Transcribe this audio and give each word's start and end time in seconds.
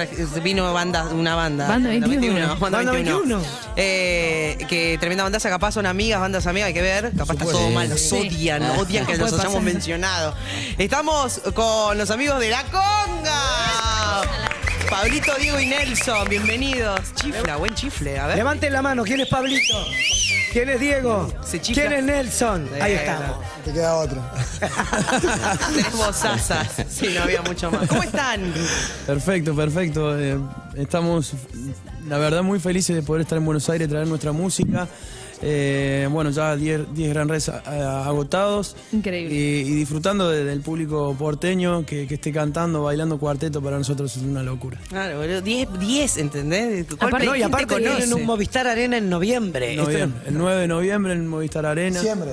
vino 0.44 0.74
banda, 0.74 1.04
una 1.10 1.36
banda. 1.36 1.68
Banda 1.68 1.94
La 1.94 2.08
21. 2.08 2.34
banda 2.58 2.78
Banda 2.78 2.92
21. 2.92 3.38
21. 3.38 3.42
Eh, 3.76 4.58
que 4.68 4.98
tremenda 5.00 5.24
bandaza, 5.26 5.50
capaz 5.50 5.74
son 5.74 5.86
amigas, 5.86 6.20
bandas 6.20 6.48
amigas, 6.48 6.68
hay 6.70 6.74
que 6.74 6.82
ver. 6.82 7.12
Capaz 7.16 7.34
está 7.34 7.46
todo 7.46 7.70
mal, 7.70 7.88
los 7.88 8.02
Sí. 8.02 8.16
odian, 8.16 8.64
Ah. 8.64 8.74
odian 8.80 9.06
que 9.06 9.16
los 9.18 9.32
hayamos 9.32 9.62
mencionado. 9.62 10.34
Estamos 10.80 11.40
con 11.54 12.00
los 12.00 12.10
amigos 12.10 12.40
de 12.40 12.50
La 12.50 12.64
Conga. 12.64 14.22
Pablito, 14.90 15.34
Diego 15.40 15.60
y 15.60 15.66
Nelson, 15.66 16.30
bienvenidos. 16.30 17.00
Chifla, 17.16 17.58
buen 17.58 17.74
chifle, 17.74 18.20
a 18.20 18.28
ver. 18.28 18.38
Levanten 18.38 18.72
la 18.72 18.82
mano, 18.82 19.04
¿quién 19.04 19.20
es 19.20 19.28
Pablito? 19.28 19.74
¿Quién 20.54 20.70
es 20.70 20.80
Diego? 20.80 21.32
Se 21.44 21.60
chifla. 21.60 21.84
¿Quién 21.84 21.94
es 21.94 22.04
Nelson? 22.06 22.70
Ahí 22.80 22.94
estamos. 22.94 23.38
Te 23.64 23.74
queda 23.74 23.96
otro. 23.96 24.22
Tenemos 25.76 26.24
asas. 26.24 26.86
Sí, 26.90 27.10
no 27.16 27.24
había 27.24 27.42
mucho 27.42 27.72
más. 27.72 27.88
¿Cómo 27.88 28.04
están? 28.04 28.54
Perfecto, 29.06 29.56
perfecto. 29.56 30.20
Eh, 30.20 30.38
estamos, 30.76 31.34
la 32.08 32.18
verdad, 32.18 32.44
muy 32.44 32.60
felices 32.60 32.96
de 32.96 33.02
poder 33.02 33.24
estar 33.24 33.38
en 33.38 33.46
Buenos 33.46 33.68
Aires, 33.70 33.90
traer 33.90 34.08
nuestra 34.08 34.32
música. 34.32 34.88
Eh, 35.42 36.08
bueno, 36.12 36.30
ya 36.32 36.56
10 36.56 36.94
10 36.94 37.10
Gran 37.14 37.28
Res 37.30 37.50
a- 37.50 38.06
agotados. 38.06 38.76
Increíble. 38.92 39.34
Y, 39.36 39.40
y 39.40 39.76
disfrutando 39.76 40.30
de- 40.30 40.44
del 40.46 40.62
público 40.62 41.16
porteño 41.20 41.86
que, 41.86 42.08
que 42.08 42.16
esté 42.16 42.32
cantando, 42.32 42.84
bailando 42.84 43.18
cuarteto, 43.20 43.62
para 43.62 43.78
nosotros 43.78 44.16
es 44.16 44.24
una 44.24 44.44
locura. 44.44 44.80
Claro, 44.90 45.18
boludo. 45.20 45.42
10, 45.42 45.68
10, 45.80 46.18
¿entendés? 46.18 46.86
¿Cuál 46.98 47.10
Aparte- 47.10 47.26
No, 47.28 47.36
y 47.36 47.42
aparte 47.44 47.76
vienen 47.78 47.94
conoce? 47.96 48.14
un 48.14 48.26
Movistar 48.26 48.68
Arena 48.68 48.98
en 48.98 49.10
noviembre. 49.10 49.72
Esto 49.72 49.84
Noviembre, 49.86 50.22
el 50.28 50.38
9 50.38 50.62
de 50.62 50.68
noviembre 50.68 51.14
en 51.14 51.28
Movistar 51.28 51.66
Arena. 51.66 52.00
Siempre. 52.02 52.32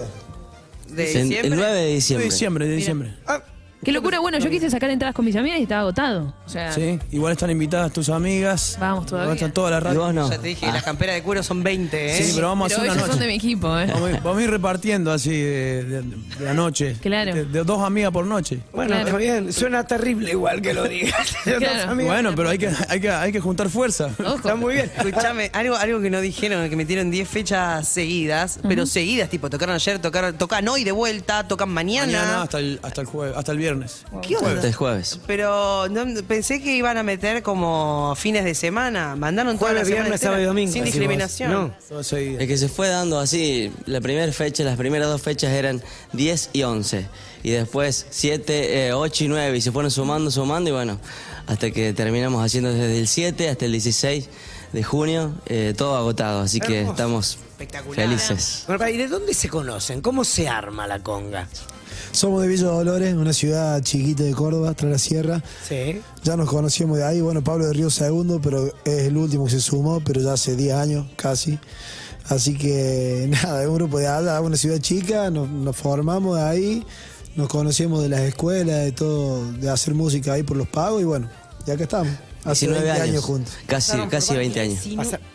¿De 0.88 1.02
En- 1.20 1.28
diciembre? 1.28 1.48
el 1.48 1.56
9 1.56 1.72
de 1.74 1.82
De 1.86 1.94
diciembre. 1.94 2.24
diciembre, 2.28 2.66
de 2.68 2.76
diciembre. 2.76 3.14
Ah, 3.26 3.42
Qué 3.84 3.90
locura. 3.92 4.20
Bueno, 4.20 4.38
yo 4.38 4.48
quise 4.48 4.70
sacar 4.70 4.90
entradas 4.90 5.14
con 5.14 5.24
mis 5.24 5.34
amigas 5.36 5.58
y 5.58 5.62
estaba 5.62 5.80
agotado. 5.82 6.32
O 6.46 6.48
sea, 6.48 6.72
Sí, 6.72 6.98
igual 7.10 7.32
están 7.32 7.50
invitadas 7.50 7.92
tus 7.92 8.08
amigas. 8.08 8.76
Vamos 8.80 9.06
todavía. 9.06 9.34
Están 9.34 9.52
todas 9.52 9.82
las 9.82 9.92
¿Y 9.92 9.96
vos 9.96 10.14
no? 10.14 10.30
Ya 10.30 10.38
te 10.38 10.48
dije, 10.48 10.66
Ah. 10.66 10.72
las 10.74 10.82
camperas 10.84 11.16
de 11.16 11.22
cuero 11.22 11.42
son 11.42 11.62
20, 11.62 12.16
¿eh? 12.16 12.22
Sí, 12.22 12.32
pero 12.34 12.48
vamos 12.48 12.66
a 12.66 12.68
pero 12.76 12.82
hacer 12.82 12.92
ellos 12.92 12.96
una 13.04 13.12
son 13.12 13.18
de 13.20 13.26
noche. 13.26 13.32
mi 13.32 13.36
equipo, 13.52 13.78
¿eh? 13.78 13.86
Vamos, 13.92 14.08
a 14.08 14.12
ir- 14.12 14.22
vamos 14.22 14.38
a 14.38 14.42
ir 14.44 14.50
repartiendo 14.50 15.12
así 15.12 15.30
de, 15.30 15.84
de- 15.84 16.02
de 16.02 16.44
la 16.44 16.54
noche. 16.54 16.96
Claro. 17.00 17.34
De, 17.34 17.44
de 17.44 17.64
dos 17.64 17.82
amigas 17.82 18.12
por 18.12 18.24
noche. 18.26 18.60
bueno, 18.72 18.90
Claro. 18.90 19.06
está 19.06 19.18
bien. 19.18 19.52
Suena 19.52 19.84
terrible 19.84 20.30
igual 20.30 20.62
que 20.62 20.74
lo 20.74 20.84
digas. 20.84 21.34
Claro. 21.44 21.94
Bueno, 21.96 22.34
pero 22.36 22.48
hay 22.50 22.58
que, 22.58 22.70
hay 22.88 23.00
que, 23.00 23.10
hay 23.10 23.32
que 23.32 23.40
juntar 23.40 23.68
fuerza. 23.68 24.10
Ojo. 24.20 24.36
Está 24.36 24.54
muy 24.54 24.74
bien. 24.74 24.90
Escuchame, 24.96 25.50
algo, 25.52 25.74
algo 25.76 26.00
que 26.00 26.08
no 26.10 26.20
dijeron, 26.20 26.68
que 26.70 26.76
metieron 26.76 27.10
10 27.10 27.28
fechas 27.28 27.88
seguidas, 27.88 28.60
pero 28.66 28.86
seguidas, 28.86 29.28
tipo, 29.28 29.50
tocaron 29.50 29.74
ayer, 29.74 29.98
tocaron, 29.98 30.38
tocan 30.38 30.66
hoy 30.68 30.84
de 30.84 30.92
vuelta, 30.92 31.46
tocan 31.48 31.68
mañana. 31.70 32.06
Mañana 32.06 32.42
hasta 32.42 32.58
el, 32.60 32.78
hasta 32.82 33.00
el 33.00 33.06
jueves, 33.06 33.36
hasta 33.36 33.52
el 33.52 33.58
viernes. 33.74 34.04
¿Qué 34.26 34.36
onda? 34.36 34.52
Este 34.54 34.68
es 34.68 34.76
jueves. 34.76 35.20
Pero 35.26 35.88
no, 35.88 36.04
pensé 36.22 36.62
que 36.62 36.74
iban 36.76 36.96
a 36.98 37.02
meter 37.02 37.42
como 37.42 38.14
fines 38.16 38.44
de 38.44 38.54
semana. 38.54 39.16
Mandaron 39.16 39.58
toda 39.58 39.72
la 39.72 39.80
Jueves, 39.80 39.88
semana 39.88 40.02
viernes, 40.04 40.20
entera, 40.20 40.30
sábado 40.30 40.42
y 40.42 40.46
domingo. 40.46 40.72
Sin 40.72 40.84
discriminación. 40.84 41.52
vos. 41.52 41.60
No. 41.68 41.74
Todo 41.88 42.02
seguido. 42.04 42.40
Es 42.40 42.46
que 42.48 42.56
se 42.58 42.68
fue 42.68 42.88
dando 42.88 43.18
así, 43.18 43.72
la 43.86 44.00
primera 44.00 44.32
fecha, 44.32 44.62
las 44.64 44.76
primeras 44.76 45.08
dos 45.08 45.22
fechas 45.22 45.52
eran 45.52 45.82
10 46.12 46.50
y 46.52 46.62
11. 46.62 47.06
Y 47.42 47.50
después 47.50 48.06
7, 48.10 48.92
8 48.92 49.24
y 49.24 49.28
9. 49.28 49.56
Y 49.56 49.60
se 49.60 49.72
fueron 49.72 49.90
sumando, 49.90 50.30
sumando 50.30 50.70
y 50.70 50.72
bueno, 50.72 50.98
hasta 51.46 51.70
que 51.70 51.92
terminamos 51.92 52.44
haciendo 52.44 52.72
desde 52.72 52.98
el 52.98 53.08
7 53.08 53.48
hasta 53.48 53.64
el 53.64 53.72
16 53.72 54.28
de 54.72 54.82
junio, 54.82 55.34
eh, 55.46 55.74
todo 55.76 55.96
agotado. 55.96 56.40
Así 56.42 56.60
que 56.60 56.78
Hermoso. 56.80 56.92
estamos 56.92 57.38
Espectacular. 57.52 58.06
felices. 58.06 58.64
Bueno, 58.66 58.88
¿Y 58.88 58.96
de 58.96 59.08
dónde 59.08 59.34
se 59.34 59.48
conocen? 59.48 60.00
¿Cómo 60.00 60.24
se 60.24 60.48
arma 60.48 60.86
la 60.86 61.00
conga? 61.00 61.48
Somos 62.12 62.42
de 62.42 62.48
Villa 62.48 62.66
Dolores, 62.66 63.14
una 63.14 63.32
ciudad 63.32 63.82
chiquita 63.82 64.22
de 64.22 64.32
Córdoba, 64.32 64.74
tras 64.74 64.90
la 64.90 64.98
sierra. 64.98 65.42
Sí. 65.68 66.00
Ya 66.22 66.36
nos 66.36 66.48
conocíamos 66.48 66.98
de 66.98 67.04
ahí. 67.04 67.20
Bueno, 67.20 67.42
Pablo 67.42 67.66
de 67.66 67.72
Río 67.72 67.90
segundo, 67.90 68.40
pero 68.40 68.72
es 68.84 69.06
el 69.06 69.16
último 69.16 69.44
que 69.46 69.52
se 69.52 69.60
sumó, 69.60 70.00
pero 70.00 70.20
ya 70.20 70.34
hace 70.34 70.56
10 70.56 70.74
años 70.74 71.06
casi. 71.16 71.58
Así 72.28 72.56
que 72.56 73.26
nada, 73.42 73.62
es 73.62 73.68
un 73.68 73.74
grupo 73.74 73.98
de 73.98 74.06
allá, 74.06 74.40
una 74.40 74.56
ciudad 74.56 74.78
chica, 74.78 75.30
nos, 75.30 75.48
nos 75.48 75.76
formamos 75.76 76.36
de 76.36 76.42
ahí, 76.42 76.86
nos 77.36 77.48
conocíamos 77.48 78.02
de 78.02 78.08
las 78.08 78.20
escuelas, 78.20 78.84
de 78.84 78.92
todo, 78.92 79.52
de 79.52 79.70
hacer 79.70 79.94
música 79.94 80.34
ahí 80.34 80.42
por 80.42 80.56
los 80.56 80.68
pagos 80.68 81.02
y 81.02 81.04
bueno, 81.04 81.28
ya 81.66 81.76
que 81.76 81.84
estamos. 81.84 82.12
Hace 82.44 82.66
19 82.66 82.84
20 82.84 82.90
años. 82.90 83.12
años 83.12 83.24
juntos. 83.24 83.54
Casi, 83.66 83.96
casi 84.10 84.34
20 84.34 84.60
años. 84.60 84.80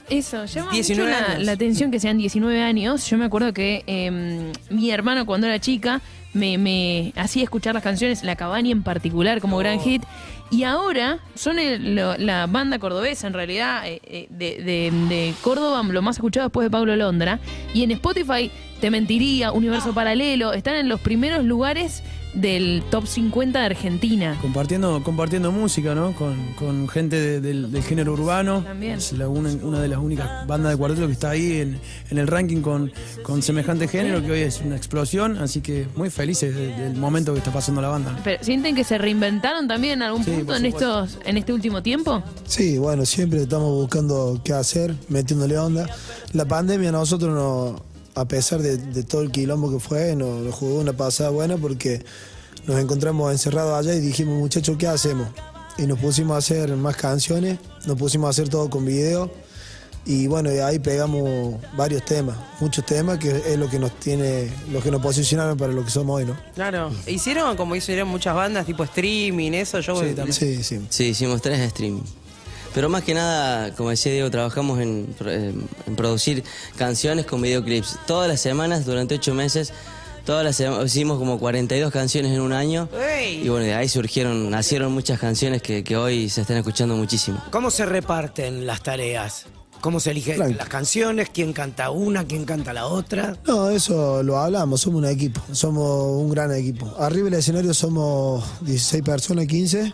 Eso, 0.10 0.44
llama 0.44 0.72
19 0.72 1.10
mucho 1.10 1.20
la, 1.20 1.34
años. 1.34 1.46
la 1.46 1.52
atención 1.54 1.90
que 1.90 2.02
sean 2.02 2.18
19 2.18 2.62
años. 2.62 3.10
Yo 3.10 3.18
me 3.18 3.26
acuerdo 3.26 3.54
que 3.54 3.84
eh, 3.88 4.52
mi 4.70 4.92
hermano 4.92 5.26
cuando 5.26 5.48
era 5.48 5.60
chica 5.60 6.02
me, 6.34 6.58
me 6.58 7.14
hacía 7.16 7.44
escuchar 7.44 7.74
las 7.74 7.84
canciones, 7.84 8.24
La 8.24 8.36
Cabaña 8.36 8.72
en 8.72 8.84
particular 8.84 9.42
como 9.42 9.58
gran 9.58 9.80
hit. 9.80 10.04
Y 10.50 10.64
ahora 10.64 11.20
son 11.36 11.60
el- 11.60 11.96
lo- 11.96 12.18
la 12.18 12.48
banda 12.48 12.80
cordobesa, 12.80 13.28
en 13.28 13.34
realidad, 13.34 13.86
eh, 13.86 14.00
eh, 14.06 14.28
de, 14.30 14.64
de- 14.64 14.92
de 15.10 15.34
Córdoba, 15.42 15.84
lo 15.84 16.02
más 16.02 16.16
escuchado 16.18 16.48
después 16.48 16.66
de 16.66 16.72
Pablo 16.72 16.96
Londra. 16.96 17.40
Y 17.74 17.84
en 17.84 17.92
Spotify, 17.92 18.50
Te 18.82 18.92
Mentiría, 18.92 19.52
Universo 19.52 19.94
Paralelo, 19.94 20.54
están 20.54 20.76
en 20.76 20.88
los 20.90 21.00
primeros 21.00 21.44
lugares 21.44 22.04
del 22.34 22.84
top 22.92 23.08
50 23.08 23.58
de 23.60 23.66
Argentina. 23.66 24.38
Compartiendo, 24.42 25.02
compartiendo 25.04 25.52
música, 25.52 25.96
¿no? 25.96 26.14
Con, 26.14 26.54
con 26.54 26.88
gente 26.88 27.16
de- 27.20 27.42
del, 27.42 27.72
del 27.72 27.82
género 27.82 28.14
urbano. 28.14 28.62
También. 28.62 29.00
Es 29.00 29.14
la- 29.14 29.28
una, 29.28 29.50
una 29.64 29.80
de 29.80 29.88
las 29.88 29.98
únicas 29.98 30.46
bandas 30.46 30.72
de 30.74 30.78
cuarteto 30.78 31.08
que 31.08 31.14
está 31.14 31.32
ahí 31.32 31.54
en, 31.62 31.80
en 32.12 32.18
el 32.20 32.28
ranking 32.28 32.62
con, 32.62 32.92
con 33.24 33.42
semejante 33.42 33.88
género, 33.88 34.22
que 34.22 34.32
hoy 34.34 34.42
es 34.42 34.62
una 34.64 34.76
explosión. 34.76 35.38
Así 35.40 35.62
que 35.62 35.88
muy 35.96 36.12
felices 36.12 36.54
de- 36.54 36.74
del 36.78 36.96
momento 36.98 37.34
que 37.34 37.40
está 37.40 37.52
pasando 37.52 37.82
la 37.82 37.88
banda. 37.88 38.20
Pero, 38.24 38.44
¿Sienten 38.44 38.76
que 38.76 38.84
se 38.84 39.00
reinventaron 39.00 39.68
también 39.68 39.94
en 39.94 40.02
algún 40.04 40.24
Sí, 40.24 40.30
punto 40.32 40.56
en 40.56 40.66
estos 40.68 41.18
en 41.26 41.38
este 41.38 41.54
último 41.54 41.82
tiempo? 41.82 42.22
Sí, 42.46 42.78
bueno, 42.78 43.04
siempre 43.08 43.42
estamos 43.42 43.72
buscando 43.72 44.40
qué 44.44 44.54
hacer, 44.54 44.94
metiéndole 45.10 45.58
onda. 45.58 45.88
La 46.34 46.46
pandemia 46.46 46.90
a 46.90 46.92
nosotros, 46.92 47.34
no, 47.34 47.84
a 48.20 48.28
pesar 48.28 48.62
de, 48.62 48.78
de 48.78 49.04
todo 49.04 49.22
el 49.22 49.32
quilombo 49.32 49.72
que 49.72 49.80
fue, 49.80 50.16
nos, 50.16 50.42
nos 50.44 50.56
jugó 50.56 50.80
una 50.80 50.94
pasada 50.94 51.30
buena 51.30 51.58
porque 51.58 52.04
nos 52.66 52.80
encontramos 52.80 53.32
encerrados 53.32 53.78
allá 53.78 53.94
y 53.96 54.00
dijimos, 54.00 54.38
muchachos, 54.40 54.76
¿qué 54.78 54.88
hacemos? 54.88 55.28
Y 55.78 55.84
nos 55.88 56.00
pusimos 56.00 56.36
a 56.36 56.38
hacer 56.40 56.76
más 56.76 56.96
canciones, 56.96 57.60
nos 57.86 57.98
pusimos 57.98 58.28
a 58.28 58.30
hacer 58.32 58.50
todo 58.50 58.70
con 58.70 58.86
video 58.86 59.32
y 60.06 60.26
bueno, 60.28 60.50
de 60.50 60.64
ahí 60.64 60.80
pegamos 60.80 61.56
varios 61.76 62.04
temas, 62.06 62.38
muchos 62.62 62.86
temas 62.86 63.20
que 63.20 63.30
es 63.30 63.60
lo 63.60 63.70
que 63.70 63.78
nos 63.78 63.92
tiene, 64.00 64.50
lo 64.72 64.82
que 64.82 64.90
nos 64.90 65.02
posicionaron 65.02 65.58
para 65.58 65.74
lo 65.74 65.84
que 65.84 65.92
somos 65.92 66.16
hoy, 66.18 66.26
¿no? 66.26 66.36
Claro. 66.56 66.92
Hicieron 67.06 67.56
como 67.58 67.76
hicieron 67.76 68.08
muchas 68.08 68.34
bandas, 68.34 68.66
tipo 68.66 68.84
streaming, 68.86 69.52
eso. 69.52 69.80
Yo 69.82 69.96
Sí, 70.00 70.14
también. 70.16 70.34
Sí, 70.34 70.64
sí. 70.64 70.80
Sí, 70.90 71.04
hicimos 71.10 71.42
tres 71.42 71.60
streaming. 71.60 72.04
Pero 72.74 72.90
más 72.90 73.04
que 73.04 73.14
nada, 73.14 73.74
como 73.76 73.90
decía 73.90 74.12
Diego, 74.12 74.30
trabajamos 74.30 74.80
en, 74.80 75.16
eh, 75.26 75.54
en 75.88 75.96
producir 75.96 76.44
canciones 76.76 77.26
con 77.26 77.42
videoclips. 77.42 77.98
Todas 78.06 78.28
las 78.28 78.40
semanas, 78.42 78.86
durante 78.86 79.16
ocho 79.16 79.34
meses, 79.34 79.74
todas 80.26 80.44
las 80.44 80.56
sema- 80.60 80.84
hicimos 80.84 81.18
como 81.18 81.40
42 81.40 81.92
canciones 81.92 82.32
en 82.34 82.42
un 82.42 82.54
año. 82.54 82.88
Y 83.32 83.48
bueno, 83.50 83.66
de 83.66 83.74
ahí 83.74 83.90
surgieron, 83.90 84.50
nacieron 84.50 84.92
muchas 84.92 85.20
canciones 85.20 85.62
que, 85.62 85.84
que 85.84 85.98
hoy 85.98 86.30
se 86.30 86.42
están 86.42 86.58
escuchando 86.58 86.96
muchísimo. 86.96 87.42
¿Cómo 87.52 87.72
se 87.72 87.86
reparten 87.86 88.66
las 88.68 88.84
tareas? 88.84 89.46
¿Cómo 89.82 90.00
se 90.00 90.10
eligen 90.12 90.38
Frank. 90.38 90.58
las 90.58 90.70
canciones? 90.70 91.30
¿Quién 91.32 91.54
canta 91.54 91.92
una? 91.92 92.26
¿Quién 92.26 92.46
canta 92.46 92.74
la 92.74 92.88
otra? 92.88 93.38
No, 93.46 93.70
eso 93.70 94.24
lo 94.24 94.38
hablamos, 94.40 94.82
somos 94.82 94.98
un 95.04 95.06
equipo, 95.08 95.40
somos 95.52 96.22
un 96.22 96.30
gran 96.32 96.52
equipo. 96.52 96.94
Arriba 97.00 97.26
del 97.30 97.36
escenario 97.40 97.74
somos 97.76 98.44
16 98.62 99.04
personas, 99.04 99.46
15, 99.46 99.94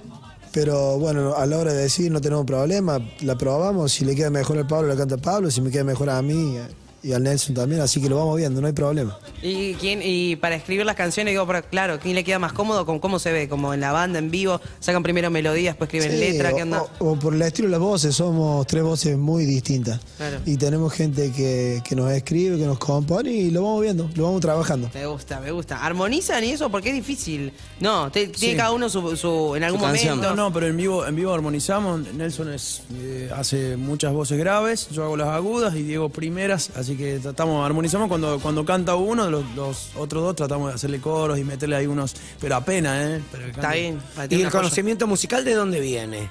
pero 0.53 0.99
bueno, 0.99 1.33
a 1.35 1.45
la 1.47 1.57
hora 1.57 1.73
de 1.73 1.81
decir 1.81 2.11
no 2.11 2.21
tenemos 2.21 2.45
problema, 2.45 2.99
la 3.21 3.35
probamos, 3.35 3.91
si 3.91 4.05
le 4.05 4.15
queda 4.15 4.29
mejor 4.29 4.59
al 4.59 4.67
Pablo, 4.67 4.87
la 4.87 4.95
canta 4.95 5.17
Pablo, 5.17 5.49
si 5.49 5.59
me 5.61 5.71
queda 5.71 5.83
mejor 5.83 6.11
a 6.11 6.21
mí 6.21 6.59
y 7.03 7.11
al 7.13 7.21
Nelson 7.23 7.53
también, 7.53 7.81
así 7.81 8.01
que 8.01 8.07
lo 8.09 8.15
vamos 8.17 8.37
viendo, 8.37 8.61
no 8.61 8.67
hay 8.67 8.73
problema. 8.73 9.17
¿Y, 9.41 9.73
quién, 9.75 9.99
y 10.03 10.35
para 10.37 10.55
escribir 10.55 10.85
las 10.85 10.95
canciones, 10.95 11.33
digo, 11.33 11.45
pero, 11.45 11.61
claro, 11.63 11.99
¿quién 12.01 12.15
le 12.15 12.23
queda 12.23 12.39
más 12.39 12.53
cómodo? 12.53 12.85
¿Con 12.85 12.99
¿Cómo 12.99 13.19
se 13.19 13.31
ve? 13.31 13.49
¿Como 13.49 13.73
en 13.73 13.81
la 13.81 13.91
banda, 13.91 14.19
en 14.19 14.31
vivo? 14.31 14.61
¿Sacan 14.79 15.03
primero 15.03 15.29
melodías, 15.29 15.73
después 15.75 15.89
escriben 15.93 16.11
Sí, 16.11 16.17
letra? 16.31 16.53
¿Qué 16.53 16.61
o- 16.61 16.63
onda? 16.63 16.83
O, 16.99 17.11
o 17.11 17.19
por 17.19 17.33
el 17.33 17.41
estilo 17.41 17.67
de 17.67 17.71
las 17.73 17.79
voces, 17.81 18.15
somos 18.15 18.65
tres 18.67 18.83
voces 18.83 19.17
muy 19.17 19.45
distintas. 19.45 19.99
Claro. 20.17 20.37
Y 20.45 20.55
tenemos 20.57 20.93
gente 20.93 21.31
que, 21.31 21.81
que 21.83 21.95
nos 21.95 22.09
escribe, 22.11 22.57
que 22.57 22.65
nos 22.65 22.79
compone 22.79 23.31
y 23.31 23.51
lo 23.51 23.63
vamos 23.63 23.81
viendo, 23.81 24.09
lo 24.15 24.23
vamos 24.23 24.39
trabajando. 24.41 24.89
Me 24.93 25.05
gusta, 25.05 25.39
me 25.41 25.51
gusta. 25.51 25.83
¿Armonizan 25.85 26.43
y 26.43 26.51
eso? 26.51 26.69
Porque 26.69 26.89
es 26.89 26.95
difícil. 26.95 27.51
No, 27.81 28.09
te- 28.11 28.27
tiene 28.27 28.55
cada 28.55 28.71
uno 28.71 28.87
su, 28.89 29.17
su- 29.17 29.55
en 29.55 29.63
algún 29.65 29.81
Su 29.81 29.87
momento. 29.87 30.15
No, 30.15 30.35
no, 30.35 30.53
pero 30.53 30.67
en 30.67 30.77
vivo, 30.77 31.05
en 31.05 31.15
vivo 31.15 31.33
armonizamos. 31.33 32.13
Nelson 32.13 32.53
es, 32.53 32.83
eh, 32.95 33.29
hace 33.35 33.75
muchas 33.77 34.13
voces 34.13 34.37
graves, 34.37 34.87
yo 34.91 35.03
hago 35.03 35.17
las 35.17 35.27
agudas 35.27 35.75
y 35.75 35.83
Diego 35.83 36.09
primeras, 36.09 36.69
así 36.75 36.92
así 36.93 37.03
que 37.03 37.19
tratamos, 37.19 37.65
armonizamos 37.65 38.07
cuando, 38.07 38.39
cuando 38.39 38.65
canta 38.65 38.95
uno, 38.95 39.29
los, 39.29 39.43
los 39.55 39.91
otros 39.97 40.23
dos 40.23 40.35
tratamos 40.35 40.69
de 40.69 40.75
hacerle 40.75 40.99
coros 40.99 41.39
y 41.39 41.43
meterle 41.43 41.75
ahí 41.75 41.87
unos, 41.87 42.15
pero 42.39 42.55
apenas, 42.55 43.03
¿eh? 43.03 43.21
Pero 43.31 43.47
Está 43.47 43.73
bien. 43.73 43.99
¿Y 44.29 44.41
el 44.41 44.51
conocimiento 44.51 45.07
musical 45.07 45.43
de 45.43 45.53
dónde 45.53 45.79
viene? 45.79 46.29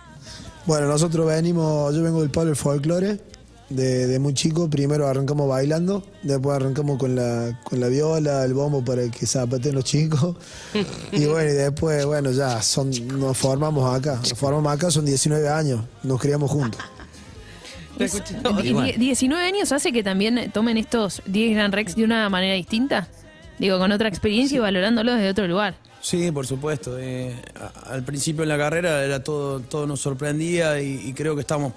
Bueno, 0.67 0.87
nosotros 0.87 1.27
venimos, 1.27 1.95
yo 1.95 2.03
vengo 2.03 2.21
del 2.21 2.31
palo 2.31 2.47
del 2.47 2.57
folclore, 2.57 3.19
de, 3.69 4.07
de 4.07 4.19
muy 4.19 4.35
chico, 4.35 4.69
primero 4.71 5.09
arrancamos 5.09 5.49
bailando, 5.49 6.05
después 6.23 6.57
arrancamos 6.57 6.99
con 6.99 7.17
la, 7.17 7.59
con 7.65 7.81
la 7.81 7.89
viola, 7.89 8.45
el 8.45 8.55
bombo 8.55 8.85
para 8.85 9.09
que 9.09 9.27
zapaten 9.27 9.75
los 9.75 9.85
chicos. 9.85 10.37
Y 11.13 11.27
bueno, 11.27 11.51
y 11.51 11.55
después, 11.55 12.07
bueno, 12.07 12.31
ya 12.31 12.63
son, 12.63 12.91
nos 13.19 13.37
formamos 13.37 13.95
acá, 13.95 14.17
nos 14.17 14.35
formamos 14.35 14.73
acá, 14.73 14.91
son 14.91 15.05
19 15.05 15.49
años, 15.49 15.81
nos 16.03 16.21
criamos 16.21 16.51
juntos. 16.51 16.81
Es- 17.99 18.23
die- 18.63 18.73
die- 18.75 18.99
19 18.99 19.45
años 19.45 19.71
hace 19.73 19.93
que 19.93 20.03
también 20.03 20.51
tomen 20.53 20.77
estos 20.79 21.23
10 21.27 21.55
Grand 21.55 21.73
Rex 21.75 21.95
de 21.95 22.05
una 22.05 22.29
manera 22.29 22.55
distinta. 22.55 23.09
Digo, 23.59 23.79
con 23.79 23.93
otra 23.93 24.09
experiencia 24.09 24.57
y 24.57 24.59
valorándolos 24.61 25.17
desde 25.17 25.31
otro 25.31 25.47
lugar. 25.47 25.75
Sí, 26.01 26.33
por 26.33 26.47
supuesto. 26.47 26.99
eh, 26.99 27.37
al 27.87 28.03
principio 28.03 28.43
en 28.43 28.49
la 28.49 28.59
carrera 28.59 29.05
era 29.05 29.23
todo, 29.23 29.61
todo 29.61 29.87
nos 29.87 30.01
sorprendía 30.01 30.81
y, 30.81 31.01
y 31.09 31.13
creo 31.13 31.35
que 31.37 31.43
estamos 31.43 31.73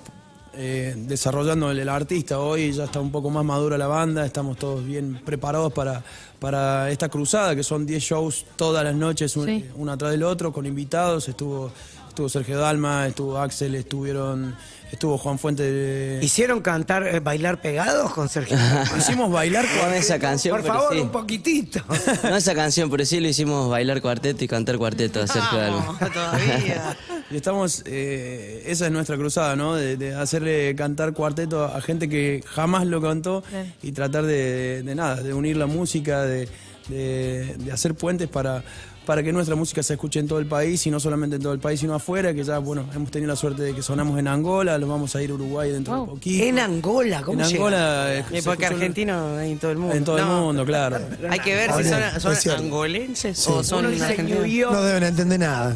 eh, 0.57 0.93
desarrollando 0.97 1.69
el, 1.69 1.77
el 1.79 1.89
artista. 1.89 2.39
Hoy 2.39 2.71
ya 2.71 2.85
está 2.85 2.99
un 3.01 3.11
poco 3.11 3.29
más 3.29 3.43
madura 3.45 3.77
la 3.77 3.87
banda, 3.87 4.25
estamos 4.25 4.57
todos 4.57 4.83
bien 4.85 5.19
preparados 5.23 5.73
para, 5.73 6.01
para 6.39 6.89
esta 6.89 7.09
cruzada, 7.09 7.55
que 7.55 7.61
son 7.61 7.85
10 7.85 8.01
shows 8.01 8.45
todas 8.55 8.83
las 8.83 8.95
noches, 8.95 9.35
un- 9.35 9.45
Sí. 9.45 9.65
uno 9.75 9.91
atrás 9.91 10.11
del 10.11 10.23
otro, 10.23 10.51
con 10.53 10.65
invitados. 10.65 11.27
Estuvo, 11.27 11.71
estuvo 12.07 12.29
Sergio 12.29 12.57
Dalma, 12.57 13.05
estuvo 13.05 13.37
Axel, 13.37 13.75
estuvieron, 13.75 14.55
estuvo 14.91 15.17
Juan 15.17 15.37
Fuente. 15.39 15.63
de- 15.63 16.19
¿Hicieron 16.23 16.61
cantar, 16.61 17.05
eh, 17.07 17.19
bailar 17.19 17.61
pegados 17.61 18.11
con 18.13 18.29
Sergio? 18.29 18.57
Hicimos 18.97 19.31
bailar 19.31 19.65
No 19.83 19.91
esa 19.93 20.19
canción, 20.19 20.57
Por 20.61 20.67
favor, 20.67 20.93
sí. 20.93 20.99
un 21.01 21.09
poquitito. 21.11 21.81
No 22.23 22.35
esa 22.35 22.55
canción, 22.55 22.89
pero 22.89 23.05
sí 23.05 23.19
lo 23.19 23.27
hicimos 23.27 23.69
bailar 23.69 24.01
cuarteto 24.01 24.43
y 24.43 24.47
cantar 24.47 24.77
cuarteto 24.77 25.21
a 25.21 25.27
Sergio 25.27 25.57
Dalma. 25.59 25.97
Todavía. 26.13 26.97
Y 27.31 27.35
estamos, 27.37 27.81
eh, 27.87 28.63
esa 28.67 28.85
es 28.85 28.91
nuestra 28.91 29.17
cruzada, 29.17 29.55
¿no? 29.55 29.73
De, 29.75 29.97
de 29.97 30.13
hacerle 30.13 30.75
cantar 30.75 31.13
cuarteto 31.13 31.63
a 31.65 31.81
gente 31.81 32.07
que 32.07 32.43
jamás 32.45 32.85
lo 32.85 33.01
cantó 33.01 33.43
y 33.81 33.91
tratar 33.93 34.25
de, 34.25 34.35
de- 34.35 34.83
de 34.83 34.95
nada, 34.95 35.15
de 35.15 35.33
unir 35.33 35.57
la 35.57 35.65
música, 35.65 36.21
de, 36.23 36.47
de- 36.87 37.55
de 37.57 37.71
hacer 37.71 37.95
puentes 37.95 38.27
para, 38.27 38.63
para 39.05 39.21
que 39.23 39.31
nuestra 39.31 39.55
música 39.55 39.83
se 39.83 39.93
escuche 39.93 40.19
en 40.19 40.27
todo 40.27 40.39
el 40.39 40.45
país 40.47 40.85
y 40.87 40.91
no 40.91 40.99
solamente 40.99 41.35
en 41.37 41.41
todo 41.41 41.53
el 41.53 41.59
país, 41.59 41.79
sino 41.79 41.93
afuera, 41.95 42.33
que 42.33 42.43
ya, 42.43 42.57
bueno, 42.59 42.85
hemos 42.93 43.11
tenido 43.11 43.29
la 43.31 43.35
suerte 43.35 43.61
de 43.63 43.73
que 43.75 43.81
sonamos 43.81 44.17
en 44.19 44.27
Angola, 44.27 44.77
los 44.77 44.89
vamos 44.89 45.15
a 45.15 45.21
ir 45.21 45.31
a 45.31 45.33
Uruguay 45.35 45.71
dentro 45.71 45.93
de 45.93 45.99
Wow. 45.99 46.09
poquito. 46.09 46.43
En 46.45 46.59
Angola, 46.59 47.21
¿cómo 47.23 47.41
En 47.41 47.47
llega? 47.47 47.57
Angola. 47.59 48.15
eh, 48.31 48.41
porque 48.43 48.65
argentino 48.65 49.37
hay 49.37 49.51
en 49.51 49.59
todo 49.59 49.71
el 49.71 49.77
mundo. 49.77 49.95
En 49.95 50.03
todo 50.03 50.17
el 50.17 50.25
mundo, 50.25 50.65
claro. 50.65 50.97
Hay 51.29 51.39
que 51.39 51.55
ver 51.55 51.71
si 51.73 51.83
son, 52.19 52.55
angolenses 52.57 53.47
o 53.47 53.63
son 53.63 53.85
argentinos. 53.85 54.71
No 54.73 54.83
deben 54.83 55.03
entender 55.03 55.39
nada. 55.39 55.75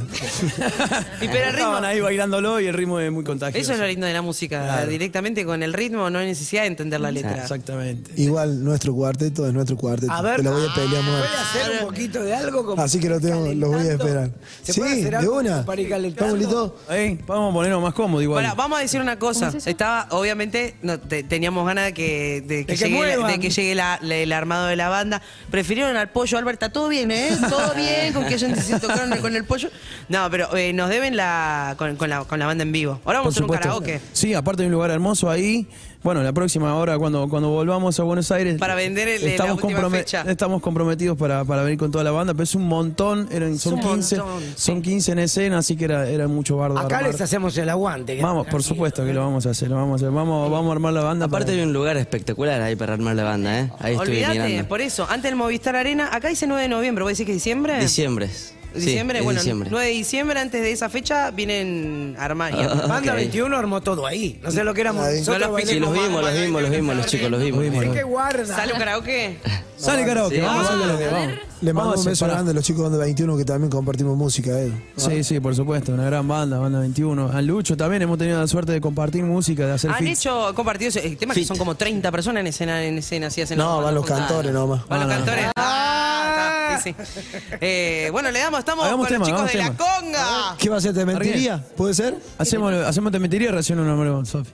Y 1.21 1.27
pero 1.27 1.45
el 1.45 1.53
ritmo, 1.53 1.59
Estaban 1.69 1.85
ahí 1.85 1.99
bailándolo 1.99 2.59
y 2.59 2.67
el 2.67 2.73
ritmo 2.73 2.99
es 2.99 3.11
muy 3.11 3.23
contagioso. 3.23 3.61
eso 3.61 3.73
es 3.73 3.79
lo 3.79 3.87
lindo 3.87 4.07
de 4.07 4.13
la 4.13 4.21
música. 4.21 4.63
Claro. 4.63 4.89
Directamente 4.89 5.45
con 5.45 5.61
el 5.63 5.73
ritmo 5.73 6.09
no 6.09 6.19
hay 6.19 6.27
necesidad 6.27 6.61
de 6.63 6.67
entender 6.67 6.99
la 6.99 7.11
letra. 7.11 7.41
Exactamente. 7.41 8.11
Igual 8.17 8.63
nuestro 8.63 8.93
cuarteto 8.93 9.45
es 9.47 9.53
nuestro 9.53 9.77
cuarteto. 9.77 10.11
A 10.11 10.21
ver, 10.21 10.37
Te 10.37 10.43
lo 10.43 10.51
voy 10.53 10.67
a 10.67 10.73
pelear 10.73 10.89
¿puede 11.03 11.03
muerto. 11.17 11.27
hacer 11.41 11.71
un 11.81 11.87
poquito 11.87 12.23
de 12.23 12.33
algo? 12.35 12.65
como 12.65 12.81
Así 12.81 12.99
que 12.99 13.09
lo 13.09 13.18
tengo, 13.19 13.53
los 13.53 13.69
voy 13.69 13.87
a 13.87 13.91
esperar. 13.93 14.31
¿Se 14.63 14.73
Sí, 14.73 14.79
puede 14.79 14.93
hacer 14.93 15.11
de 15.11 15.17
algo 15.17 15.37
una. 15.37 15.65
para 15.65 15.81
ir 15.81 15.89
calentando? 15.89 16.35
¿Estamos 16.35 16.69
listos? 16.69 16.95
Ey, 16.95 17.19
vamos 17.27 17.51
a 17.51 17.53
ponernos 17.53 17.81
más 17.81 17.93
cómodos 17.93 18.23
igual. 18.23 18.43
Ahora, 18.45 18.55
vamos 18.55 18.79
a 18.79 18.81
decir 18.81 19.01
una 19.01 19.19
cosa. 19.19 19.51
Estaba, 19.65 20.07
obviamente, 20.11 20.75
no, 20.81 20.99
te- 20.99 21.23
teníamos 21.23 21.65
ganas 21.65 21.85
de 21.85 21.93
que, 21.93 22.41
de 22.45 22.65
que 22.65 22.73
De 22.73 22.77
que 22.77 22.85
llegue, 22.85 22.95
muevan. 22.95 23.31
de 23.31 23.39
que 23.39 23.49
llegue 23.49 23.75
la- 23.75 23.99
la- 24.01 24.15
el 24.15 24.31
armado 24.31 24.67
de 24.67 24.75
la 24.75 24.89
banda. 24.89 25.21
Prefirieron 25.51 25.95
al 25.97 26.09
pollo, 26.09 26.37
Albert. 26.37 26.55
Está 26.61 26.71
todo 26.71 26.89
bien, 26.89 27.11
¿eh? 27.11 27.29
Todo 27.49 27.73
bien 27.75 28.13
con 28.13 28.25
que 28.25 28.33
hayan 28.35 28.55
se 28.61 28.79
tocaron 28.79 29.17
con 29.19 29.35
el 29.35 29.45
pollo. 29.45 29.69
No, 30.07 30.29
pero 30.29 30.55
eh, 30.55 30.73
nos 30.73 30.89
deben 30.89 31.15
la 31.15 31.75
con, 31.77 31.95
con 31.95 32.09
la 32.09 32.23
con 32.25 32.39
la 32.39 32.45
banda 32.45 32.63
en 32.63 32.71
vivo. 32.71 32.99
Ahora 33.05 33.19
vamos 33.19 33.35
a 33.35 33.37
hacer 33.37 33.43
un 33.43 33.49
karaoke. 33.55 33.99
Sí, 34.13 34.33
aparte 34.33 34.61
de 34.63 34.67
un 34.67 34.73
lugar 34.73 34.91
hermoso 34.91 35.29
ahí. 35.29 35.67
Bueno, 36.01 36.23
la 36.23 36.31
próxima 36.31 36.73
hora, 36.75 36.97
cuando, 36.97 37.27
cuando 37.27 37.49
volvamos 37.49 37.99
a 37.99 38.03
Buenos 38.03 38.31
Aires. 38.31 38.57
Para 38.57 38.73
vender 38.73 39.07
el- 39.09 39.21
la 39.21 39.29
estamos 39.31 39.61
fecha. 39.91 40.23
Estamos 40.27 40.61
comprometidos 40.61 41.17
para, 41.17 41.43
para 41.43 41.61
venir 41.63 41.77
con 41.77 41.91
toda 41.91 42.05
la 42.05 42.11
banda, 42.11 42.33
pero 42.33 42.43
es 42.45 42.55
un 42.55 42.67
montón, 42.69 43.27
eran, 43.31 43.57
son 43.59 43.73
un 43.73 43.79
15, 43.81 44.17
montón, 44.17 44.41
son 44.55 44.75
sí. 44.77 44.81
15 44.81 45.11
en 45.11 45.19
escena, 45.19 45.57
así 45.57 45.75
que 45.75 45.83
era, 45.85 46.07
era 46.07 46.29
mucho 46.29 46.55
bardo. 46.55 46.77
Acá 46.79 46.97
armar. 46.99 47.11
les 47.11 47.19
hacemos 47.19 47.57
el 47.57 47.67
aguante. 47.67 48.15
que- 48.15 48.21
Vamos, 48.23 48.47
por 48.47 48.63
supuesto 48.63 49.03
que 49.05 49.11
lo 49.13 49.19
vamos 49.21 49.45
a 49.45 49.49
hacer, 49.49 49.69
lo 49.69 49.75
vamos 49.75 50.01
a 50.01 50.05
hacer. 50.05 50.13
Vamos, 50.15 50.49
vamos 50.49 50.69
a 50.69 50.71
armar 50.73 50.93
la 50.93 51.01
banda. 51.03 51.25
Aparte 51.25 51.47
para- 51.47 51.57
hay 51.57 51.63
un 51.67 51.73
lugar 51.73 51.97
espectacular 51.97 52.61
ahí 52.61 52.77
para 52.77 52.93
armar 52.93 53.15
la 53.17 53.23
banda, 53.25 53.59
¿eh? 53.59 53.71
Ahí 53.79 53.93
estuve 53.95 54.11
Olvídate, 54.11 54.33
mirando. 54.47 54.67
por 54.69 54.79
eso, 54.79 55.03
antes 55.09 55.23
del 55.23 55.35
Movistar 55.35 55.75
Arena, 55.75 56.09
acá 56.13 56.29
dice 56.29 56.47
9 56.47 56.61
de 56.63 56.69
noviembre, 56.69 57.03
¿vos 57.03 57.11
decís 57.11 57.25
que 57.25 57.33
es 57.33 57.37
diciembre? 57.37 57.77
Diciembre. 57.81 58.29
Diciembre, 58.73 59.19
sí, 59.19 59.23
bueno, 59.25 59.39
diciembre. 59.39 59.69
9 59.71 59.85
de 59.87 59.91
diciembre, 59.93 60.39
antes 60.39 60.61
de 60.61 60.71
esa 60.71 60.89
fecha, 60.89 61.31
vienen 61.31 62.15
a 62.19 62.25
armar. 62.25 62.53
y 62.53 62.57
a- 62.57 62.65
Ah, 62.71 62.87
Banda 62.87 63.11
ok. 63.13 63.17
21 63.17 63.57
armó 63.57 63.81
todo 63.81 64.05
ahí. 64.05 64.39
No 64.43 64.51
sé 64.51 64.63
lo 64.63 64.73
que 64.73 64.81
éramos. 64.81 65.05
Ahí. 65.05 65.19
nosotros 65.19 65.41
No 65.49 65.57
los 65.57 65.61
Sí, 65.69 65.79
los 65.79 65.93
vimos, 65.93 66.21
los 66.23 66.33
vimos, 66.33 66.61
los 66.61 66.71
vimos, 66.71 66.95
los 66.95 67.05
chicos, 67.07 67.31
los 67.31 67.41
vimos. 67.43 67.63
¿Qué 67.93 68.03
guarda? 68.03 68.45
¿Sale 68.55 68.73
un 68.73 68.79
karaoke? 68.79 69.37
Sale 69.77 70.05
karaoke, 70.05 70.41
vamos 70.41 70.69
a 70.69 70.75
ver. 70.75 71.48
Le 71.61 71.73
mando 71.73 71.95
un 71.95 72.05
beso 72.05 72.25
grande 72.25 72.51
a 72.51 72.53
los 72.53 72.63
chicos 72.63 72.83
de 72.83 72.89
Banda 72.89 73.03
21 73.05 73.35
que 73.37 73.43
también 73.45 73.69
compartimos 73.69 74.15
música 74.17 74.57
él. 74.59 74.73
Sí, 74.95 75.23
sí, 75.25 75.39
por 75.41 75.53
supuesto, 75.55 75.91
una 75.93 76.05
gran 76.05 76.25
banda, 76.27 76.57
Banda 76.57 76.79
21. 76.79 77.31
A 77.33 77.41
Lucho 77.41 77.75
también 77.75 78.01
hemos 78.01 78.17
tenido 78.17 78.39
la 78.39 78.47
suerte 78.47 78.71
de 78.71 78.79
compartir 78.79 79.23
música, 79.23 79.65
de 79.65 79.73
hacer 79.73 79.91
Han 79.91 79.97
feats. 79.97 80.19
hecho 80.21 80.53
compartidos, 80.55 80.95
el 80.97 81.17
tema 81.17 81.33
es 81.33 81.39
que 81.39 81.45
son 81.45 81.57
como 81.57 81.75
30 81.75 82.09
personas 82.11 82.41
en 82.41 82.47
escena, 82.47 82.83
en 82.85 82.97
escena, 82.99 83.27
así 83.27 83.41
hacen 83.41 83.57
No, 83.57 83.81
van 83.81 83.93
los 83.93 84.03
juntadas. 84.05 84.27
cantores 84.27 84.53
nomás. 84.53 84.87
Van 84.87 84.99
los 85.01 85.09
Ah, 85.09 85.19
no. 85.19 85.25
cantores. 85.25 85.45
Ah, 85.57 86.77
está, 86.77 86.81
sí, 86.81 86.95
sí. 87.03 87.37
Eh, 87.59 88.07
bueno, 88.13 88.31
le 88.31 88.39
damos, 88.39 88.59
estamos 88.59 88.85
Hagamos 88.85 89.07
con 89.07 89.13
tema, 89.15 89.27
los 89.27 89.27
chicos 89.27 89.53
de 89.53 89.61
hagamos 89.61 89.77
la 89.79 90.01
conga. 90.01 90.55
¿Qué 90.57 90.69
va 90.69 90.77
a 90.77 90.81
ser? 90.81 90.93
¿Te 90.93 91.05
mentiría? 91.05 91.63
¿Puede 91.75 91.93
ser? 91.93 92.17
Hacemos, 92.37 92.73
hacemos 92.73 93.11
te 93.11 93.19
mentiría 93.19 93.51
recién 93.51 93.79
un 93.79 93.87
nombre, 93.87 94.25
Sofi. 94.25 94.49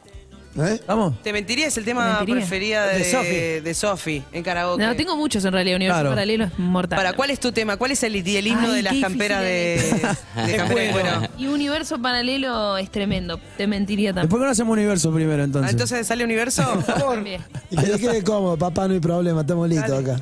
¿Eh? 0.58 0.80
¿Vamos? 0.88 1.22
Te 1.22 1.34
mentiría 1.34 1.68
es 1.68 1.78
el 1.78 1.84
tema 1.84 2.04
Te 2.06 2.10
mentiría. 2.12 2.36
preferido 2.36 2.82
de, 2.88 2.98
De 3.00 3.04
Sofi. 3.12 3.60
de 3.62 3.74
Sofi 3.74 4.24
en 4.32 4.42
karaoke. 4.44 4.82
No, 4.84 4.96
tengo 4.96 5.18
muchos 5.18 5.44
en 5.44 5.52
realidad. 5.52 5.76
Universo 5.76 6.00
Claro. 6.00 6.10
Paralelo 6.12 6.44
es 6.46 6.58
mortal. 6.60 6.98
Para, 6.98 7.14
¿cuál 7.14 7.30
es 7.32 7.40
tu 7.42 7.52
tema? 7.52 7.76
¿Cuál 7.76 7.92
es 7.92 8.02
el, 8.04 8.16
el 8.16 8.48
himno 8.48 8.70
Ay, 8.70 8.76
de 8.76 8.82
las 8.84 8.94
qué 8.94 9.02
camperas 9.02 9.42
de, 9.42 9.74
difícil 9.84 10.02
de 10.48 10.56
campera 10.58 10.82
de 10.82 10.92
cuero? 10.92 11.10
Y 11.38 11.48
Universo 11.48 12.02
Paralelo 12.02 12.78
es 12.78 12.90
tremendo. 12.90 13.38
Te 13.58 13.68
mentiría 13.68 14.12
también. 14.12 14.28
Después 14.28 14.40
que 14.40 14.46
no 14.46 14.52
hacemos 14.52 14.74
universo 14.74 15.12
primero, 15.14 15.42
Ah, 15.42 15.46
entonces. 15.46 15.72
entonces 15.74 16.08
sale 16.08 16.24
universo. 16.24 16.64
También. 16.98 17.42
Y 17.70 17.76
que 17.76 17.88
le 17.88 18.00
quede 18.00 18.24
cómodo, 18.24 18.56
papá, 18.58 18.88
no 18.88 18.94
hay 18.94 19.00
problema, 19.02 19.42
estamos 19.42 19.68
listos 19.68 19.92
acá. 20.04 20.18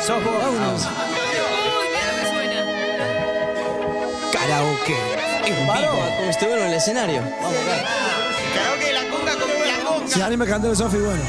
Sos 0.00 0.24
vos. 0.24 0.88
Karaoke. 4.32 4.96
En 5.46 5.56
vivo. 5.56 6.14
Como 6.18 6.30
estuvieron 6.30 6.62
en 6.64 6.70
el 6.70 6.74
escenario. 6.74 7.20
Vamos 7.42 7.58
acá. 7.58 8.07
Si 10.08 10.22
anima 10.22 10.44
a 10.44 10.48
cantar 10.48 10.74
Sofi, 10.74 10.96
bueno. 10.96 11.22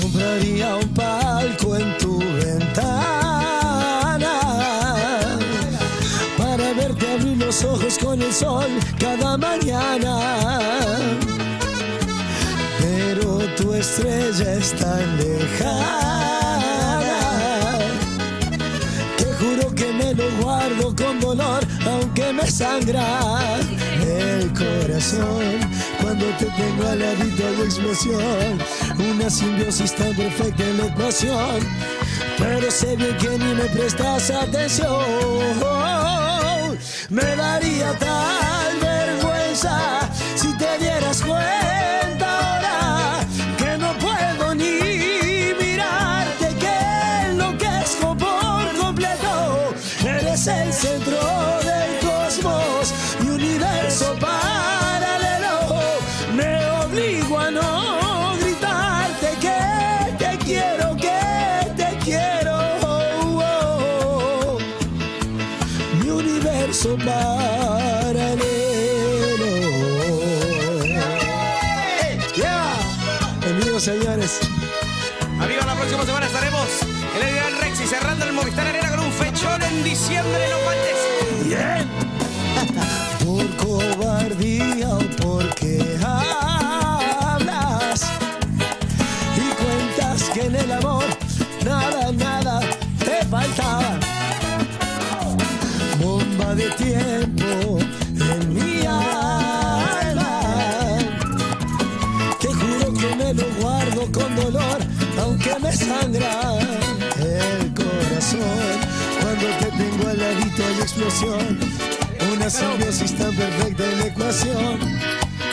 Compraría 0.00 0.76
un 0.76 0.88
palco 0.94 1.74
en 1.76 1.96
tu 1.96 2.18
ventana 2.18 2.98
para 6.36 6.72
verte 6.74 7.10
abrir 7.10 7.38
los 7.38 7.64
ojos 7.64 7.96
con 7.98 8.20
el 8.20 8.32
sol 8.32 8.66
cada 8.98 9.38
mañana. 9.38 10.18
Pero 12.78 13.38
tu 13.56 13.72
estrella 13.72 14.54
es 14.54 14.72
tan 14.74 15.16
lejana 15.16 16.58
que 19.16 19.24
juro 19.40 19.74
que 19.74 19.92
me 19.94 20.14
lo 20.14 20.30
guardo 20.42 20.94
con 20.94 21.20
dolor, 21.20 21.66
aunque 21.86 22.32
me 22.34 22.50
sangra 22.50 23.56
el 24.02 24.52
corazón. 24.52 25.87
Cuando 26.08 26.24
te 26.38 26.46
tengo 26.46 26.88
al 26.88 27.00
ladito 27.00 27.52
de 27.52 27.64
explosión, 27.64 28.58
una 28.98 29.28
simbiosis 29.28 29.94
tan 29.94 30.16
perfecta 30.16 30.64
en 30.64 30.78
la 30.78 30.86
ecuación. 30.86 31.60
Pero 32.38 32.70
sé 32.70 32.96
bien 32.96 33.14
que 33.18 33.28
ni 33.28 33.52
me 33.52 33.64
prestas 33.64 34.30
atención. 34.30 34.88
Me 37.10 37.36
daría 37.36 37.92
tal 37.98 38.47
Señores. 73.80 74.40
Amigos, 75.40 75.64
la 75.64 75.74
próxima 75.76 76.04
semana 76.04 76.26
estaremos 76.26 76.66
en 77.14 77.28
el 77.28 77.34
Gran 77.36 77.60
Rex 77.60 77.80
y 77.80 77.86
cerrando 77.86 78.24
el 78.24 78.32
Movistar 78.32 78.66
Arena 78.66 78.90
con 78.90 79.00
un 79.06 79.12
fechón 79.12 79.62
en 79.62 79.84
diciembre. 79.84 80.67
Lo 103.34 103.44
guardo 103.60 104.12
con 104.12 104.36
dolor, 104.36 104.78
aunque 105.20 105.54
me 105.60 105.72
sangra 105.72 106.58
el 107.18 107.74
corazón. 107.74 108.78
Cuando 109.20 109.46
te 109.60 109.70
tengo 109.76 110.08
al 110.08 110.18
ladito 110.18 110.62
hay 110.64 110.80
explosión, 110.80 111.58
una 112.32 112.50
simbiosis 112.50 113.16
tan 113.16 113.34
perfecta 113.34 113.84
en 113.84 113.98
la 113.98 114.06
ecuación. 114.06 114.78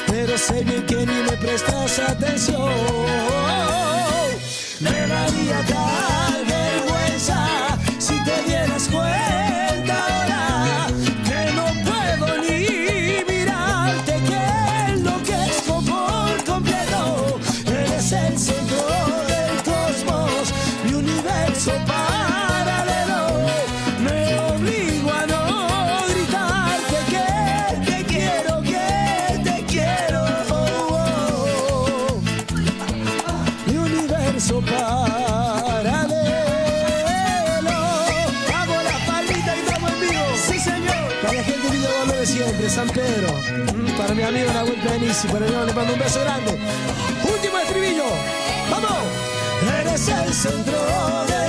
Pero 0.08 0.38
sé 0.38 0.64
bien 0.64 0.86
que 0.86 1.06
ni 1.06 1.24
me 1.24 1.38
prestas 1.38 2.00
atención. 2.00 2.72
Me 4.80 5.08
daría 5.08 5.62
Para 45.24 45.48
yo 45.48 45.64
le 45.64 45.74
mando 45.74 45.94
un 45.94 46.00
beso 46.00 46.20
grande. 46.20 46.52
Último 47.24 47.58
estribillo. 47.60 48.04
¡Vamos! 48.70 48.92
Eres 49.80 50.08
el 50.10 50.34
centro 50.34 50.78
del 51.26 51.45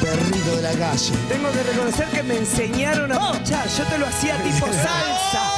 Perrito 0.00 0.56
de 0.56 0.62
la 0.62 0.72
calle. 0.72 1.12
Tengo 1.28 1.50
que 1.52 1.62
reconocer 1.62 2.06
que 2.08 2.22
me 2.22 2.36
enseñaron 2.38 3.12
a 3.12 3.16
escuchar. 3.32 3.68
Yo 3.68 3.84
te 3.84 3.98
lo 3.98 4.06
hacía 4.06 4.36
tipo 4.42 4.66
salsa. 4.66 5.52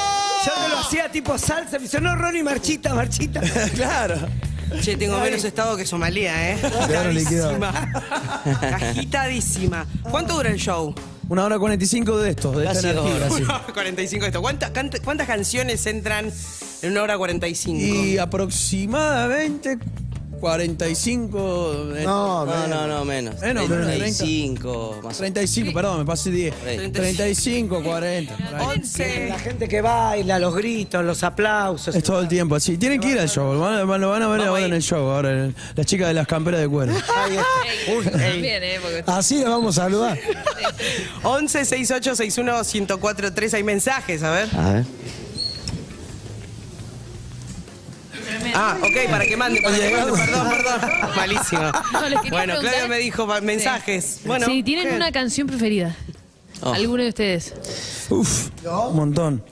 Yo 0.45 0.53
te 0.63 0.69
lo 0.69 0.79
hacía 0.81 1.09
tipo 1.11 1.39
salsa. 1.39 1.77
Me 1.79 1.85
dice, 1.85 2.01
no, 2.01 2.15
Ronnie, 2.17 2.43
marchita, 2.43 2.95
marchita. 2.95 3.41
claro. 3.75 4.17
Che, 4.81 4.97
tengo 4.97 5.19
menos 5.21 5.45
estado 5.45 5.77
que 5.77 5.85
Somalia, 5.85 6.51
¿eh? 6.53 6.59
Quedaron 6.87 7.15
liquidados. 7.15 7.59
Agitadísima. 8.73 9.87
¿Cuánto 10.11 10.35
dura 10.35 10.51
el 10.51 10.57
show? 10.59 10.95
Una 11.29 11.45
hora 11.45 11.59
45 11.59 12.19
de 12.19 12.31
estos, 12.31 12.57
de 12.57 12.65
esta 12.67 12.75
Casi 12.75 12.89
dos 12.95 13.11
horas, 13.11 13.33
sí. 13.35 13.43
Una 13.43 13.57
hora 13.57 13.73
45 13.73 14.23
de 14.25 14.29
esto. 14.29 14.41
¿Cuántas, 14.43 14.73
cant- 14.73 15.01
¿Cuántas 15.03 15.27
canciones 15.27 15.87
entran 15.87 16.31
en 16.83 16.91
una 16.93 17.03
hora 17.03 17.17
45? 17.19 17.79
Y 17.81 18.19
aproximadamente 18.19 19.79
45. 20.43 21.95
eh, 21.97 22.03
No, 22.05 22.45
No, 22.45 22.67
no, 22.67 22.87
no, 22.89 23.05
menos. 23.05 23.39
Menos, 23.41 23.69
menos, 23.69 23.87
35, 23.87 24.69
más 24.97 24.99
o 24.99 25.03
menos. 25.05 25.17
35, 25.19 25.73
perdón, 25.73 25.99
me 26.01 26.05
pasé 26.05 26.31
10. 26.33 26.53
30. 26.57 26.99
35, 27.01 27.83
40. 27.85 28.37
por 28.37 28.45
ahí. 28.57 28.67
11. 28.79 29.29
La 29.29 29.39
gente 29.39 29.69
que 29.69 29.81
baila, 29.81 30.41
los 30.41 30.53
gritos, 30.57 31.05
los 31.05 31.23
aplausos. 31.23 31.95
Es 31.95 32.03
todo 32.03 32.21
el 32.21 32.27
tiempo 32.27 32.57
así. 32.57 32.77
Tienen 32.77 33.01
que 33.01 33.11
ir 33.11 33.21
al 33.21 33.29
show. 33.29 33.55
Lo 33.55 33.61
van 33.61 33.75
a, 33.75 33.79
lo 33.85 33.87
van 34.11 34.23
a 34.23 34.29
ver 34.29 34.41
ahora 34.43 34.65
en 34.67 34.73
el 34.73 34.83
show. 34.83 35.09
Ahora, 35.11 35.31
en- 35.31 35.55
las 35.77 35.87
chicas 35.87 36.09
de 36.09 36.15
las 36.15 36.27
camperas 36.27 36.61
de 36.61 36.69
cuero. 36.69 36.93
¿eh? 37.93 39.03
Así 39.07 39.39
le 39.39 39.45
vamos 39.45 39.79
a 39.79 39.83
saludar. 39.83 40.19
11 41.23 41.65
68 41.65 42.17
61 42.17 42.53
1043 42.65 43.55
Hay 43.55 43.63
mensajes, 43.63 44.23
a 44.25 44.31
ver. 44.33 44.49
A 44.57 44.73
ver. 44.73 44.85
Ah, 48.55 48.77
ok, 48.81 49.11
para 49.11 49.25
que 49.27 49.37
mande, 49.37 49.61
para 49.63 49.77
que 49.77 49.91
mande, 49.97 50.13
perdón, 50.13 50.49
perdón. 50.51 50.91
Malísimo. 51.17 51.63
No, 51.93 52.09
les 52.09 52.21
quería 52.21 52.31
Bueno, 52.31 52.55
preguntar- 52.55 52.61
Claudia 52.61 52.89
me 52.89 52.99
dijo 52.99 53.27
mensajes. 53.43 54.21
Bueno, 54.25 54.47
sí, 54.47 54.63
¿tienen 54.63 54.89
¿qué? 54.89 54.97
una 54.97 55.13
canción 55.13 55.47
preferida? 55.47 55.97
Oh. 56.63 56.73
¿Alguno 56.73 57.03
de 57.03 57.09
ustedes? 57.09 57.55
Uf, 58.11 58.49
un 58.65 58.97
montón. 58.97 59.43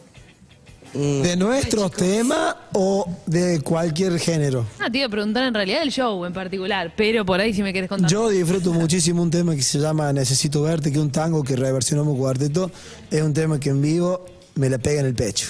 ¿De 0.92 1.36
nuestros 1.36 1.92
temas 1.92 2.56
o 2.72 3.08
de 3.26 3.60
cualquier 3.60 4.18
género? 4.18 4.66
Ah, 4.80 4.90
te 4.90 4.98
iba 4.98 5.06
a 5.06 5.10
preguntar 5.10 5.44
en 5.44 5.54
realidad 5.54 5.82
el 5.82 5.92
show 5.92 6.24
en 6.24 6.32
particular, 6.32 6.92
pero 6.96 7.24
por 7.24 7.40
ahí 7.40 7.54
si 7.54 7.62
me 7.62 7.72
querés 7.72 7.88
contar. 7.88 8.10
Yo 8.10 8.28
disfruto 8.28 8.72
muchísimo 8.72 9.22
un 9.22 9.30
tema 9.30 9.54
que 9.54 9.62
se 9.62 9.78
llama 9.78 10.12
Necesito 10.12 10.62
verte, 10.62 10.90
que 10.90 10.96
es 10.98 11.02
un 11.02 11.12
tango 11.12 11.44
que 11.44 11.54
reversionamos 11.54 12.16
cuarteto. 12.18 12.72
Es 13.08 13.22
un 13.22 13.32
tema 13.32 13.60
que 13.60 13.70
en 13.70 13.80
vivo 13.80 14.24
me 14.56 14.68
la 14.68 14.78
pega 14.78 15.00
en 15.00 15.06
el 15.06 15.14
pecho. 15.14 15.46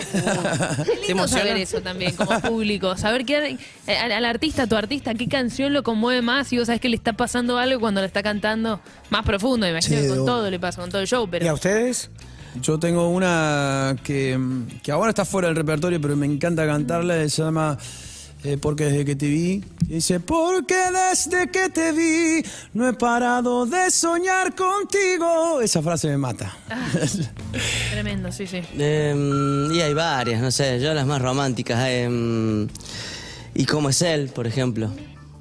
Es 0.00 0.86
lindo 0.86 1.06
emociona? 1.08 1.42
saber 1.42 1.56
eso 1.56 1.80
también 1.80 2.14
como 2.16 2.40
público, 2.40 2.96
saber 2.96 3.24
que 3.24 3.56
eh, 3.86 3.96
al, 3.96 4.12
al 4.12 4.24
artista, 4.24 4.64
a 4.64 4.66
tu 4.66 4.76
artista, 4.76 5.14
qué 5.14 5.28
canción 5.28 5.72
lo 5.72 5.82
conmueve 5.82 6.22
más 6.22 6.52
y 6.52 6.58
vos 6.58 6.66
sabés 6.66 6.80
que 6.80 6.88
le 6.88 6.96
está 6.96 7.12
pasando 7.12 7.58
algo 7.58 7.80
cuando 7.80 8.00
lo 8.00 8.06
está 8.06 8.22
cantando 8.22 8.80
más 9.10 9.24
profundo, 9.24 9.68
imagino 9.68 9.96
Sí, 9.96 10.02
que 10.02 10.08
con 10.08 10.26
todo 10.26 10.50
le 10.50 10.58
pasa, 10.58 10.80
con 10.80 10.90
todo 10.90 11.00
el 11.00 11.06
show, 11.08 11.24
¿Y 11.24 11.26
a 11.26 11.30
pero 11.30 11.54
ustedes? 11.54 12.10
Yo 12.60 12.78
tengo 12.80 13.08
una 13.08 13.96
que, 14.02 14.38
que 14.82 14.90
ahora 14.90 15.10
está 15.10 15.24
fuera 15.24 15.46
del 15.48 15.56
repertorio, 15.56 16.00
pero 16.00 16.16
me 16.16 16.26
encanta 16.26 16.66
cantarla. 16.66 17.14
Se 17.28 17.42
llama 17.42 17.78
eh, 18.44 18.56
Porque 18.60 18.84
desde 18.84 19.04
que 19.04 19.16
te 19.16 19.26
vi. 19.28 19.64
Dice, 19.86 20.20
porque 20.20 20.76
desde 21.10 21.50
que 21.50 21.68
te 21.68 21.92
vi 21.92 22.42
no 22.74 22.88
he 22.88 22.92
parado 22.92 23.66
de 23.66 23.90
soñar 23.90 24.54
contigo. 24.54 25.60
Esa 25.60 25.82
frase 25.82 26.08
me 26.08 26.16
mata. 26.16 26.56
tremendo, 27.90 28.30
sí, 28.32 28.46
sí. 28.46 28.60
Em, 28.78 29.70
y 29.72 29.80
hay 29.80 29.94
varias, 29.94 30.40
no 30.40 30.50
sé, 30.50 30.80
yo 30.80 30.94
las 30.94 31.06
más 31.06 31.20
románticas. 31.20 31.86
em, 31.88 32.68
y 33.54 33.64
cómo 33.66 33.88
es 33.90 34.00
él, 34.02 34.28
por 34.28 34.46
ejemplo. 34.46 34.90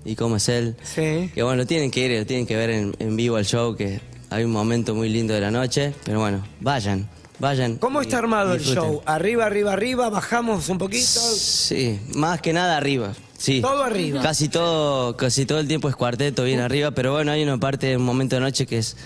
Y 0.04 0.16
cómo 0.16 0.38
es 0.38 0.50
él. 0.50 0.76
Sí. 0.84 1.30
Que 1.34 1.44
bueno, 1.44 1.58
lo 1.58 1.68
tienen 1.68 1.92
que 1.92 2.06
ir, 2.06 2.18
lo 2.20 2.26
tienen 2.26 2.48
que 2.48 2.56
ver 2.56 2.70
en, 2.72 2.96
en 3.00 3.16
vivo 3.16 3.36
al 3.36 3.46
show, 3.46 3.76
que 3.76 4.02
hay 4.30 4.44
un 4.44 4.52
momento 4.52 4.96
muy 4.96 5.10
lindo 5.10 5.34
de 5.34 5.42
la 5.42 5.52
noche. 5.52 5.94
Pero 6.06 6.20
bueno, 6.20 6.44
vayan, 6.62 7.08
vayan. 7.40 7.78
¿Cómo 7.78 8.02
está 8.02 8.18
armado 8.20 8.52
y 8.52 8.54
el 8.54 8.60
disfruten. 8.60 8.84
show? 8.92 9.02
Arriba, 9.06 9.46
arriba, 9.46 9.74
arriba, 9.74 10.10
bajamos 10.10 10.70
un 10.70 10.78
poquito. 10.78 11.06
Sí, 11.06 12.00
más 12.16 12.42
que 12.42 12.54
nada 12.54 12.78
arriba. 12.78 13.14
Sí. 13.38 13.62
Todo 13.62 13.84
arriba. 13.84 14.22
Casi 14.22 14.50
todo, 14.50 15.16
casi 15.16 15.46
todo 15.46 15.60
el 15.60 15.68
tiempo 15.68 15.88
es 15.90 15.96
cuarteto 15.96 16.44
bien 16.44 16.60
arriba, 16.60 16.92
pero 16.92 17.14
bueno, 17.14 17.32
hay 17.32 17.42
una 17.44 17.58
parte, 17.58 17.96
un 17.96 18.04
momento 18.04 18.36
de 18.36 18.42
noche 18.42 18.66
que 18.66 18.78
es 18.80 18.98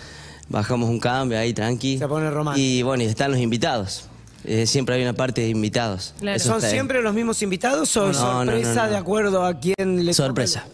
bajamos 0.50 0.90
un 0.90 1.00
cambio 1.00 1.38
ahí 1.40 1.54
tranqui. 1.54 1.98
Se 2.00 2.08
pone 2.08 2.30
romántico. 2.30 2.66
Y 2.66 2.82
bueno, 2.84 3.04
y 3.04 3.08
están 3.08 3.32
los 3.32 3.40
invitados. 3.40 4.06
Eh, 4.46 4.68
siempre 4.68 4.96
hay 4.96 5.04
una 5.04 5.13
parte 5.13 5.42
de 5.42 5.48
invitados. 5.50 6.13
Claro. 6.20 6.40
¿Son 6.40 6.62
siempre 6.62 7.02
los 7.02 7.13
mismos 7.13 7.42
invitados 7.42 7.96
o 7.96 8.08
No, 8.08 8.44
no, 8.44 8.52
sorpresa 8.52 8.74
no, 8.75 8.84
no. 8.84 8.90
de 8.90 8.98
acuerdo 8.98 9.46
a 9.46 9.60
quién 9.60 10.06
le 10.06 10.13
sorpresa. 10.13 10.66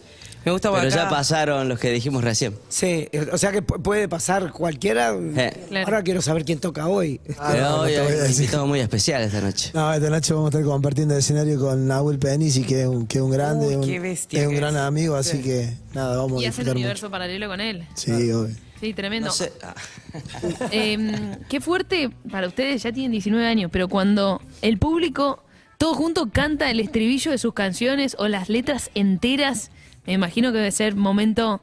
Me 0.44 0.52
gusta 0.52 0.72
Pero 0.72 0.88
ya 0.88 1.08
pasaron 1.08 1.68
los 1.68 1.78
que 1.78 1.90
dijimos 1.90 2.24
recién. 2.24 2.54
Sí, 2.68 3.08
o 3.32 3.36
sea 3.36 3.52
que 3.52 3.62
pu- 3.62 3.80
puede 3.82 4.08
pasar 4.08 4.52
cualquiera. 4.52 5.14
Eh. 5.14 5.66
Claro. 5.68 5.86
Ahora 5.86 6.02
quiero 6.02 6.22
saber 6.22 6.44
quién 6.44 6.58
toca 6.58 6.88
hoy. 6.88 7.20
Pero 7.26 7.38
Ah, 7.40 7.54
no, 7.60 7.80
hoy 7.82 7.92
no 7.94 8.02
a 8.02 8.06
un 8.24 8.30
invitado 8.30 8.66
muy 8.66 8.80
especial 8.80 9.22
esta 9.22 9.40
noche. 9.42 9.70
No, 9.74 9.92
esta 9.92 10.08
noche 10.08 10.32
vamos 10.32 10.46
a 10.54 10.58
estar 10.58 10.64
compartiendo 10.70 11.14
el 11.14 11.20
escenario 11.20 11.60
con 11.60 11.86
Nahuel 11.86 12.18
Penisi, 12.18 12.64
que 12.64 12.82
es 12.82 12.86
un, 12.88 13.06
que 13.06 13.18
es 13.18 13.22
un 13.22 13.30
grande, 13.30 13.66
Uy, 13.68 13.74
un- 13.76 13.84
qué 13.84 14.00
bestia 14.00 14.40
es 14.40 14.46
un 14.46 14.54
que 14.54 14.60
gran 14.60 14.74
es. 14.76 14.80
amigo, 14.80 15.14
así 15.16 15.42
que 15.42 15.74
nada, 15.92 16.16
vamos 16.16 16.42
Y 16.42 16.46
a 16.46 16.48
hace 16.48 16.62
el 16.62 16.70
universo 16.70 17.06
mucho. 17.06 17.10
paralelo 17.12 17.46
con 17.48 17.60
él. 17.60 17.86
Sí, 17.94 18.10
obvio. 18.32 18.54
Sí, 18.80 18.94
tremendo. 18.94 19.26
No 19.28 19.34
sé. 19.34 19.52
ah. 19.62 19.74
Eh, 20.70 21.36
qué 21.48 21.60
fuerte 21.60 22.10
para 22.30 22.46
ustedes, 22.48 22.82
ya 22.82 22.92
tienen 22.92 23.12
19 23.12 23.46
años, 23.46 23.70
pero 23.72 23.88
cuando 23.88 24.40
el 24.62 24.78
público 24.78 25.42
todo 25.78 25.94
junto 25.94 26.30
canta 26.30 26.70
el 26.70 26.80
estribillo 26.80 27.30
de 27.30 27.38
sus 27.38 27.54
canciones 27.54 28.14
o 28.18 28.28
las 28.28 28.48
letras 28.48 28.90
enteras, 28.94 29.70
me 30.06 30.12
imagino 30.14 30.52
que 30.52 30.58
debe 30.58 30.70
ser 30.72 30.94
momento 30.96 31.60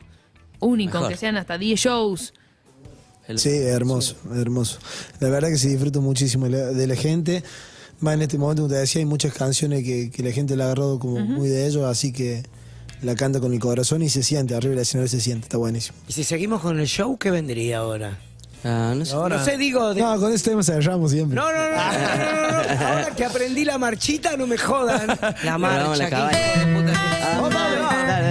único, 0.60 0.94
Mejor. 0.94 1.03
aunque 1.03 1.17
sean 1.17 1.38
hasta 1.38 1.58
10 1.58 1.79
shows. 1.79 2.34
El- 3.27 3.39
Sí, 3.39 3.50
hermoso, 3.50 4.15
hermoso. 4.36 4.79
La 5.20 5.29
verdad 5.29 5.50
que 5.50 5.58
sí 5.58 5.67
disfruto 5.70 6.01
muchísimo 6.01 6.48
de 6.48 6.88
la, 6.88 6.96
gente. 6.96 7.44
Más 8.00 8.13
en 8.13 8.22
este 8.22 8.38
momento, 8.38 8.62
como 8.63 8.74
te 8.74 8.79
decía, 8.79 9.00
hay 9.00 9.06
muchas 9.06 9.34
canciones 9.34 9.84
que, 9.84 10.10
que 10.12 10.24
la 10.24 10.32
gente 10.32 10.56
la 10.56 10.63
ha 10.63 10.67
agarrado 10.67 10.98
como 11.00 11.20
muy 11.20 11.50
de 11.50 11.67
ellos, 11.67 11.84
así 11.86 12.13
que 12.13 12.44
la 13.01 13.15
canta 13.15 13.39
con 13.39 13.53
el 13.53 13.60
corazón 13.60 14.01
y 14.01 14.10
se 14.10 14.24
siente, 14.24 14.56
arriba 14.56 14.72
del 14.72 14.79
escenario 14.84 15.10
se 15.10 15.20
siente, 15.20 15.46
está 15.46 15.58
buenísimo. 15.58 15.98
Y 16.08 16.13
si 16.13 16.24
seguimos 16.24 16.62
con 16.62 16.79
el 16.79 16.88
show, 16.88 17.17
¿qué 17.17 17.29
vendría 17.32 17.79
ahora? 17.79 18.17
Ah, 18.63 18.94
no 18.96 19.06
sé. 19.06 19.13
Ahora, 19.13 19.38
No 19.38 19.46
sé, 19.46 19.58
digo. 19.58 19.94
de- 19.94 20.01
No, 20.01 20.20
con 20.20 20.32
este 20.34 20.50
tema 20.51 20.63
cerramos 20.63 21.12
siempre. 21.12 21.36
No, 21.36 21.51
no, 21.51 21.58
no, 21.58 21.75
no, 21.75 21.75
no, 21.75 22.51
no, 22.51 22.75
no. 22.79 22.88
Ahora 22.88 23.10
que 23.15 23.25
aprendí 23.25 23.65
la 23.65 23.77
marchita, 23.77 24.36
no 24.38 24.48
me 24.48 24.58
jodan. 24.58 25.08
La 25.44 25.58
Vamos 25.58 25.91
a 25.91 25.98
la 25.98 26.10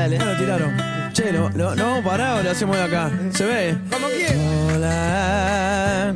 dale, 0.09 0.19
me 0.19 0.25
lo 0.25 0.39
tiraron. 0.39 0.73
Che, 1.13 1.33
¿no, 1.33 1.51
no, 1.51 1.75
no 1.75 1.85
vamos 1.85 2.05
parados? 2.05 2.45
Lo 2.45 2.51
hacemos 2.51 2.77
de 2.77 2.83
acá. 2.83 3.11
¿Se 3.33 3.45
ve? 3.45 3.77
Como 3.91 4.07
quieras. 4.09 4.37
Hola, 4.75 6.15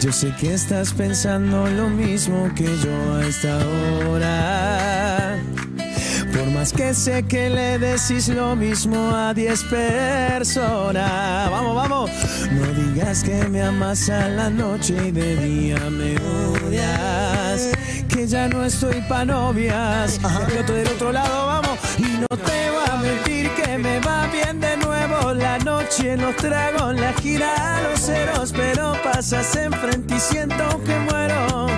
yo 0.00 0.12
sé 0.12 0.32
que 0.38 0.54
estás 0.54 0.92
pensando 0.92 1.66
lo 1.66 1.88
mismo 1.88 2.50
que 2.54 2.64
yo 2.64 3.14
a 3.16 3.26
esta 3.26 3.58
hora. 4.08 5.38
Por 6.32 6.46
más 6.50 6.72
que 6.72 6.94
sé 6.94 7.24
que 7.24 7.50
le 7.50 7.78
decís 7.78 8.28
lo 8.28 8.54
mismo 8.54 9.10
a 9.14 9.34
10 9.34 9.64
personas. 9.64 11.50
Vamos, 11.50 11.74
vamos. 11.74 12.10
No 12.52 12.66
digas 12.72 13.24
que 13.24 13.48
me 13.48 13.62
amas 13.62 14.08
a 14.08 14.28
la 14.28 14.50
noche 14.50 14.94
y 15.08 15.10
de 15.10 15.36
día 15.36 15.90
me 15.90 16.16
odias. 16.16 17.70
Que 18.10 18.26
ya 18.26 18.48
no 18.48 18.64
estoy 18.64 19.00
pa' 19.08 19.24
novias. 19.24 20.20
Yo 20.20 20.60
estoy 20.60 20.78
del 20.78 20.88
otro 20.88 21.12
lado, 21.12 21.46
vamos. 21.46 21.78
Y 21.96 22.02
no 22.02 22.26
te 22.26 22.70
voy 22.70 22.84
a 22.90 22.96
mentir 22.96 23.50
que 23.54 23.78
me 23.78 24.00
va 24.00 24.26
bien 24.26 24.60
de 24.60 24.76
nuevo 24.78 25.32
la 25.32 25.58
noche. 25.58 26.16
Los 26.16 26.34
tragos, 26.36 26.94
la 26.96 27.12
gira, 27.14 27.80
los 27.82 28.00
ceros. 28.00 28.52
Pero 28.52 28.94
pasas 29.04 29.54
enfrente 29.56 30.16
y 30.16 30.20
siento 30.20 30.82
que 30.84 30.98
muero. 30.98 31.68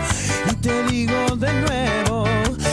Y 0.51 0.55
te 0.57 0.83
digo 0.85 1.37
de 1.37 1.53
nuevo 1.53 2.25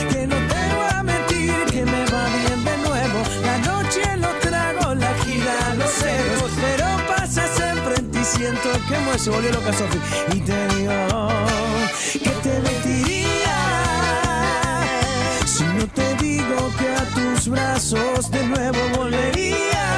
que 0.10 0.26
no 0.26 0.36
te 0.36 0.62
voy 0.78 0.92
a 0.98 1.04
mentir 1.04 1.54
que 1.70 1.84
me 1.86 2.06
va 2.06 2.26
bien 2.28 2.64
de 2.64 2.78
nuevo. 2.78 3.20
La 3.44 3.58
noche, 3.60 4.18
los 4.18 4.40
tragos, 4.40 4.98
la 4.98 5.14
gira, 5.26 5.76
los 5.76 5.92
ceros. 5.92 6.52
Pero 6.62 6.86
pasas 7.08 7.60
enfrente 7.60 8.20
y 8.20 8.26
siento 8.26 8.70
que 8.88 8.98
muero. 9.00 9.20
Se 9.20 9.30
volvió 9.30 9.52
loca 9.52 9.74
Sofi. 9.74 10.00
Y 10.34 10.40
te 10.40 10.68
digo 10.76 11.28
que 12.14 12.30
te 12.30 12.60
mentiría. 12.62 13.49
Si 15.60 15.66
no 15.66 15.86
te 15.88 16.16
digo 16.24 16.72
que 16.80 16.88
a 16.88 17.04
tus 17.14 17.50
brazos 17.50 18.32
de 18.32 18.48
nuevo 18.48 18.80
volvería 18.96 19.90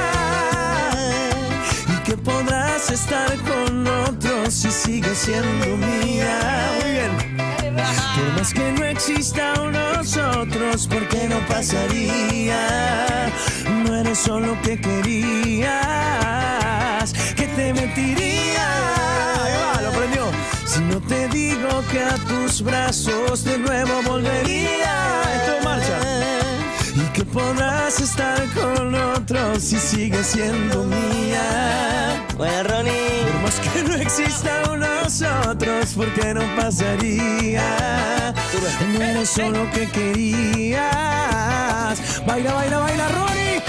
y 1.87 1.97
que 2.03 2.17
podrás 2.17 2.89
estar 2.89 3.37
con 3.41 3.85
otros 3.85 4.55
si 4.55 4.71
sigues 4.71 5.19
siendo 5.19 5.77
mía. 5.77 6.67
Muy 6.81 6.91
bien. 6.93 7.11
Por 7.59 8.31
más 8.39 8.51
que 8.51 8.71
no 8.71 8.85
exista 8.85 9.53
nosotros, 9.53 10.87
¿por 10.87 11.07
qué 11.09 11.27
no 11.29 11.39
pasaría? 11.47 13.29
No 13.85 13.97
eres 13.97 14.17
solo 14.17 14.55
lo 14.55 14.61
que 14.63 14.81
querías, 14.81 15.69
que 17.35 17.45
te 17.45 17.71
mentiría. 17.71 18.67
Ahí 19.43 19.53
va, 19.61 19.79
lo 19.83 19.91
prendió. 19.91 20.23
Si 20.65 20.79
no 20.79 20.99
te 21.01 21.27
digo 21.27 21.83
que 21.91 22.01
a 22.01 22.15
tus 22.15 22.63
brazos 22.63 23.43
de 23.43 23.59
nuevo 23.59 24.01
volvería. 24.07 25.50
Podrás 27.31 27.99
estar 27.99 28.47
con 28.53 28.93
otros 28.93 29.63
si 29.63 29.77
sigues 29.77 30.27
siendo 30.27 30.83
mía. 30.83 32.25
Buena, 32.37 32.63
Ronnie. 32.63 33.23
Por 33.31 33.41
más 33.41 33.59
que 33.59 33.83
no 33.83 33.95
exista 33.95 34.63
un 34.71 34.79
nosotros, 34.79 35.93
¿por 35.95 36.13
qué 36.13 36.33
no 36.33 36.41
pasaría? 36.55 38.33
No 38.93 39.01
eres 39.01 39.29
solo 39.29 39.63
lo 39.63 39.71
que 39.71 39.87
querías. 39.89 40.81
Baila, 42.25 42.53
baila, 42.53 42.77
baila, 42.79 43.07
Ronnie. 43.09 43.61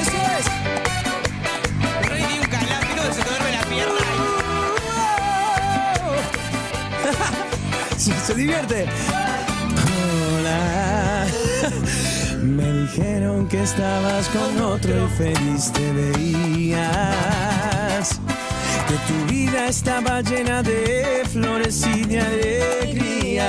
Eso 0.00 0.18
es. 0.38 0.46
Ronnie 2.08 2.26
tiene 2.26 2.40
un 2.40 2.48
calambre, 2.48 3.12
se 3.12 3.22
te 3.22 3.28
duerme 3.28 3.52
la 3.52 3.62
pierna. 3.64 4.04
se, 7.96 8.12
se 8.26 8.34
divierte. 8.34 8.86
Hola. 10.38 11.15
Me 12.56 12.72
dijeron 12.72 13.46
que 13.48 13.62
estabas 13.62 14.28
con 14.28 14.58
otro 14.62 14.90
y 14.90 15.08
feliz 15.18 15.70
te 15.72 15.92
veías. 15.92 16.80
Que 18.88 18.94
tu 19.06 19.26
vida 19.30 19.66
estaba 19.66 20.22
llena 20.22 20.62
de 20.62 21.22
flores 21.30 21.86
y 21.86 22.04
de 22.04 22.18
alegrías. 22.18 23.44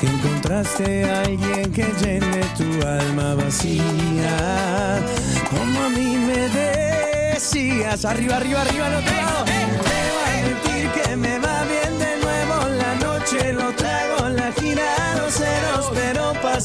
Que 0.00 0.08
encontraste 0.08 1.04
a 1.08 1.20
alguien 1.20 1.72
que 1.72 1.86
llene 2.00 2.40
tu 2.58 2.84
alma 2.84 3.36
vacía. 3.36 4.98
Como 5.48 5.84
a 5.84 5.88
mí 5.90 6.16
me 6.16 6.48
decías. 6.48 8.04
Arriba, 8.04 8.38
arriba, 8.38 8.62
arriba, 8.62 8.88
lado. 8.88 9.04
Te 9.04 9.12
voy 9.12 10.32
a 10.32 10.42
mentir 10.48 10.90
que 11.00 11.16
me 11.16 11.38
va 11.38 11.62
bien 11.62 11.96
de 11.96 12.16
nuevo 12.20 12.68
la 12.76 12.96
noche. 12.96 13.52
Lo 13.52 13.72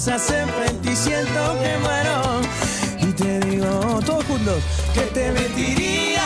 pasas 0.03 0.31
enfrente 0.31 0.91
y 0.91 0.95
siento 0.95 1.59
que 1.61 1.77
muero. 1.77 2.41
Y 3.01 3.13
te 3.13 3.39
digo, 3.41 3.99
todos 4.03 4.23
juntos, 4.25 4.63
que 4.95 5.01
te 5.01 5.31
mentiría. 5.31 6.23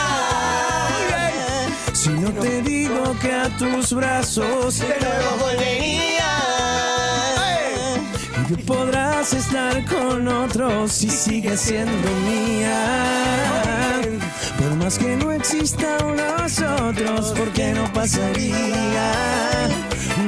Si 1.92 2.08
no 2.08 2.30
te 2.30 2.62
digo 2.62 3.14
que 3.20 3.32
a 3.34 3.48
tus 3.58 3.92
brazos 3.92 4.78
de 4.78 4.88
nuevo 4.88 5.36
volvería. 5.40 6.32
Y 8.40 8.54
que 8.54 8.62
podrás 8.62 9.34
estar 9.34 9.84
con 9.84 10.26
otros 10.26 10.92
si 10.92 11.10
sigues 11.10 11.60
siendo 11.60 12.10
mía. 12.26 12.80
Por 14.58 14.74
más 14.76 14.98
que 14.98 15.16
no 15.16 15.32
exista 15.32 15.98
un 16.02 16.16
nosotros, 16.16 17.34
¿por 17.36 17.50
qué 17.52 17.74
no 17.74 17.92
pasaría? 17.92 19.12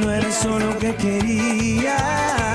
No 0.00 0.12
eres 0.12 0.34
solo 0.34 0.66
lo 0.66 0.78
que 0.78 0.94
querías, 0.96 2.47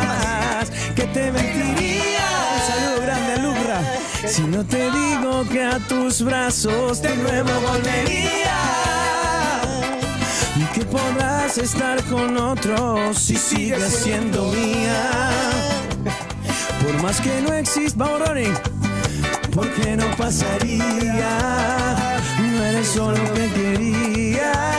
que 0.95 1.03
te 1.07 1.31
mentiría. 1.31 2.27
Un 2.53 2.61
saludo 2.67 3.01
grande, 3.01 3.37
Lucra. 3.41 3.81
Si 4.27 4.41
no 4.43 4.63
te 4.65 4.91
digo 4.91 5.43
que 5.51 5.63
a 5.63 5.79
tus 5.79 6.21
brazos 6.21 7.01
de 7.01 7.15
nuevo 7.15 7.49
volvería 7.67 8.53
y 10.55 10.63
que 10.73 10.85
podrás 10.85 11.57
estar 11.57 12.01
con 12.03 12.37
otros 12.37 13.17
si 13.17 13.35
sigues 13.35 13.93
siendo 14.03 14.45
mía. 14.51 15.29
Por 16.83 17.01
más 17.01 17.19
que 17.21 17.41
no 17.41 17.53
exista, 17.53 18.05
Ronnie, 18.17 18.53
porque 19.53 19.95
no 19.95 20.05
pasaría. 20.17 21.37
No 22.39 22.63
eres 22.63 22.87
solo 22.87 23.17
lo 23.17 23.33
que 23.33 23.49
querías. 23.51 24.72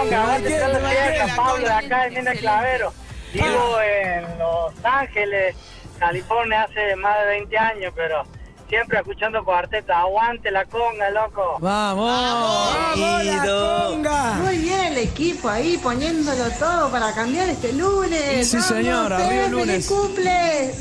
Aguante 0.00 0.58
la 0.58 0.66
conga, 0.66 0.88
Fiesta, 0.90 1.26
la 1.26 1.36
Pablo 1.36 1.54
de 1.56 1.62
conga. 1.62 1.78
acá 1.78 2.02
de 2.04 2.10
Mina 2.10 2.32
Clavero. 2.34 2.92
Vivo 3.32 3.80
en 3.80 4.38
Los 4.38 4.72
Ángeles, 4.84 5.56
California 5.98 6.62
hace 6.62 6.96
más 6.96 7.18
de 7.20 7.26
20 7.26 7.58
años, 7.58 7.92
pero 7.94 8.24
siempre 8.68 8.98
escuchando 8.98 9.44
cuarteta. 9.44 10.00
Aguante 10.00 10.50
la 10.50 10.64
conga, 10.64 11.10
loco. 11.10 11.58
Vamos. 11.60 12.76
Ido. 12.96 13.96
Muy 14.42 14.56
bien 14.58 14.80
el 14.86 14.98
equipo 14.98 15.48
ahí 15.48 15.76
poniéndolo 15.78 16.50
todo 16.58 16.90
para 16.90 17.12
cambiar 17.14 17.48
este 17.48 17.72
lunes. 17.72 18.48
Sí, 18.48 18.56
Vamos, 18.56 18.68
señora, 18.68 19.16
arriba 19.16 19.44
el 19.44 19.50
feliz 19.50 19.66
lunes. 19.66 19.86
cumple. 19.88 20.74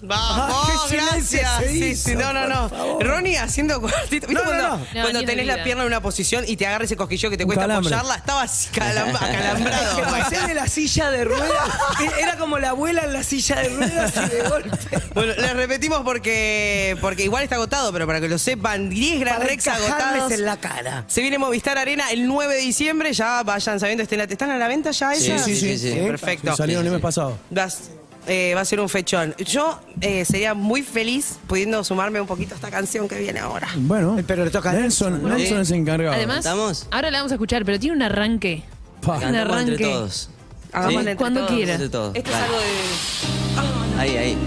Vamos, 0.00 0.68
qué 0.88 0.96
silencio 0.96 1.40
gracias. 1.40 1.70
Sí, 1.72 1.96
sí, 1.96 2.14
no, 2.16 2.32
no, 2.32 2.46
no. 2.46 2.98
Ronnie 3.00 3.36
haciendo 3.38 3.80
cuartito. 3.80 4.26
¿Viste 4.28 4.32
No, 4.34 4.40
no, 4.44 4.44
cuando, 4.44 4.68
no. 4.68 4.76
No, 4.94 5.00
cuando 5.02 5.20
ni 5.20 5.26
tenés 5.26 5.46
la 5.46 5.64
pierna 5.64 5.82
en 5.82 5.88
una 5.88 6.00
posición 6.00 6.44
y 6.46 6.56
te 6.56 6.66
agarra 6.66 6.84
ese 6.84 6.96
cosquillo 6.96 7.30
que 7.30 7.36
te 7.36 7.44
Un 7.44 7.48
cuesta 7.48 7.62
calambre. 7.66 7.94
apoyarla? 7.94 8.16
Estaba 8.16 8.42
así 8.42 8.68
calam- 8.72 9.14
acalambrado. 9.20 9.96
Que 9.96 10.02
pasé 10.02 10.46
de 10.46 10.54
la 10.54 10.68
silla 10.68 11.10
de 11.10 11.24
ruedas. 11.24 11.68
Era 12.20 12.36
como 12.36 12.58
la 12.58 12.70
abuela 12.70 13.02
en 13.04 13.12
la 13.12 13.22
silla 13.24 13.56
de 13.56 13.68
ruedas 13.70 14.12
y 14.16 14.28
de 14.36 14.48
golpe. 14.48 14.78
Bueno, 15.14 15.32
les 15.36 15.52
repetimos 15.54 16.02
porque 16.02 16.96
porque 17.00 17.24
igual 17.24 17.42
está 17.42 17.56
agotado, 17.56 17.92
pero 17.92 18.06
para 18.06 18.20
que 18.20 18.28
lo 18.28 18.38
sepan, 18.38 18.88
10 18.90 19.20
Gran 19.20 19.36
Para 19.38 19.48
Rex 19.48 19.66
encajarles 19.66 19.92
agotados. 20.02 20.32
en 20.32 20.44
la 20.44 20.56
cara. 20.58 21.04
Se 21.08 21.20
viene 21.22 21.38
Movistar 21.38 21.76
Arena 21.78 22.10
el 22.12 22.26
9 22.26 22.54
de 22.54 22.60
diciembre, 22.60 23.12
ya 23.12 23.42
vayan 23.42 23.80
sabiendo, 23.80 24.02
estén, 24.04 24.20
¿están 24.20 24.50
a 24.50 24.58
la 24.58 24.68
venta 24.68 24.92
ya 24.92 25.14
Sí, 25.14 25.32
sí, 25.44 25.56
sí, 25.56 25.78
sí. 25.78 25.94
Perfecto. 26.06 26.54
Salieron 26.54 26.86
el 26.86 26.92
mes 26.92 27.00
pasado. 27.00 27.36
Vas- 27.50 27.90
eh, 28.28 28.52
va 28.54 28.60
a 28.60 28.64
ser 28.64 28.78
un 28.80 28.88
fechón. 28.88 29.34
Yo 29.38 29.80
eh, 30.00 30.24
sería 30.24 30.54
muy 30.54 30.82
feliz 30.82 31.38
pudiendo 31.48 31.82
sumarme 31.82 32.20
un 32.20 32.26
poquito 32.28 32.54
a 32.54 32.56
esta 32.56 32.70
canción 32.70 33.08
que 33.08 33.18
viene 33.18 33.40
ahora. 33.40 33.68
Bueno, 33.76 34.16
Pero 34.26 34.44
le 34.44 34.50
toca 34.50 34.70
a 34.70 34.74
Nelson. 34.74 35.22
Nelson 35.28 35.60
es 35.60 35.70
encargado. 35.72 36.14
Además, 36.14 36.38
¿Estamos? 36.38 36.86
ahora 36.90 37.10
la 37.10 37.18
vamos 37.18 37.32
a 37.32 37.34
escuchar, 37.36 37.64
pero 37.64 37.78
tiene 37.80 37.96
un 37.96 38.02
arranque. 38.02 38.62
Pa. 39.00 39.14
Un 39.14 39.20
Cantamos 39.20 39.60
entre 39.60 39.74
arranque. 39.74 39.84
todos. 39.84 40.30
Hagamos 40.72 40.92
Sí. 40.92 40.98
entre 40.98 41.16
Cuando 41.16 41.40
todos. 41.46 41.52
quieras. 41.56 41.80
Esto 41.80 42.12
es 42.14 42.26
algo 42.34 42.58
de. 42.58 44.00
Ahí, 44.00 44.16
ahí. 44.16 44.38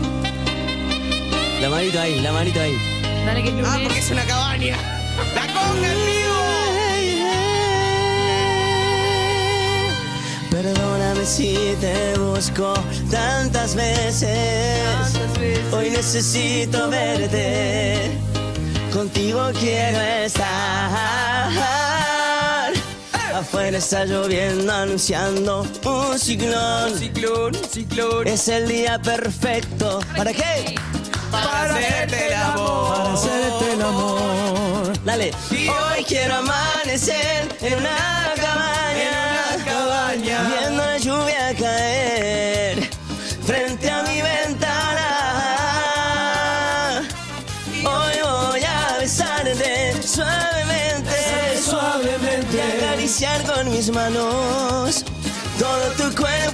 La 1.61 1.69
manito 1.69 1.99
ahí, 1.99 2.19
la 2.21 2.31
manito 2.31 2.59
ahí. 2.59 2.75
Dale 3.25 3.43
que 3.43 3.49
es 3.49 3.53
lunes. 3.55 3.69
Ah, 3.71 3.79
porque 3.83 3.99
es 3.99 4.11
una 4.11 4.23
cabaña. 4.25 4.77
¡La 5.35 5.41
conga 5.53 5.91
en 5.91 6.20
Perdóname 10.61 11.25
si 11.25 11.75
te 11.81 12.15
busco 12.19 12.75
tantas 13.09 13.73
veces. 13.73 14.79
Hoy 15.71 15.89
necesito 15.89 16.87
verte. 16.87 18.11
Contigo 18.93 19.49
quiero 19.59 19.99
estar. 19.99 21.01
Afuera 23.33 23.75
está 23.75 24.05
lloviendo 24.05 24.71
anunciando 24.71 25.65
un 25.83 26.19
ciclón. 26.19 26.95
Ciclón, 26.95 27.55
ciclón. 27.55 28.27
Es 28.27 28.47
el 28.47 28.67
día 28.67 28.99
perfecto. 29.01 29.99
¿Para 30.15 30.31
qué? 30.31 30.75
Para 31.31 31.75
hacerte 31.75 32.27
el 32.27 32.33
amor. 32.35 32.97
Para 32.97 33.13
hacerte 33.13 33.73
el 33.73 33.81
amor. 33.81 35.05
Dale. 35.05 35.31
Hoy 35.49 36.03
quiero 36.03 36.35
amanecer 36.35 37.49
en 37.61 37.79
una. 37.79 38.20
Viendo 40.47 40.83
la 40.83 40.97
lluvia 40.97 41.55
caer 41.55 42.89
frente 43.45 43.89
a 43.89 44.03
mi 44.03 44.21
ventana. 44.21 45.07
Hoy 47.83 48.15
voy 48.23 48.61
a 48.63 48.97
besarte 48.99 50.01
suavemente. 50.01 51.61
Suavemente. 51.63 52.57
Y 52.57 52.59
acariciar 52.83 53.43
con 53.43 53.69
mis 53.69 53.91
manos 53.91 55.05
todo 55.59 55.91
tu 55.97 56.15
cuerpo 56.15 56.50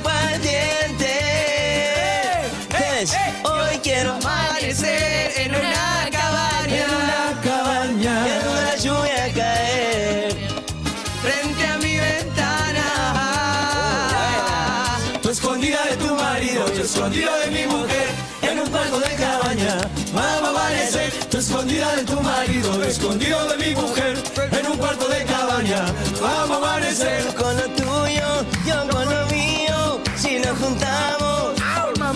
marido, 22.47 22.83
escondido 22.83 23.47
de 23.49 23.57
mi 23.57 23.75
mujer, 23.75 24.17
en 24.51 24.71
un 24.71 24.77
cuarto 24.77 25.07
de 25.09 25.23
cabaña. 25.25 25.85
Vamos 26.21 26.51
a 26.51 26.55
amanecer. 26.57 27.33
Con 27.35 27.55
lo 27.57 27.63
tuyo, 27.69 28.45
yo 28.65 28.87
con 28.89 29.09
lo 29.09 29.25
mío. 29.27 30.01
Si 30.15 30.39
nos 30.39 30.57
juntamos, 30.57 31.53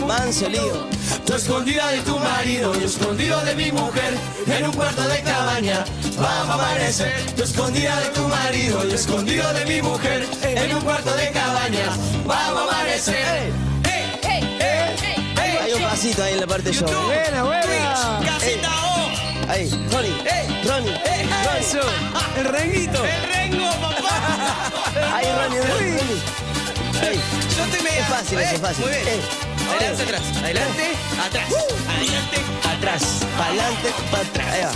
manso 0.08 0.48
lío. 0.50 0.88
Tú 1.26 1.34
escondida 1.34 1.91
de 1.91 2.00
tu 2.02 2.17
marido, 2.17 2.74
yo 2.74 2.86
escondido 2.86 3.41
de 3.41 3.56
mi 3.56 3.72
mujer, 3.72 4.13
en 4.48 4.65
un 4.65 4.72
cuarto 4.72 5.04
de 5.08 5.22
cabaña. 5.22 5.84
Vamos 6.17 6.50
a 6.50 6.54
amanecer. 6.54 7.26
Tú 7.36 7.44
escondida 7.44 8.00
de 8.00 8.08
tu 8.08 8.28
marido, 8.28 8.88
yo 8.88 8.96
escondido 8.96 9.54
de 9.54 9.65
mi 9.65 9.82
mujer, 9.82 10.28
en 10.44 10.76
un 10.76 10.82
cuarto 10.82 11.13
de 11.15 11.32
cabaña. 11.32 11.88
Vamos 12.26 12.62
a 12.62 12.80
amanecer. 12.80 13.52
Hay 15.62 15.74
un 15.74 15.82
pasito 15.84 16.24
ahí 16.24 16.34
en 16.34 16.39
la 16.39 16.48
parte 16.48 16.72
yo. 16.72 16.86
Buena, 16.86 17.44
buena. 17.44 18.20
Casita. 18.26 18.90
Ahí, 19.52 19.70
Ronnie, 19.92 20.16
Ronnie, 20.64 20.94
Eso. 21.60 21.80
El 22.38 22.46
renguito. 22.46 23.04
El 23.04 23.24
rengo, 23.34 23.70
papá. 23.82 24.16
ahí 25.16 25.26
Ronnie, 25.26 25.60
Ronnie, 25.60 25.98
Ronnie. 25.98 26.22
Ahí. 27.02 27.20
Yo 27.58 27.64
estoy 27.66 27.82
medio. 27.84 28.00
Es 28.02 28.08
fácil, 28.08 28.40
Eh, 28.40 28.44
eso, 28.44 28.56
es 28.56 28.62
fácil. 28.62 28.86
Muy 28.86 28.94
bien. 28.94 29.08
Eh. 29.08 29.22
Adelante, 29.76 30.04
atrás. 30.04 30.22
Adelante, 30.42 30.86
atrás. 31.28 31.50
Adelante, 31.90 32.38
Atrás, 32.72 33.04
pa'lante, 33.38 33.90
para 34.10 34.24
atrás. 34.24 34.48
Ahí 34.54 34.62
va. 34.64 34.72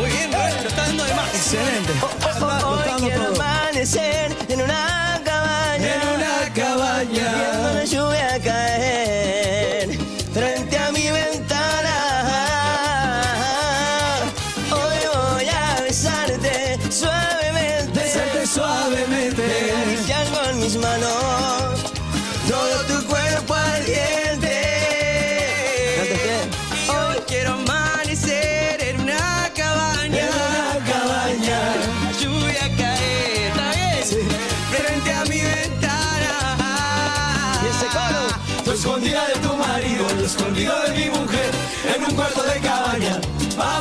Muy 0.00 0.10
bien, 0.10 0.30
Rubén, 0.32 0.62
lo 0.62 0.68
está 0.68 0.82
dando 0.82 1.04
de 1.04 1.14
más. 1.14 1.34
Excelente. 1.34 1.92
Lo 2.00 2.30
está 2.30 2.68
Hoy 2.68 2.78
dando 2.86 2.96
quiero 2.98 3.24
todo. 3.32 3.34
amanecer 3.42 4.36
en 4.50 4.60
una 4.60 5.05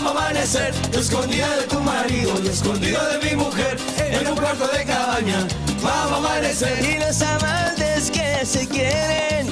Vamos 0.05 0.21
a 0.21 0.27
amanecer, 0.27 0.71
tú 0.91 0.99
escondida 0.99 1.55
de 1.55 1.63
tu 1.63 1.79
marido, 1.79 2.39
yo 2.43 2.51
escondido 2.51 3.03
de 3.07 3.27
mi 3.27 3.35
mujer, 3.35 3.75
en 3.97 4.27
un 4.27 4.35
cuarto 4.35 4.67
de 4.67 4.85
cabaña. 4.85 5.47
Vamos 5.81 6.11
a 6.11 6.17
amanecer. 6.17 6.85
Y 6.85 6.99
los 6.99 7.19
amantes 7.23 8.11
que 8.11 8.45
se 8.45 8.67
quieren. 8.67 9.47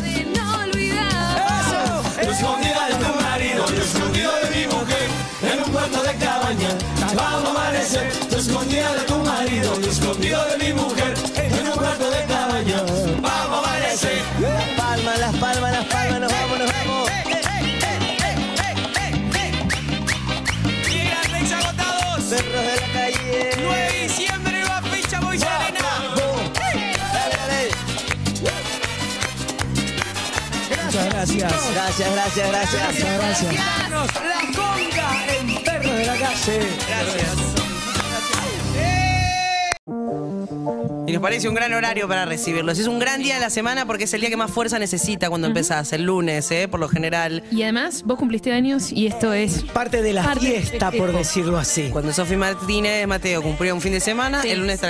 De 0.00 0.24
no 0.34 0.64
olvidar. 0.64 2.02
Tú 2.22 2.30
escondida 2.30 2.86
de 2.88 2.94
tu 2.94 3.22
marido, 3.22 3.66
yo 3.66 3.82
escondido 3.82 4.32
de 4.36 4.56
mi 4.56 4.66
mujer, 4.74 5.08
en 5.52 5.64
un 5.64 5.70
cuarto 5.70 6.02
de 6.02 6.14
cabaña. 6.14 6.70
Vamos 7.14 7.44
a 7.44 7.50
amanecer, 7.50 8.10
tú 8.30 8.36
escondida 8.36 8.94
de 8.94 9.00
tu 9.02 9.16
marido, 9.16 9.80
yo 9.82 9.90
escondido 9.90 10.44
de 10.46 10.64
mi 10.64 10.72
mujer, 10.72 11.14
en 11.36 11.68
un 11.68 11.76
cuarto 11.76 12.10
de 12.10 12.24
cabaña. 12.24 13.19
Muchas 31.42 31.72
gracias. 31.72 32.12
Gracias, 32.12 32.48
gracias, 32.48 32.82
gracias. 32.82 33.18
gracias. 33.18 33.54
La 33.54 34.40
conga 34.54 35.36
en 35.38 35.64
Perros 35.64 35.96
de 35.96 36.06
la 36.06 36.18
Calle. 36.18 36.76
Gracias. 36.88 37.49
Nos 41.20 41.26
parece 41.26 41.50
un 41.50 41.54
gran 41.54 41.70
horario 41.74 42.08
para 42.08 42.24
recibirlos. 42.24 42.78
Es 42.78 42.86
un 42.86 42.98
gran 42.98 43.22
día 43.22 43.34
de 43.34 43.40
la 43.42 43.50
semana 43.50 43.84
porque 43.84 44.04
es 44.04 44.14
el 44.14 44.22
día 44.22 44.30
que 44.30 44.38
más 44.38 44.50
fuerza 44.50 44.78
necesita 44.78 45.28
cuando 45.28 45.48
empezás, 45.48 45.92
el 45.92 46.04
lunes, 46.04 46.50
¿eh? 46.50 46.66
por 46.66 46.80
lo 46.80 46.88
general. 46.88 47.44
Y 47.50 47.62
además, 47.62 48.04
vos 48.06 48.18
cumpliste 48.18 48.52
años 48.54 48.90
y 48.90 49.06
esto 49.06 49.34
es. 49.34 49.64
Parte 49.64 50.00
de 50.00 50.14
la 50.14 50.22
Parte 50.22 50.46
fiesta, 50.46 50.90
por 50.90 51.12
decirlo 51.12 51.58
así. 51.58 51.90
Cuando 51.90 52.14
Sofi 52.14 52.36
Martínez 52.36 53.06
Mateo 53.06 53.42
cumplió 53.42 53.74
un 53.74 53.82
fin 53.82 53.92
de 53.92 54.00
semana, 54.00 54.40
Sí. 54.40 54.48
el 54.48 54.60
lunes 54.60 54.80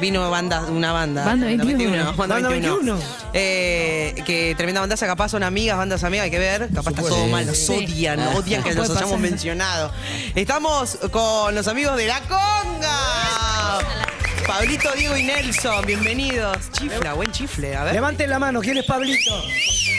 vino 0.00 0.30
banda, 0.30 0.60
una 0.66 0.92
banda. 0.92 1.24
Banda 1.24 1.46
21. 1.46 1.90
Banda 2.14 2.34
Banda 2.34 2.48
21. 2.50 2.76
21. 2.94 2.98
Eh, 3.32 4.14
que 4.24 4.54
tremenda 4.56 4.80
bandaza, 4.82 5.08
capaz 5.08 5.30
son 5.30 5.42
amigas, 5.42 5.76
bandas 5.76 6.04
amigas, 6.04 6.22
hay 6.26 6.30
que 6.30 6.38
ver. 6.38 6.68
Capaz 6.72 6.90
está 6.90 7.02
todo 7.02 7.26
mal, 7.26 7.44
los 7.46 7.58
Sí. 7.58 7.72
odian, 7.72 8.20
odian 8.36 8.62
que 8.62 8.74
los 8.74 8.90
hayamos 8.90 9.18
mencionado. 9.18 9.90
Estamos 10.36 11.00
con 11.10 11.52
los 11.52 11.66
amigos 11.66 11.96
de 11.96 12.06
La 12.06 12.20
Conga. 12.20 14.09
Pablito, 14.50 14.90
Diego 14.96 15.16
y 15.16 15.22
Nelson, 15.22 15.86
bienvenidos. 15.86 16.58
Chifla, 16.72 17.12
buen 17.12 17.30
chifle, 17.30 17.76
a 17.76 17.84
ver. 17.84 17.94
Levanten 17.94 18.28
la 18.28 18.40
mano, 18.40 18.60
¿quién 18.60 18.78
es 18.78 18.84
Pablito? 18.84 19.30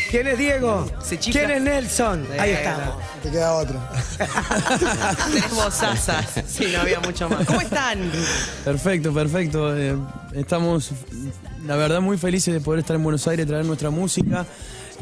¿Quién 0.10 0.28
es 0.28 0.38
Diego? 0.38 0.92
Se 1.02 1.18
chifla. 1.18 1.46
¿Quién 1.46 1.52
es 1.52 1.62
Nelson? 1.62 2.28
Ahí 2.38 2.52
estamos. 2.52 2.96
Te 3.24 3.32
queda 3.32 3.54
otro. 3.54 3.80
Tres 5.32 5.56
bozazas. 5.56 6.26
Sí, 6.46 6.68
no 6.74 6.82
había 6.82 7.00
mucho 7.00 7.30
más. 7.30 7.48
¿Cómo 7.48 7.62
están? 7.62 8.12
Perfecto, 8.66 9.14
perfecto. 9.14 9.74
Eh, 9.78 9.96
estamos, 10.34 10.92
la 11.66 11.78
verdad, 11.78 12.02
muy 12.02 12.18
felices 12.18 12.54
de 12.54 12.60
poder 12.60 12.82
estar 12.82 12.98
en 12.98 13.04
Buenos 13.04 13.26
Aires, 13.30 13.48
traer 13.48 13.64
nuestra 13.64 13.90
música. 13.90 14.46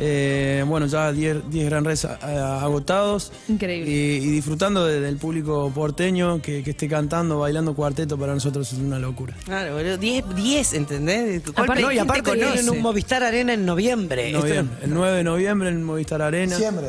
Eh, 0.02 0.64
bueno, 0.66 0.86
ya 0.86 1.12
10 1.12 1.50
10 1.50 1.66
Gran 1.66 1.84
Res 1.84 2.06
agotados. 2.06 3.32
Increíble. 3.48 3.90
Y, 3.92 3.94
y 4.18 4.28
disfrutando 4.32 4.86
de- 4.86 5.00
del 5.02 5.18
público 5.18 5.72
porteño 5.76 6.42
que, 6.42 6.64
que 6.64 6.72
esté 6.72 6.88
cantando, 6.88 7.40
bailando 7.40 7.74
cuarteto, 7.76 8.18
para 8.18 8.34
nosotros 8.34 8.72
es 8.72 8.80
una 8.80 9.00
locura. 9.00 9.36
Claro, 9.46 9.76
boludo. 9.76 9.98
10, 9.98 10.36
10, 10.36 10.74
¿entendés? 10.74 11.42
Aparte- 11.56 11.82
No, 11.82 11.92
y 11.92 11.96
¿quién 11.96 12.08
te 12.08 12.20
aparte 12.20 12.34
vienen 12.36 12.70
un 12.70 12.82
Movistar 12.82 13.24
Arena 13.24 13.54
en 13.54 13.66
noviembre. 13.66 14.30
Esto- 14.32 14.46
Noviem- 14.48 14.70
el 14.82 14.94
9 14.94 15.18
de 15.18 15.24
noviembre 15.24 15.70
en 15.70 15.84
Movistar 15.84 16.22
Arena. 16.22 16.56
Siempre. 16.56 16.88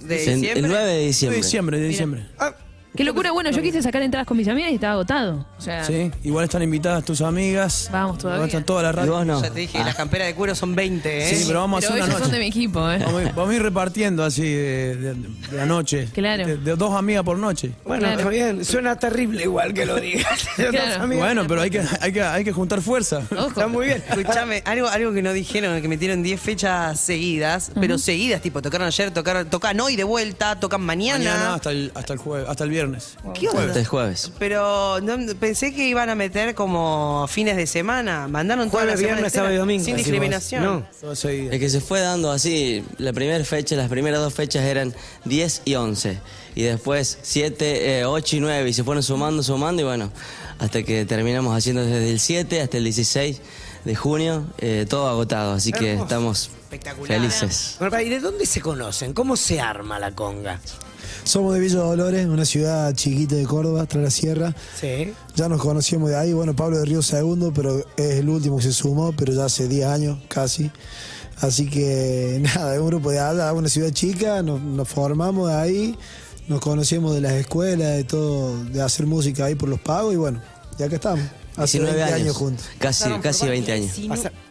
de 0.00 0.14
En- 0.32 0.40
diciembre. 0.40 0.60
el 0.60 0.68
9 0.68 0.84
de 0.86 0.92
De 0.98 1.06
diciembre. 1.06 1.36
diciembre, 1.38 1.78
de 1.80 1.88
diciembre. 1.88 2.26
Ah, 2.38 2.54
Qué 2.94 3.04
locura, 3.04 3.32
bueno, 3.32 3.50
yo 3.50 3.62
quise 3.62 3.80
sacar 3.80 4.02
entradas 4.02 4.26
con 4.26 4.36
mis 4.36 4.46
amigas 4.48 4.70
y 4.70 4.74
estaba 4.74 4.92
agotado. 4.92 5.46
O 5.56 5.60
sea, 5.62 5.82
Sí, 5.84 6.10
igual 6.24 6.44
están 6.44 6.62
invitadas 6.62 7.02
tus 7.04 7.22
amigas. 7.22 7.88
Vamos 7.90 8.18
todavía. 8.18 8.44
Están 8.44 8.64
todas 8.64 8.82
las 8.82 8.92
Y 8.92 8.96
radios. 8.96 9.16
vos 9.16 9.26
no. 9.26 9.42
Ya 9.42 9.50
te 9.50 9.60
dije, 9.60 9.78
las 9.78 9.94
camperas 9.94 10.26
de 10.28 10.34
cuero 10.34 10.54
son 10.54 10.74
20, 10.74 11.22
¿eh? 11.30 11.34
Sí, 11.34 11.44
pero 11.46 11.60
vamos 11.60 11.78
a 11.78 11.88
pero 11.88 11.92
hacer 11.94 12.04
una 12.04 12.12
ellos 12.12 12.20
son 12.22 12.30
de 12.32 12.38
noche. 12.38 12.44
mi 12.44 12.48
equipo, 12.48 12.90
¿eh? 12.90 12.98
Vamos, 12.98 13.22
a 13.22 13.24
ir- 13.24 13.34
vamos 13.34 13.50
a 13.50 13.54
ir 13.56 13.62
repartiendo 13.62 14.24
así 14.24 14.42
de, 14.42 14.96
de- 14.96 15.14
de 15.14 15.56
la 15.56 15.64
noche. 15.64 16.08
Claro. 16.12 16.46
De, 16.46 16.56
de 16.58 16.76
dos 16.76 16.94
amigas 16.94 17.22
por 17.24 17.38
noche. 17.38 17.72
Bueno, 17.86 18.00
Claro. 18.02 18.18
está 18.18 18.28
bien. 18.30 18.62
Suena 18.64 18.96
terrible 18.96 19.42
igual 19.44 19.72
que 19.72 19.86
lo 19.86 19.96
digas. 19.98 20.46
Claro. 20.56 21.04
Amigas. 21.04 21.24
Bueno, 21.24 21.44
pero 21.48 21.62
hay 21.62 21.70
que, 21.70 21.82
hay 22.00 22.12
que, 22.12 22.22
hay 22.22 22.44
que 22.44 22.52
juntar 22.52 22.82
fuerza. 22.82 23.22
Ojo. 23.34 23.48
Está 23.48 23.68
muy 23.68 23.86
bien. 23.86 24.02
Escuchame, 24.06 24.62
algo, 24.66 24.86
algo 24.88 25.12
que 25.14 25.22
no 25.22 25.32
dijeron, 25.32 25.80
que 25.80 25.88
metieron 25.88 26.22
10 26.22 26.38
fechas 26.38 27.00
seguidas, 27.00 27.72
pero 27.80 27.96
seguidas, 27.96 28.42
tipo, 28.42 28.60
tocaron 28.60 28.86
ayer, 28.86 29.10
tocaron, 29.12 29.48
tocan 29.48 29.80
hoy 29.80 29.96
de 29.96 30.04
vuelta, 30.04 30.60
tocan 30.60 30.82
mañana. 30.82 31.18
Mañana 31.24 31.54
hasta 31.54 31.70
el, 31.70 31.90
hasta 31.94 32.12
el 32.12 32.18
jueves, 32.18 32.48
hasta 32.48 32.64
el 32.64 32.70
viernes. 32.86 33.16
¿Qué 33.34 33.48
onda? 33.48 33.84
Jueves. 33.84 34.32
Pero 34.38 35.00
no, 35.00 35.16
pensé 35.34 35.74
que 35.74 35.86
iban 35.88 36.08
a 36.10 36.14
meter 36.14 36.54
como 36.54 37.26
fines 37.28 37.56
de 37.56 37.66
semana. 37.66 38.28
Mandaron 38.28 38.70
toda 38.70 38.82
Jueves, 38.84 38.94
la 38.94 38.96
semana 38.98 39.14
viernes, 39.14 39.32
entera, 39.32 39.40
sábado 39.42 39.54
y 39.54 39.58
domingo. 39.58 39.84
Sin 39.84 39.96
decís 39.96 40.06
discriminación. 40.06 40.64
vos. 40.64 40.72
No. 40.72 40.86
Todo 41.00 41.16
seguido. 41.16 41.52
Es 41.52 41.60
que 41.60 41.70
se 41.70 41.80
fue 41.80 42.00
dando 42.00 42.30
así, 42.30 42.84
la 42.98 43.12
primera 43.12 43.44
fecha, 43.44 43.76
las 43.76 43.88
primeras 43.88 44.20
dos 44.20 44.34
fechas 44.34 44.64
eran 44.64 44.94
10 45.24 45.62
y 45.64 45.74
11. 45.74 46.18
Y 46.54 46.62
después 46.62 47.18
7, 47.22 48.04
8 48.04 48.36
y 48.36 48.40
9. 48.40 48.70
Y 48.70 48.72
se 48.72 48.84
fueron 48.84 49.02
sumando, 49.02 49.42
sumando. 49.42 49.82
Y 49.82 49.84
bueno, 49.84 50.10
hasta 50.58 50.82
que 50.82 51.04
terminamos 51.04 51.56
haciendo 51.56 51.84
desde 51.84 52.10
el 52.10 52.20
7 52.20 52.60
hasta 52.60 52.76
el 52.76 52.84
16 52.84 53.40
de 53.84 53.94
junio, 53.96 54.46
eh, 54.58 54.86
todo 54.88 55.08
agotado. 55.08 55.52
Así 55.54 55.72
que 55.72 55.90
Hermoso. 55.92 56.04
estamos 56.04 56.50
Espectacular. 56.64 57.18
felices. 57.18 57.76
Bueno, 57.78 58.00
¿Y 58.00 58.08
de 58.08 58.20
dónde 58.20 58.46
se 58.46 58.60
conocen? 58.60 59.12
¿Cómo 59.12 59.36
se 59.36 59.60
arma 59.60 59.98
la 59.98 60.12
conga? 60.12 60.60
Somos 61.24 61.54
de 61.54 61.60
Villa 61.60 61.78
Dolores, 61.78 62.26
una 62.26 62.44
ciudad 62.44 62.92
chiquita 62.94 63.36
de 63.36 63.44
Córdoba, 63.44 63.86
tras 63.86 64.02
la 64.02 64.10
sierra. 64.10 64.54
Sí. 64.78 65.12
Ya 65.36 65.48
nos 65.48 65.62
conocíamos 65.62 66.10
de 66.10 66.16
ahí, 66.16 66.32
bueno, 66.32 66.54
Pablo 66.54 66.78
de 66.78 66.84
Río 66.84 67.00
segundo, 67.00 67.52
pero 67.54 67.78
es 67.96 68.18
el 68.18 68.28
último 68.28 68.56
que 68.56 68.64
se 68.64 68.72
sumó, 68.72 69.12
pero 69.12 69.32
ya 69.32 69.44
hace 69.44 69.68
10 69.68 69.86
años 69.86 70.18
casi. 70.28 70.70
Así 71.40 71.68
que 71.68 72.38
nada, 72.54 72.74
es 72.74 72.80
un 72.80 72.88
grupo 72.88 73.10
de 73.10 73.20
allá, 73.20 73.52
una 73.52 73.68
ciudad 73.68 73.90
chica, 73.90 74.42
nos, 74.42 74.60
nos 74.60 74.88
formamos 74.88 75.48
de 75.48 75.54
ahí, 75.54 75.98
nos 76.48 76.60
conocemos 76.60 77.14
de 77.14 77.20
las 77.20 77.32
escuelas, 77.34 77.96
de 77.96 78.04
todo, 78.04 78.64
de 78.64 78.82
hacer 78.82 79.06
música 79.06 79.44
ahí 79.44 79.54
por 79.54 79.68
los 79.68 79.80
pagos 79.80 80.12
y 80.14 80.16
bueno, 80.16 80.40
ya 80.78 80.88
que 80.88 80.96
estamos. 80.96 81.24
Hace 81.54 81.78
19 81.78 81.98
20 81.98 82.02
años. 82.02 82.24
años 82.24 82.36
juntos. 82.36 82.66
Casi, 82.78 83.10
casi 83.20 83.46
20 83.46 83.72
años. 83.72 83.92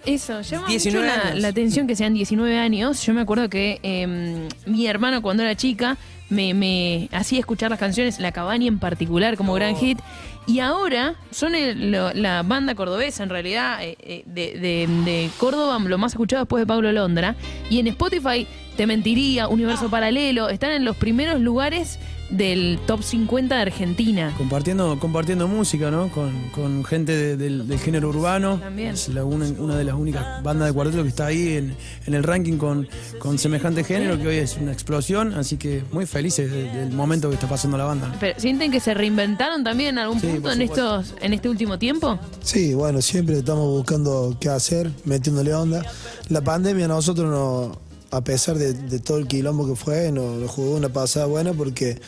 Eso, 0.05 0.41
llama 0.41 0.67
19 0.67 1.07
mucho 1.07 1.39
la, 1.39 1.47
atención 1.47 1.87
que 1.87 1.95
sean 1.95 2.13
19 2.13 2.57
años. 2.59 3.03
Yo 3.03 3.13
me 3.13 3.21
acuerdo 3.21 3.49
que 3.49 3.79
eh, 3.81 4.47
mi 4.67 4.85
hermano 4.85 5.21
cuando 5.23 5.41
era 5.41 5.55
chica 5.55 5.97
me, 6.31 6.53
me 6.55 7.09
hacía 7.11 7.39
escuchar 7.39 7.69
las 7.69 7.79
canciones, 7.79 8.19
La 8.19 8.31
Cabaña 8.31 8.67
en 8.67 8.79
particular, 8.79 9.37
como 9.37 9.53
gran 9.53 9.75
hit. 9.75 9.99
Y 10.47 10.59
ahora 10.59 11.13
son 11.29 11.53
el- 11.53 11.91
lo- 11.91 12.11
la 12.13 12.41
banda 12.41 12.73
cordobesa, 12.73 13.21
en 13.21 13.29
realidad, 13.29 13.83
eh, 13.83 13.95
eh, 14.01 14.23
de, 14.25 14.57
de- 14.59 14.87
de 15.05 15.29
Córdoba, 15.37 15.77
lo 15.79 15.97
más 15.99 16.13
escuchado 16.13 16.41
después 16.43 16.61
de 16.61 16.65
Pablo 16.65 16.91
Londra. 16.91 17.35
Y 17.69 17.79
en 17.79 17.85
Spotify, 17.87 18.47
Te 18.75 18.87
Mentiría, 18.87 19.47
Universo 19.47 19.89
Paralelo, 19.89 20.49
están 20.49 20.71
en 20.71 20.83
los 20.85 20.95
primeros 20.95 21.39
lugares 21.41 21.99
del 22.31 22.79
top 22.87 23.03
50 23.03 23.55
de 23.55 23.61
Argentina. 23.61 24.33
Compartiendo, 24.37 24.97
compartiendo 24.99 25.47
música, 25.47 25.91
¿no? 25.91 26.09
Con, 26.09 26.49
con 26.49 26.83
gente 26.85 27.11
de- 27.15 27.37
del, 27.37 27.67
del 27.67 27.79
género 27.79 28.09
urbano. 28.09 28.57
También. 28.57 28.93
Es 28.93 29.09
la- 29.09 29.25
una, 29.25 29.45
una 29.59 29.75
de 29.75 29.83
las 29.83 29.95
únicas 29.95 30.41
bandas 30.41 30.67
de 30.69 30.73
cuarteto 30.73 31.03
que 31.03 31.09
está 31.09 31.25
ahí 31.27 31.53
en, 31.57 31.75
en 32.05 32.13
el 32.13 32.23
ranking 32.23 32.57
con, 32.57 32.87
con 33.19 33.37
semejante 33.37 33.83
género, 33.83 34.17
que 34.17 34.27
hoy 34.27 34.37
es 34.37 34.57
una 34.57 34.71
explosión. 34.71 35.33
Así 35.33 35.57
que 35.57 35.83
muy 35.91 36.05
felices 36.05 36.49
de- 36.49 36.69
del 36.71 36.91
momento 36.93 37.27
que 37.29 37.35
está 37.35 37.47
pasando 37.47 37.77
la 37.77 37.85
banda. 37.85 38.13
¿Sienten 38.37 38.71
que 38.71 38.79
se 38.79 38.93
reinventaron 38.93 39.63
también 39.63 39.89
en 39.89 39.99
algún 39.99 40.19
Sí, 40.21 40.27
punto 40.27 40.51
en 40.51 40.61
estos 40.61 41.13
en 41.21 41.33
este 41.33 41.49
último 41.49 41.77
tiempo? 41.77 42.17
Sí, 42.41 42.73
bueno, 42.73 43.01
siempre 43.01 43.37
estamos 43.39 43.67
buscando 43.67 44.37
qué 44.39 44.49
hacer, 44.49 44.89
metiéndole 45.05 45.53
onda. 45.53 45.83
La 46.29 46.41
pandemia 46.41 46.85
a 46.85 46.87
nosotros, 46.87 47.29
no, 47.29 47.77
a 48.11 48.21
pesar 48.21 48.57
de, 48.57 48.73
de 48.73 48.99
todo 48.99 49.17
el 49.17 49.27
quilombo 49.27 49.67
que 49.67 49.75
fue, 49.75 50.11
nos, 50.11 50.37
nos 50.37 50.51
jugó 50.51 50.75
una 50.75 50.89
pasada 50.89 51.25
buena 51.25 51.53
porque 51.53 51.99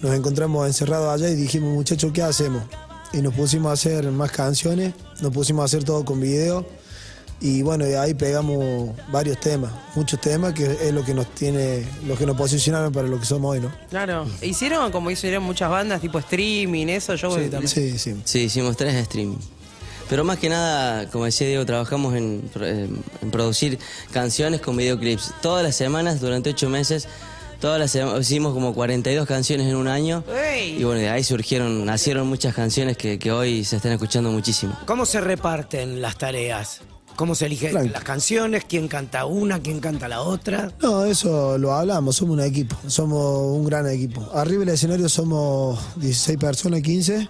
nos 0.00 0.14
encontramos 0.14 0.66
encerrados 0.66 1.12
allá 1.12 1.28
y 1.30 1.34
dijimos, 1.34 1.72
muchachos, 1.74 2.12
¿qué 2.12 2.22
hacemos? 2.22 2.62
Y 3.12 3.18
nos 3.22 3.34
pusimos 3.34 3.70
a 3.70 3.72
hacer 3.72 4.10
más 4.12 4.30
canciones, 4.30 4.94
nos 5.20 5.32
pusimos 5.32 5.62
a 5.62 5.64
hacer 5.66 5.84
todo 5.84 6.04
con 6.04 6.20
video 6.20 6.64
y 7.42 7.62
bueno, 7.62 7.84
de 7.86 7.98
ahí 7.98 8.12
pegamos 8.14 8.90
varios 9.10 9.40
temas, 9.40 9.72
muchos 9.96 10.20
temas 10.20 10.52
que 10.52 10.64
es 10.64 10.92
lo 10.92 11.02
que 11.04 11.14
nos 11.14 11.34
tiene, 11.34 11.84
lo 12.06 12.14
que 12.16 12.26
nos 12.26 12.36
posicionaron 12.36 12.92
para 12.92 13.08
lo 13.08 13.18
que 13.18 13.24
somos 13.26 13.52
hoy, 13.52 13.60
¿no? 13.60 13.72
Claro. 13.88 14.26
Hicieron 14.42 14.92
como 14.92 15.10
hicieron 15.10 15.42
muchas 15.42 15.70
bandas, 15.70 16.00
tipo 16.02 16.18
streaming, 16.18 16.86
eso. 16.88 17.14
Yo 17.14 17.30
Sí, 17.30 17.48
también. 17.48 17.68
Sí, 17.68 17.98
sí. 17.98 18.14
Sí, 18.24 18.40
hicimos 18.40 18.76
tres 18.76 18.94
streaming. 18.94 19.38
Pero 20.10 20.24
más 20.24 20.38
que 20.38 20.48
nada, 20.50 21.08
como 21.08 21.24
decía 21.24 21.46
Diego, 21.46 21.64
trabajamos 21.64 22.14
en, 22.16 22.42
en 23.22 23.30
producir 23.30 23.78
canciones 24.12 24.60
con 24.60 24.76
videoclips. 24.76 25.32
Todas 25.40 25.62
las 25.62 25.76
semanas, 25.76 26.20
durante 26.20 26.50
ocho 26.50 26.68
meses, 26.68 27.06
todas 27.60 27.78
las 27.78 27.92
sema- 27.94 28.18
hicimos 28.18 28.52
como 28.52 28.74
42 28.74 29.26
canciones 29.26 29.68
en 29.68 29.76
un 29.76 29.86
año. 29.86 30.24
Y 30.76 30.82
bueno, 30.82 31.00
de 31.00 31.08
ahí 31.10 31.22
surgieron, 31.22 31.84
nacieron 31.84 32.26
muchas 32.26 32.54
canciones 32.54 32.96
que, 32.96 33.18
que 33.20 33.30
hoy 33.30 33.64
se 33.64 33.76
están 33.76 33.92
escuchando 33.92 34.30
muchísimo. 34.32 34.76
¿Cómo 34.84 35.06
se 35.06 35.20
reparten 35.20 36.02
las 36.02 36.18
tareas? 36.18 36.80
¿Cómo 37.16 37.34
se 37.34 37.46
eligen 37.46 37.92
las 37.92 38.02
canciones? 38.02 38.64
¿Quién 38.66 38.88
canta 38.88 39.26
una? 39.26 39.60
¿Quién 39.60 39.78
canta 39.78 40.08
la 40.08 40.22
otra? 40.22 40.72
No, 40.80 41.04
eso 41.04 41.58
lo 41.58 41.72
hablamos, 41.74 42.16
somos 42.16 42.34
un 42.34 42.42
equipo, 42.42 42.74
somos 42.88 43.42
un 43.58 43.64
gran 43.66 43.86
equipo. 43.88 44.26
Arriba 44.34 44.60
del 44.64 44.70
escenario 44.74 45.08
somos 45.08 45.78
16 45.96 46.38
personas, 46.38 46.80
15, 46.80 47.28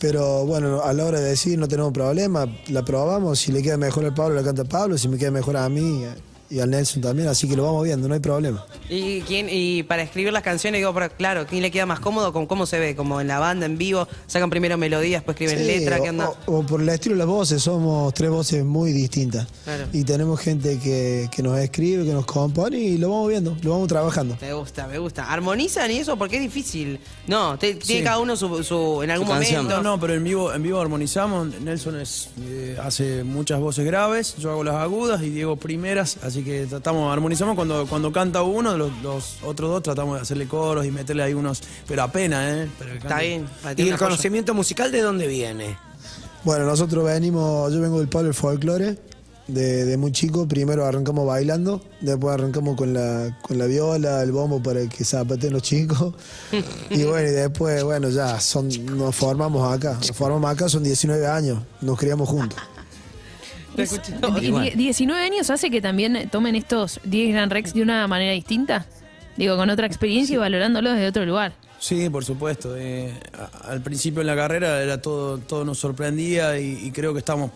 pero 0.00 0.44
bueno, 0.46 0.82
a 0.82 0.92
la 0.92 1.04
hora 1.04 1.20
de 1.20 1.30
decir 1.30 1.58
no 1.58 1.68
tenemos 1.68 1.92
problema, 1.92 2.46
la 2.68 2.84
probamos, 2.84 3.38
si 3.38 3.52
le 3.52 3.62
queda 3.62 3.76
mejor 3.76 4.04
al 4.04 4.14
Pablo, 4.14 4.36
la 4.36 4.42
canta 4.42 4.64
Pablo, 4.64 4.96
si 4.96 5.08
me 5.08 5.18
queda 5.18 5.30
mejor 5.30 5.56
a 5.56 5.68
mí 5.68 6.04
y 6.50 6.60
al 6.60 6.70
Nelson 6.70 7.02
también, 7.02 7.28
así 7.28 7.48
que 7.48 7.56
lo 7.56 7.64
vamos 7.64 7.84
viendo, 7.84 8.08
no 8.08 8.14
hay 8.14 8.20
problema. 8.20 8.64
¿Y, 8.88 9.20
quién, 9.22 9.48
y 9.50 9.82
para 9.82 10.02
escribir 10.02 10.32
las 10.32 10.42
canciones, 10.42 10.78
digo, 10.80 10.94
pero, 10.94 11.10
claro, 11.10 11.46
¿quién 11.46 11.60
le 11.62 11.70
queda 11.70 11.84
más 11.86 12.00
cómodo? 12.00 12.32
¿Con 12.32 12.46
¿Cómo 12.46 12.64
se 12.66 12.78
ve? 12.78 12.96
¿Como 12.96 13.20
en 13.20 13.28
la 13.28 13.38
banda, 13.38 13.66
en 13.66 13.76
vivo? 13.76 14.08
¿Sacan 14.26 14.48
primero 14.48 14.78
melodías, 14.78 15.20
después 15.24 15.34
escriben 15.40 15.58
Sí, 15.66 15.78
letra? 15.80 16.00
¿Qué 16.00 16.08
onda? 16.10 16.30
O, 16.46 16.58
o 16.58 16.62
por 16.66 16.80
el 16.80 16.88
estilo 16.88 17.14
de 17.14 17.18
las 17.18 17.26
voces, 17.26 17.62
somos 17.62 18.14
tres 18.14 18.30
voces 18.30 18.64
muy 18.64 18.92
distintas. 18.92 19.46
Claro. 19.64 19.84
Y 19.92 20.04
tenemos 20.04 20.40
gente 20.40 20.78
que, 20.78 21.28
que 21.34 21.42
nos 21.42 21.58
escribe, 21.58 22.04
que 22.04 22.12
nos 22.12 22.24
compone 22.24 22.78
y 22.78 22.96
lo 22.98 23.10
vamos 23.10 23.28
viendo, 23.28 23.56
lo 23.62 23.70
vamos 23.72 23.88
trabajando. 23.88 24.36
Me 24.40 24.52
gusta, 24.54 24.86
me 24.86 24.98
gusta. 24.98 25.30
¿Armonizan 25.30 25.90
y 25.90 25.98
eso? 25.98 26.16
Porque 26.16 26.36
es 26.36 26.42
difícil. 26.42 26.98
No, 27.26 27.58
te- 27.58 27.74
tiene 27.74 28.00
Sí. 28.00 28.04
cada 28.04 28.18
uno 28.20 28.36
su, 28.36 28.62
su- 28.64 29.02
en 29.02 29.10
algún 29.10 29.26
Su 29.28 29.34
momento. 29.34 29.62
No, 29.64 29.82
no, 29.82 30.00
pero 30.00 30.14
en 30.14 30.24
vivo, 30.24 30.52
en 30.52 30.62
vivo 30.62 30.80
armonizamos. 30.80 31.48
Nelson 31.60 32.00
es, 32.00 32.30
eh, 32.42 32.76
hace 32.82 33.22
muchas 33.24 33.60
voces 33.60 33.84
graves, 33.84 34.34
yo 34.38 34.50
hago 34.50 34.64
las 34.64 34.76
agudas 34.76 35.22
y 35.22 35.30
Diego 35.30 35.56
primeras, 35.56 36.16
así 36.22 36.37
que 36.42 36.66
tratamos, 36.66 37.12
armonizamos 37.12 37.54
cuando, 37.54 37.86
cuando 37.86 38.12
canta 38.12 38.42
uno, 38.42 38.76
los, 38.76 38.90
los 39.02 39.38
otros 39.44 39.70
dos 39.70 39.82
tratamos 39.82 40.16
de 40.16 40.22
hacerle 40.22 40.46
coros 40.46 40.84
y 40.86 40.90
meterle 40.90 41.22
ahí 41.22 41.34
unos, 41.34 41.62
pero 41.86 42.02
apenas, 42.02 42.56
¿eh? 42.56 42.68
Pero 42.78 42.94
Está 42.94 43.20
bien. 43.20 43.46
¿Y 43.76 43.88
el 43.88 43.98
conocimiento 43.98 44.54
musical 44.54 44.92
de 44.92 45.00
dónde 45.00 45.26
viene? 45.26 45.76
Bueno, 46.44 46.64
nosotros 46.64 47.04
venimos, 47.04 47.72
yo 47.72 47.80
vengo 47.80 47.98
del 47.98 48.08
palo 48.08 48.24
del 48.26 48.34
folclore, 48.34 48.96
de, 49.48 49.84
de 49.84 49.96
muy 49.96 50.12
chico, 50.12 50.46
primero 50.46 50.84
arrancamos 50.84 51.26
bailando, 51.26 51.80
después 52.00 52.34
arrancamos 52.34 52.76
con 52.76 52.94
la, 52.94 53.36
con 53.42 53.58
la 53.58 53.66
viola, 53.66 54.22
el 54.22 54.30
bombo 54.30 54.62
para 54.62 54.86
que 54.88 55.04
zapateen 55.04 55.52
los 55.52 55.62
chicos, 55.62 56.14
y 56.90 57.02
bueno, 57.04 57.28
y 57.28 57.32
después, 57.32 57.82
bueno, 57.82 58.10
ya 58.10 58.38
son, 58.40 58.68
nos 58.96 59.16
formamos 59.16 59.72
acá, 59.72 59.94
nos 59.94 60.12
formamos 60.12 60.50
acá, 60.50 60.68
son 60.68 60.84
19 60.84 61.26
años, 61.26 61.58
nos 61.80 61.98
criamos 61.98 62.28
juntos. 62.28 62.58
Die- 64.40 64.76
19 64.76 65.22
años 65.22 65.50
hace 65.50 65.70
que 65.70 65.80
también 65.80 66.28
tomen 66.30 66.56
estos 66.56 67.00
10 67.04 67.32
Grand 67.32 67.50
Rex 67.52 67.74
de 67.74 67.82
una 67.82 68.06
manera 68.06 68.32
distinta. 68.32 68.86
Digo, 69.36 69.56
con 69.56 69.70
otra 69.70 69.86
experiencia 69.86 70.34
y 70.34 70.36
valorándolos 70.38 70.94
desde 70.94 71.06
otro 71.08 71.24
lugar. 71.24 71.52
Sí, 71.78 72.10
por 72.10 72.24
supuesto. 72.24 72.76
eh, 72.76 73.12
a- 73.38 73.70
al 73.70 73.80
principio 73.82 74.20
en 74.20 74.26
la 74.26 74.34
carrera 74.36 74.82
era 74.82 75.00
todo, 75.00 75.38
todo 75.38 75.64
nos 75.64 75.78
sorprendía 75.78 76.58
y, 76.58 76.86
y 76.86 76.90
creo 76.90 77.12
que 77.12 77.20
estamos 77.20 77.52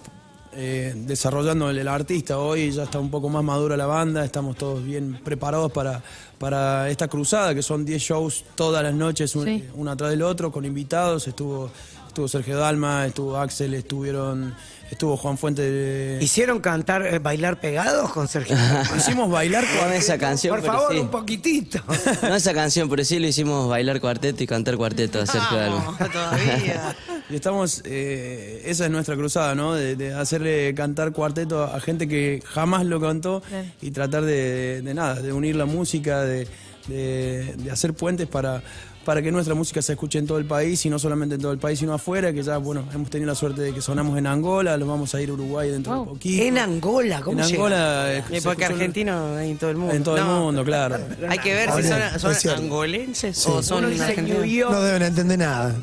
eh, 0.55 0.93
desarrollando 0.95 1.71
el, 1.71 1.79
el 1.79 1.89
artista. 1.89 2.39
Hoy 2.39 2.71
ya 2.71 2.83
está 2.85 3.01
un 3.01 3.11
poco 3.11 3.29
más 3.31 3.43
madura 3.43 3.77
la 3.77 3.87
banda, 3.87 4.23
estamos 4.25 4.55
todos 4.57 4.85
bien 4.85 5.19
preparados 5.25 5.73
para, 5.73 6.03
para 6.39 6.89
esta 6.91 7.09
cruzada, 7.09 7.55
que 7.55 7.63
son 7.63 7.85
10 7.87 8.01
shows 8.03 8.45
todas 8.55 8.83
las 8.85 8.95
noches, 8.95 9.35
un- 9.35 9.45
Sí. 9.47 9.65
uno 9.75 9.91
atrás 9.91 10.11
del 10.11 10.23
otro, 10.23 10.53
con 10.53 10.65
invitados. 10.67 11.27
Estuvo, 11.27 11.71
estuvo 12.13 12.29
Sergio 12.29 12.59
Dalma, 12.59 13.07
estuvo 13.07 13.39
Axel, 13.39 13.73
estuvieron, 13.73 14.55
estuvo 14.91 15.17
Juan 15.17 15.39
Fuente. 15.39 15.63
de- 15.63 16.19
¿Hicieron 16.23 16.61
cantar, 16.61 17.07
eh, 17.07 17.19
bailar 17.19 17.59
pegados 17.59 18.13
con 18.13 18.29
Sergio? 18.29 18.55
Hicimos 18.97 19.31
bailar 19.31 19.65
No 19.83 19.91
esa 19.93 20.19
canción, 20.19 20.55
Por 20.61 20.67
favor, 20.67 20.93
sí. 20.93 20.99
un 20.99 21.09
poquitito. 21.09 21.81
No 22.23 22.35
esa 22.35 22.53
canción, 22.53 22.91
pero 22.91 23.03
sí 23.03 23.19
lo 23.19 23.27
hicimos 23.27 23.67
bailar 23.67 23.99
cuarteto 24.01 24.43
y 24.43 24.47
cantar 24.47 24.77
cuarteto 24.77 25.23
a 25.23 25.27
Sergio 25.27 25.57
Dalma. 25.57 25.97
No, 25.99 26.09
todavía. 26.11 26.97
Y 27.31 27.37
estamos, 27.37 27.81
eh, 27.87 28.63
esa 28.67 28.85
es 28.85 28.91
nuestra 28.91 29.17
cruzada, 29.17 29.55
¿no? 29.55 29.73
De, 29.73 29.97
de 29.97 30.13
hacerle 30.13 30.75
cantar 30.75 31.13
cuarteto 31.13 31.65
a 31.65 31.81
gente 31.81 32.07
que 32.07 32.43
jamás 32.45 32.85
lo 32.85 33.01
cantó 33.01 33.43
y 33.81 33.91
tratar 33.91 34.25
de, 34.25 34.33
de- 34.35 34.83
de 34.83 34.93
nada, 34.95 35.15
de 35.15 35.33
unir 35.33 35.57
la 35.57 35.65
música, 35.65 36.21
de, 36.23 36.47
de- 36.89 37.55
de 37.57 37.71
hacer 37.71 37.95
puentes 37.95 38.27
para, 38.29 38.63
para 39.05 39.21
que 39.23 39.33
nuestra 39.33 39.55
música 39.55 39.83
se 39.83 39.93
escuche 39.93 40.19
en 40.19 40.27
todo 40.27 40.39
el 40.39 40.45
país 40.45 40.85
y 40.87 40.91
no 40.91 40.99
solamente 40.99 41.35
en 41.35 41.41
todo 41.41 41.53
el 41.53 41.59
país, 41.59 41.79
sino 41.79 41.93
afuera, 41.93 42.33
que 42.33 42.43
ya, 42.43 42.59
bueno, 42.59 42.85
hemos 42.95 43.11
tenido 43.11 43.29
la 43.29 43.35
suerte 43.35 43.61
de 43.63 43.73
que 43.75 43.81
sonamos 43.81 44.17
en 44.19 44.27
Angola, 44.27 44.77
lo 44.77 44.87
vamos 44.87 45.15
a 45.15 45.21
ir 45.21 45.31
a 45.31 45.33
Uruguay 45.33 45.71
dentro 45.71 46.01
de 46.01 46.07
poquito. 46.07 46.43
En 46.43 46.59
Angola, 46.59 47.21
¿cómo 47.21 47.39
En? 47.39 47.45
Angola, 47.45 48.15
eh, 48.15 48.41
porque 48.43 48.65
argentino 48.65 49.37
hay 49.37 49.51
en 49.51 49.59
todo 49.59 49.71
el 49.71 49.77
mundo. 49.77 49.95
en 49.95 50.05
todo 50.05 50.17
el 50.17 50.25
mundo, 50.25 50.65
claro. 50.65 50.99
Hay 51.29 51.39
que 51.39 51.55
ver 51.55 51.71
si 51.73 51.83
son, 52.19 52.55
angolenses 52.57 53.47
o 53.47 53.63
son 53.63 53.85
argentinos. 53.85 54.71
No 54.71 54.83
deben 54.83 55.03
entender 55.03 55.39
nada. 55.39 55.75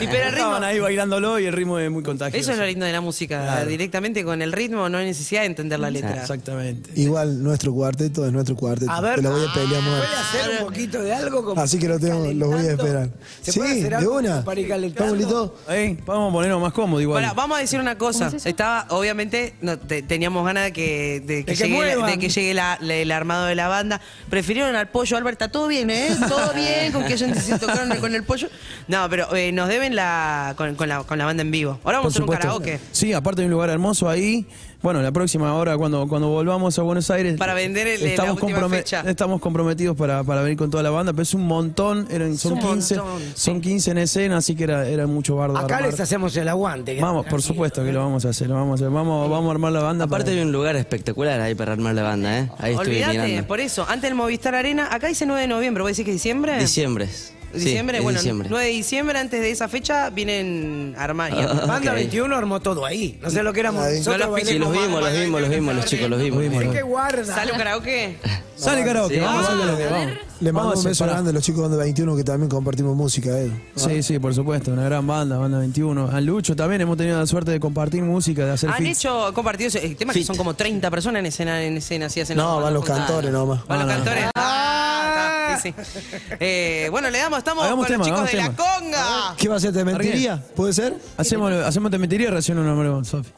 Y 0.00 0.06
pero 0.06 0.24
el 0.24 0.32
ritmo, 0.32 0.46
Estaban 0.46 0.64
ahí 0.64 0.78
bailándolo 0.78 1.38
y 1.38 1.46
el 1.46 1.52
ritmo 1.52 1.78
es 1.78 1.90
muy 1.90 2.02
contagioso. 2.02 2.40
eso 2.40 2.52
es 2.52 2.58
lo 2.58 2.66
lindo 2.66 2.84
de 2.84 2.92
la 2.92 3.00
música. 3.00 3.42
Claro. 3.42 3.68
Directamente 3.68 4.24
con 4.24 4.42
el 4.42 4.52
ritmo 4.52 4.88
no 4.88 4.98
hay 4.98 5.06
necesidad 5.06 5.40
de 5.40 5.46
entender 5.46 5.78
la 5.78 5.90
letra. 5.90 6.20
Exactamente. 6.20 6.90
Igual 6.94 7.42
nuestro 7.42 7.72
cuarteto 7.72 8.26
es 8.26 8.32
nuestro 8.32 8.56
cuarteto. 8.56 8.90
A 8.90 9.00
ver, 9.00 9.16
Te 9.16 9.22
lo 9.22 9.30
voy 9.32 9.44
a 9.46 9.52
pelear 9.52 9.68
¿puede 9.68 9.82
muerto. 9.82 10.08
hacer 10.20 10.50
un 10.50 10.66
poquito 10.66 11.02
de 11.02 11.14
algo? 11.14 11.44
como 11.44 11.60
Así 11.60 11.78
que 11.78 11.88
lo 11.88 11.95
tengo, 11.98 12.32
los 12.32 12.48
voy 12.50 12.66
a 12.66 12.70
esperar. 12.72 13.10
¿Se 13.42 13.52
Sí, 13.52 13.58
puede 13.58 13.72
hacer 13.72 13.88
de 13.90 13.96
algo 13.96 14.16
una. 14.16 14.44
para 14.44 14.60
ir 14.60 14.68
calentando? 14.68 15.14
¿Estamos 15.16 15.48
listos? 15.48 15.68
Ahí, 15.68 15.98
vamos 16.06 16.30
a 16.30 16.32
ponernos 16.32 16.60
más 16.60 16.72
cómodos 16.72 17.02
igual. 17.02 17.22
Pará, 17.22 17.34
vamos 17.34 17.58
a 17.58 17.60
decir 17.60 17.80
una 17.80 17.96
cosa. 17.98 18.30
Estaba, 18.44 18.86
obviamente, 18.90 19.54
no, 19.60 19.78
te- 19.78 20.02
teníamos 20.02 20.44
ganas 20.44 20.64
de 20.64 20.72
que, 20.72 21.20
de 21.20 21.44
que 21.44 21.52
De 21.52 21.56
que 21.58 21.64
llegue, 21.64 21.74
muevan. 21.74 22.10
de 22.10 22.18
que 22.18 22.28
llegue 22.28 22.54
la- 22.54 22.78
la- 22.80 22.94
el 22.94 23.10
armado 23.12 23.46
de 23.46 23.54
la 23.54 23.68
banda. 23.68 24.00
Prefirieron 24.30 24.74
al 24.76 24.88
pollo, 24.88 25.16
Albert. 25.16 25.34
Está 25.40 25.50
todo 25.52 25.68
bien, 25.68 25.90
¿eh? 25.90 26.08
Todo 26.28 26.52
bien 26.54 26.92
con 26.92 27.04
que 27.04 27.14
hayan 27.14 27.34
se 27.40 27.58
tocaron 27.58 27.96
con 27.98 28.14
el 28.14 28.24
pollo. 28.24 28.48
No, 28.88 29.08
pero 29.10 29.34
eh, 29.36 29.52
nos 29.52 29.68
deben 29.68 29.94
la 29.96 30.54
con, 30.56 30.74
con 30.74 30.88
la 30.88 31.02
con 31.04 31.18
la 31.18 31.24
banda 31.24 31.42
en 31.42 31.50
vivo. 31.50 31.78
Ahora 31.84 31.98
vamos 31.98 32.12
a 32.12 32.16
hacer 32.16 32.22
un 32.22 32.28
karaoke. 32.34 32.80
Sí, 32.92 33.12
aparte 33.12 33.42
de 33.42 33.46
un 33.46 33.52
lugar 33.52 33.70
hermoso 33.70 34.08
ahí. 34.08 34.46
Bueno, 34.86 35.02
la 35.02 35.10
próxima 35.10 35.52
hora, 35.54 35.76
cuando, 35.76 36.06
cuando 36.06 36.28
volvamos 36.28 36.78
a 36.78 36.82
Buenos 36.82 37.10
Aires. 37.10 37.36
Para 37.38 37.54
vender 37.54 37.88
el- 37.88 38.02
estamos, 38.06 38.38
fecha. 38.70 39.02
estamos 39.04 39.40
comprometidos 39.40 39.96
para, 39.96 40.22
para 40.22 40.42
venir 40.42 40.56
con 40.56 40.70
toda 40.70 40.84
la 40.84 40.90
banda, 40.90 41.12
pero 41.12 41.24
es 41.24 41.34
un 41.34 41.44
montón, 41.44 42.06
eran, 42.08 42.38
son, 42.38 42.52
un 42.52 42.60
15, 42.60 42.94
montón, 42.94 43.22
son 43.34 43.60
15 43.60 43.90
en 43.90 43.98
escena, 43.98 44.36
así 44.36 44.54
que 44.54 44.62
era, 44.62 44.86
era 44.86 45.08
mucho 45.08 45.34
bardo. 45.34 45.58
Acá 45.58 45.78
armar. 45.78 45.90
les 45.90 45.98
hacemos 45.98 46.36
el 46.36 46.46
aguante. 46.46 46.94
que- 46.94 47.02
Vamos, 47.02 47.26
por 47.26 47.42
supuesto 47.42 47.82
que 47.82 47.90
lo 47.90 47.98
vamos 47.98 48.24
a 48.26 48.28
hacer, 48.28 48.46
lo 48.46 48.54
vamos 48.54 48.80
a 48.80 48.84
hacer. 48.84 48.94
Vamos, 48.94 49.28
vamos 49.28 49.48
a 49.48 49.50
armar 49.50 49.72
la 49.72 49.80
banda. 49.82 50.04
Aparte 50.04 50.26
para- 50.26 50.36
hay 50.36 50.42
un 50.46 50.52
lugar 50.52 50.76
espectacular 50.76 51.40
ahí 51.40 51.56
para 51.56 51.72
armar 51.72 51.92
la 51.96 52.02
banda, 52.04 52.38
¿eh? 52.38 52.48
Ahí 52.58 52.74
estuve 52.74 52.90
Olvídate, 52.90 53.18
mirando. 53.26 53.48
por 53.48 53.58
eso. 53.58 53.82
Antes 53.88 54.02
del 54.02 54.14
Movistar 54.14 54.54
Arena, 54.54 54.86
acá 54.94 55.08
dice 55.08 55.26
9 55.26 55.40
de 55.42 55.48
noviembre. 55.48 55.82
¿Vos 55.82 55.90
decís 55.90 56.04
que 56.04 56.12
es 56.12 56.14
diciembre? 56.14 56.60
Diciembre. 56.60 57.08
Diciembre, 57.56 57.96
sí, 57.96 57.98
es 57.98 58.02
bueno, 58.04 58.18
diciembre. 58.18 58.48
9 58.50 58.64
de 58.66 58.70
diciembre, 58.72 59.18
antes 59.18 59.40
de 59.40 59.50
esa 59.50 59.68
fecha, 59.68 60.10
vienen 60.10 60.94
y 60.96 61.00
armar. 61.00 61.32
Banda 61.66 61.90
Ok. 61.90 61.96
21 61.96 62.36
armó 62.36 62.60
todo 62.60 62.84
ahí. 62.86 63.18
No 63.22 63.30
sé 63.30 63.42
lo 63.42 63.52
que 63.52 63.60
éramos. 63.60 63.82
Ahí. 63.84 63.98
Nosotros 63.98 64.26
No 64.28 64.36
los 64.36 64.48
Sí, 64.48 64.58
los 64.58 64.72
vimos, 64.72 65.00
los 65.02 65.12
vimos, 65.12 65.40
los 65.40 65.50
vimos, 65.50 65.74
los 65.74 65.84
chicos, 65.86 66.08
los 66.10 66.20
vimos. 66.22 66.42
Es 66.44 66.68
que 66.70 66.82
guarda. 66.82 67.24
¿Sale 67.34 67.52
un 67.52 67.58
karaoke? 67.58 68.16
Sale 68.56 68.84
karaoke, 68.84 69.14
Sí. 69.14 69.20
vamos 69.20 69.46
a 69.48 69.52
Ah, 69.52 69.74
ver. 69.76 70.18
Le 70.40 70.52
mando 70.52 70.68
Vamos 70.70 70.84
un 70.84 70.90
beso 70.90 71.04
grande 71.06 71.30
a 71.30 71.32
los 71.32 71.42
chicos 71.42 71.70
de 71.70 71.76
21 71.78 72.14
que 72.14 72.22
también 72.24 72.50
compartimos 72.50 72.94
música, 72.94 73.30
eh. 73.40 73.50
Sí, 73.74 74.02
sí, 74.02 74.18
por 74.18 74.34
supuesto, 74.34 74.70
una 74.70 74.84
gran 74.84 75.06
banda, 75.06 75.38
banda 75.38 75.58
21. 75.58 76.10
A 76.10 76.20
Lucho 76.20 76.54
también 76.54 76.80
hemos 76.82 76.96
tenido 76.98 77.18
la 77.18 77.26
suerte 77.26 77.50
de 77.52 77.60
compartir 77.60 78.02
música, 78.02 78.44
de 78.44 78.52
hacer 78.52 78.68
Han 78.70 78.76
feats. 78.76 78.98
hecho 78.98 79.32
compartidos 79.32 79.76
el 79.76 79.96
tema 79.96 80.12
que 80.12 80.18
Fit. 80.18 80.26
son 80.26 80.36
como 80.36 80.52
30 80.54 80.90
personas 80.90 81.20
en 81.20 81.26
escena, 81.26 81.62
en 81.62 81.78
escena, 81.78 82.06
así 82.06 82.20
hacen 82.20 82.36
No, 82.36 82.60
van 82.60 82.74
los 82.74 82.84
cantores 82.84 83.30
nomás. 83.32 83.66
Van 83.66 83.78
los 83.86 83.88
cantores. 83.96 84.24
Ah, 84.36 85.56
está, 85.58 85.62
sí, 85.62 85.74
sí. 86.00 86.00
Eh, 86.38 86.88
bueno, 86.90 87.08
le 87.10 87.18
damos, 87.18 87.38
estamos 87.46 87.64
Hagamos 87.64 87.86
con 87.86 87.92
tema, 87.94 87.98
los 88.08 88.08
chicos 88.08 88.32
de 88.32 88.40
hagamos 88.40 88.58
la 88.58 88.80
conga. 88.80 89.34
¿Qué 89.36 89.48
va 89.48 89.56
a 89.56 89.60
ser? 89.60 89.72
¿Te 89.72 89.84
mentiría? 89.84 90.42
¿Puede 90.56 90.72
ser? 90.72 90.94
Hacemos, 91.16 91.52
hacemos 91.52 91.90
te 91.90 91.98
mentiría 91.98 92.30
recién 92.30 92.58
un 92.58 92.66
número, 92.66 93.04
Sofi. 93.04 93.30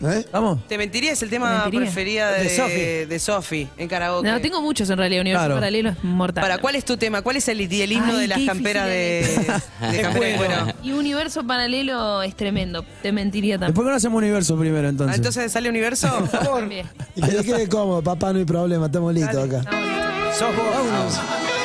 ¿Eh? 0.00 0.24
¿Vamos? 0.32 0.60
Te 0.68 0.78
mentiría 0.78 1.10
es 1.10 1.20
el 1.24 1.28
tema 1.30 1.48
Te 1.50 1.54
mentiría. 1.56 1.80
preferido 1.80 2.28
de, 2.30 2.44
De 2.44 2.56
Sofi. 2.56 2.80
de 3.06 3.18
Sofi 3.18 3.68
en 3.78 3.88
karaoke. 3.88 4.28
No, 4.30 4.40
tengo 4.40 4.62
muchos 4.62 4.88
en 4.90 4.96
realidad. 4.96 5.22
Universo 5.22 5.40
Claro. 5.46 5.54
Paralelo 5.56 5.88
es 5.90 6.04
mortal. 6.04 6.40
Para, 6.42 6.58
¿cuál 6.58 6.76
es 6.76 6.84
tu 6.84 6.96
tema? 6.96 7.22
¿Cuál 7.22 7.34
es 7.38 7.48
el, 7.48 7.60
el 7.62 7.90
himno 7.92 8.12
Ay, 8.12 8.20
de 8.20 8.28
las 8.28 8.38
qué 8.38 8.46
camperas 8.46 8.86
de, 8.86 9.26
difícil 9.28 9.54
de 9.90 10.00
campera 10.02 10.26
de 10.30 10.36
cuero? 10.36 10.54
Y 10.84 10.92
Universo 10.92 11.44
Paralelo 11.44 12.22
es 12.22 12.36
tremendo. 12.36 12.84
Te 13.02 13.10
mentiría 13.10 13.56
¿Por 13.58 13.66
también. 13.66 13.84
qué 13.86 13.90
no 13.90 13.96
hacemos 13.96 14.18
universo 14.18 14.56
primero 14.56 14.86
Ah, 14.86 14.90
entonces? 14.90 15.16
entonces 15.16 15.50
sale 15.50 15.68
universo. 15.68 16.06
También. 16.44 16.86
Y 17.16 17.20
que 17.20 17.32
le 17.32 17.42
quede 17.44 17.68
cómodo, 17.68 18.00
papá, 18.00 18.32
no 18.32 18.38
hay 18.38 18.44
problema, 18.44 18.86
estamos 18.86 19.12
listos 19.12 19.36
acá. 19.48 19.58
Está 19.58 19.70
bonito. 19.72 20.38
Sos 20.38 20.56
vos. 20.56 20.66
Uy, 20.76 21.57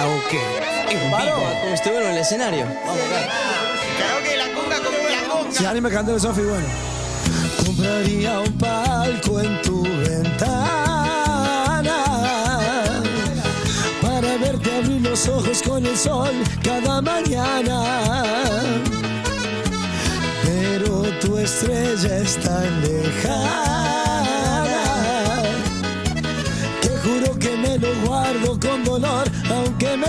Karaoke. 0.00 0.40
En 0.88 0.98
vivo. 1.10 1.44
Como 1.60 1.74
estuvieron 1.74 2.06
en 2.08 2.12
el 2.12 2.18
escenario. 2.18 2.64
Vamos 2.86 3.02
karaoke 3.98 4.30
de 4.30 4.36
la 4.38 4.48
conga 4.54 4.76
con 4.76 4.92
la 4.94 5.22
conga. 5.28 5.52
Si 5.52 5.66
anima 5.66 5.88
a 5.88 5.92
cantar 5.92 6.18
Sofi, 6.18 6.40
bueno. 6.40 6.66
Compraría 7.64 8.40
un 8.40 8.52
palco 8.58 9.40
en 9.40 9.60
tu 9.62 9.82
ventana 9.82 11.04
para 14.00 14.36
verte 14.38 14.74
abrir 14.74 15.02
los 15.02 15.28
ojos 15.28 15.62
con 15.62 15.84
el 15.84 15.96
sol 15.96 16.30
cada 16.62 17.02
mañana. 17.02 17.82
Pero 20.44 21.02
tu 21.20 21.36
estrella 21.36 22.16
es 22.18 22.36
tan 22.38 22.80
lejana 22.80 23.60
que 26.80 26.88
juro 27.04 27.38
que 27.38 27.56
me 27.56 27.78
lo 27.78 27.94
guardo 28.06 28.58
con 28.58 28.82
dolor, 28.84 29.19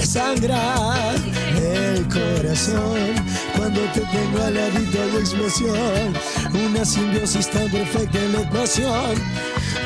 sangra 0.05 1.13
el 1.55 2.07
corazón. 2.07 3.15
Cuando 3.55 3.81
te 3.93 4.01
tengo 4.01 4.43
al 4.43 4.55
ladito 4.55 4.99
de 5.07 5.19
explosión, 5.19 6.13
una 6.53 6.83
simbiosis 6.85 7.49
tan 7.49 7.69
perfecta 7.69 8.19
en 8.19 8.33
la 8.33 8.41
ecuación. 8.41 9.15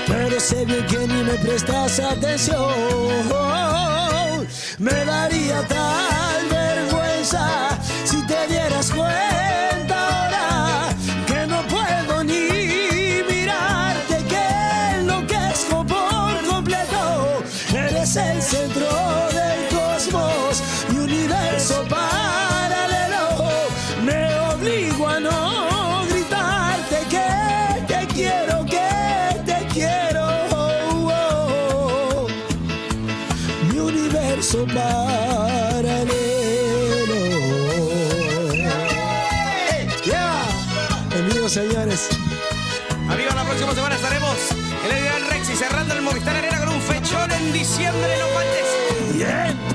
Pero 0.08 0.40
sé 0.40 0.66
bien 0.66 0.86
que 0.88 1.00
ni 1.08 1.24
me 1.24 1.34
prestas 1.36 2.00
atención. 2.00 2.56
Me 4.80 5.06
daría 5.06 5.62
tal 5.68 6.50
vergüenza 6.50 7.75
en 47.46 47.54
diciembre. 47.54 48.10
No 48.20 48.28
faltes. 48.28 49.14
Bien. 49.14 49.75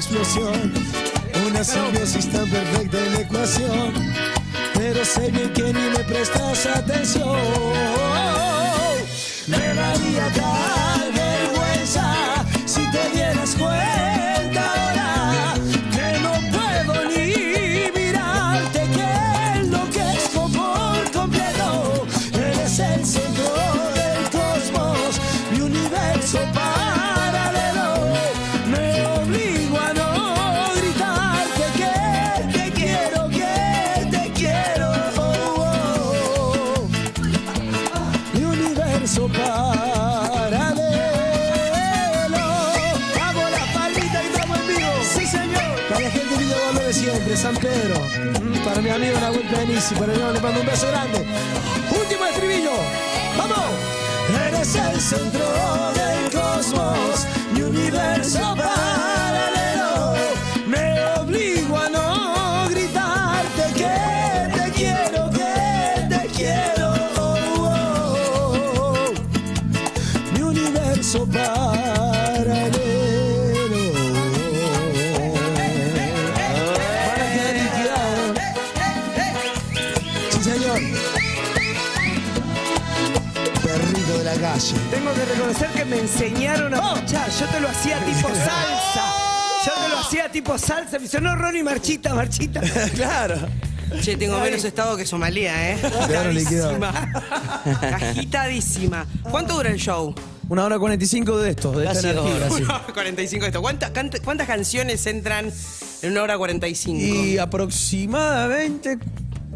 Explosión, 0.00 0.72
una 1.46 1.62
simbiosis 1.62 2.30
tan 2.32 2.48
perfecta 2.48 2.98
en 3.04 3.12
la 3.12 3.20
ecuación. 3.20 3.92
Pero 4.74 5.04
sé 5.04 5.30
bien 5.30 5.52
que 5.52 5.62
ni 5.74 5.90
me 5.90 6.02
prestas 6.04 6.64
atención. 6.64 7.38
Me 9.46 9.74
daría 9.74 10.32
tal 10.32 11.09
Nahuel 49.80 49.88
Penici, 49.88 49.94
para 49.94 50.12
yo 50.14 50.32
le 50.32 50.40
mando 50.40 50.60
un 50.60 50.66
beso 50.66 50.86
grande. 50.88 51.26
Último 51.98 52.26
estribillo. 52.26 52.72
¡Vamos! 53.36 53.56
Eres 54.46 54.74
el 54.74 55.00
centro 55.00 55.44
del 55.94 56.30
cosmos, 56.30 57.26
mi 57.52 57.62
universo 57.62 58.54
Tengo 85.12 85.26
que 85.26 85.32
reconocer 85.34 85.68
que 85.70 85.84
me 85.84 85.98
enseñaron 85.98 86.74
a 86.74 86.80
marchar. 86.80 87.28
Yo 87.38 87.46
te 87.46 87.60
lo 87.60 87.68
hacía 87.68 87.98
tipo 88.04 88.28
salsa. 88.34 89.14
Yo 89.66 89.72
te 89.82 89.88
lo 89.88 89.98
hacía 89.98 90.30
tipo 90.30 90.58
salsa. 90.58 90.92
Me 90.98 91.04
dice, 91.04 91.20
no, 91.20 91.34
Ronnie, 91.36 91.62
marchita, 91.64 92.14
marchita. 92.14 92.60
claro. 92.94 93.36
Che, 94.02 94.16
tengo 94.16 94.38
menos 94.38 94.62
estado 94.62 94.96
que 94.96 95.04
Somalia, 95.04 95.72
¿eh? 95.72 95.78
Quedaron 96.06 96.32
liquidados. 96.34 96.78
Agitadísima. 97.92 99.04
¿Cuánto 99.30 99.54
dura 99.54 99.70
el 99.70 99.78
show? 99.78 100.14
Una 100.48 100.64
hora 100.64 100.78
45 100.78 101.38
de 101.38 101.50
estos, 101.50 101.76
de 101.76 101.84
Casi 101.84 101.96
esta 102.08 102.12
dos 102.12 102.26
energía. 102.30 102.46
horas, 102.46 102.56
sí. 102.56 102.62
Una 102.62 102.74
hora 102.76 102.92
45 102.94 103.46
esto. 103.46 103.60
¿Cuánta- 103.62 103.92
canta- 103.92 104.20
¿Cuántas 104.22 104.46
canciones 104.46 105.04
entran 105.06 105.52
en 106.02 106.12
una 106.12 106.22
hora 106.22 106.38
45? 106.38 106.98
Y 107.00 107.38
aproximadamente 107.38 108.98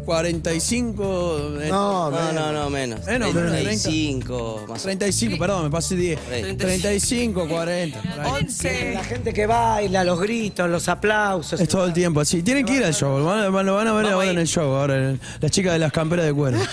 45. 0.05 1.57
eh, 1.61 1.67
No, 1.69 2.09
No, 2.11 2.31
no, 2.31 2.51
no, 2.53 2.69
menos. 2.69 3.03
Menos, 3.05 3.33
menos, 3.33 3.51
35, 3.51 4.33
más 4.61 4.63
o 4.63 4.67
menos. 4.67 4.83
35, 4.83 5.37
perdón, 5.37 5.63
me 5.65 5.69
pasé 5.71 5.95
10. 5.95 6.19
30. 6.19 6.65
35, 6.65 7.47
40. 7.47 8.01
por 8.01 8.19
ahí. 8.21 8.31
11. 8.43 8.91
La 8.93 9.03
gente 9.03 9.33
que 9.33 9.45
baila, 9.47 10.03
los 10.03 10.19
gritos, 10.19 10.69
los 10.69 10.87
aplausos. 10.87 11.59
Es 11.59 11.67
todo 11.67 11.85
el 11.85 11.93
tiempo 11.93 12.19
así. 12.21 12.41
Tienen 12.43 12.65
que 12.65 12.73
ir 12.73 12.83
al 12.85 12.93
show. 12.93 13.17
Lo 13.19 13.25
van 13.25 13.39
a, 13.39 13.43
lo 13.63 13.73
van 13.75 13.87
a 13.87 13.93
ver 13.93 14.05
ahora 14.07 14.29
en 14.31 14.37
el 14.37 14.47
show. 14.47 14.73
Ahora, 14.75 14.95
en- 14.95 15.19
las 15.41 15.51
chicas 15.51 15.73
de 15.73 15.79
las 15.79 15.91
camperas 15.91 16.25
de 16.25 16.33
cuero. 16.33 16.57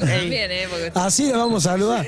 También, 0.00 0.50
¿eh? 0.50 0.66
Porque 0.70 0.92
Así 0.94 1.26
le 1.26 1.32
vamos 1.32 1.66
a 1.66 1.70
saludar. 1.70 2.06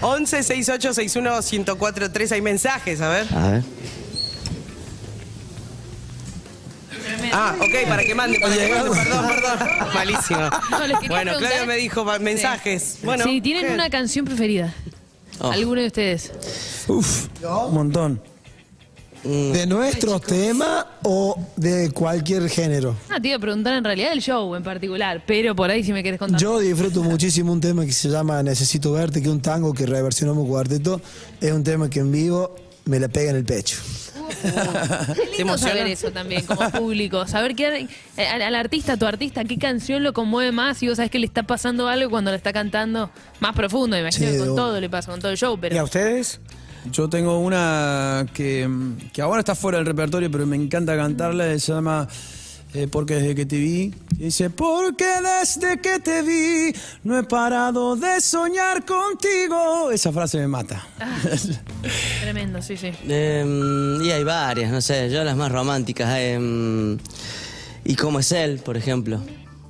11 0.00 0.42
68 0.42 0.94
61 0.94 1.30
1043 1.42 2.32
hay 2.32 2.40
mensajes, 2.42 3.00
a 3.00 3.08
ver. 3.08 3.26
A 3.34 3.50
ver. 3.50 3.62
Ah, 7.32 7.56
ok, 7.58 7.88
para 7.88 8.02
que 8.04 8.14
mande, 8.14 8.38
para 8.40 8.54
que 8.54 8.74
mande, 8.74 8.90
perdón, 8.90 9.26
perdón. 9.28 9.68
Malísimo. 9.94 10.40
Bueno, 10.70 10.98
preguntar- 11.00 11.38
Claudia 11.38 11.66
me 11.66 11.76
dijo 11.76 12.04
mensajes. 12.20 12.98
Bueno, 13.02 13.24
si 13.24 13.40
tienen 13.40 13.66
¿qué? 13.66 13.74
una 13.74 13.90
canción 13.90 14.24
preferida. 14.24 14.74
Oh. 15.40 15.50
¿Alguno 15.50 15.80
de 15.80 15.86
ustedes? 15.86 16.32
Uf, 16.88 17.26
un 17.68 17.74
montón. 17.74 18.20
¿De 19.24 19.66
nuestros 19.66 20.22
temas 20.22 20.86
o 21.02 21.36
de 21.56 21.90
cualquier 21.90 22.48
género? 22.48 22.94
Ah, 23.10 23.20
te 23.20 23.28
iba 23.28 23.36
a 23.36 23.40
preguntar 23.40 23.74
en 23.74 23.84
realidad 23.84 24.12
el 24.12 24.22
show 24.22 24.54
en 24.54 24.62
particular, 24.62 25.22
pero 25.26 25.56
por 25.56 25.70
ahí 25.70 25.82
si 25.82 25.92
me 25.92 26.02
querés 26.02 26.18
contar. 26.18 26.40
Yo 26.40 26.58
disfruto 26.60 27.02
muchísimo 27.02 27.52
un 27.52 27.60
tema 27.60 27.84
que 27.84 27.92
se 27.92 28.08
llama 28.08 28.42
Necesito 28.42 28.92
verte, 28.92 29.20
que 29.20 29.26
es 29.26 29.32
un 29.32 29.42
tango 29.42 29.74
que 29.74 29.86
reversionamos 29.86 30.46
cuarteto. 30.46 31.00
Es 31.40 31.52
un 31.52 31.64
tema 31.64 31.90
que 31.90 31.98
en 32.00 32.12
vivo 32.12 32.54
me 32.84 33.00
la 33.00 33.08
pega 33.08 33.30
en 33.30 33.36
el 33.36 33.44
pecho. 33.44 33.76
Qué 34.28 35.36
lindo 35.38 35.58
saber 35.58 35.86
eso 35.86 36.10
también, 36.10 36.44
como 36.46 36.70
público. 36.70 37.26
Saber 37.26 37.54
que 37.54 37.88
eh, 38.16 38.26
al, 38.26 38.42
al 38.42 38.54
artista, 38.54 38.94
a 38.94 38.96
tu 38.96 39.06
artista, 39.06 39.44
qué 39.44 39.58
canción 39.58 40.02
lo 40.02 40.12
conmueve 40.12 40.52
más 40.52 40.82
y 40.82 40.88
vos 40.88 40.96
sabés 40.96 41.10
que 41.10 41.18
le 41.18 41.26
está 41.26 41.42
pasando 41.42 41.88
algo 41.88 42.10
cuando 42.10 42.30
lo 42.30 42.36
está 42.36 42.52
cantando 42.52 43.10
más 43.40 43.54
profundo. 43.54 43.96
Me 43.96 44.00
imagino 44.00 44.26
Sí, 44.26 44.32
que 44.32 44.38
con 44.38 44.56
todo 44.56 44.80
le 44.80 44.88
pasa, 44.90 45.10
con 45.10 45.20
todo 45.20 45.30
el 45.32 45.36
show, 45.38 45.54
¿Y 45.54 45.56
a 45.56 45.60
pero. 45.60 45.84
ustedes? 45.84 46.40
Yo 46.92 47.08
tengo 47.08 47.38
una 47.40 48.24
que, 48.32 48.68
que 49.12 49.20
ahora 49.20 49.40
está 49.40 49.54
fuera 49.54 49.78
del 49.78 49.86
repertorio, 49.86 50.30
pero 50.30 50.46
me 50.46 50.56
encanta 50.56 50.96
cantarla. 50.96 51.58
Se 51.58 51.72
llama 51.72 52.08
eh, 52.74 52.86
Porque 52.90 53.14
desde 53.16 53.34
que 53.34 53.46
te 53.46 53.56
vi. 53.56 53.94
Dice, 54.16 54.50
porque 54.50 55.06
desde 55.40 55.80
que 55.80 56.00
te 56.00 56.22
vi 56.22 56.72
no 57.04 57.18
he 57.18 57.22
parado 57.22 57.94
de 57.96 58.20
soñar 58.20 58.84
contigo. 58.84 59.90
Esa 59.92 60.12
frase 60.12 60.38
me 60.38 60.48
mata. 60.48 60.86
Tremendo, 62.20 62.60
sí, 62.62 62.76
sí. 62.76 62.90
Em, 63.08 64.02
y 64.02 64.10
hay 64.10 64.24
varias, 64.24 64.70
no 64.72 64.80
sé, 64.80 65.08
yo 65.10 65.22
las 65.24 65.36
más 65.36 65.52
románticas. 65.52 66.08
em, 66.18 66.98
y 67.84 67.94
cómo 67.94 68.18
es 68.20 68.32
él, 68.32 68.58
por 68.58 68.76
ejemplo. 68.76 69.20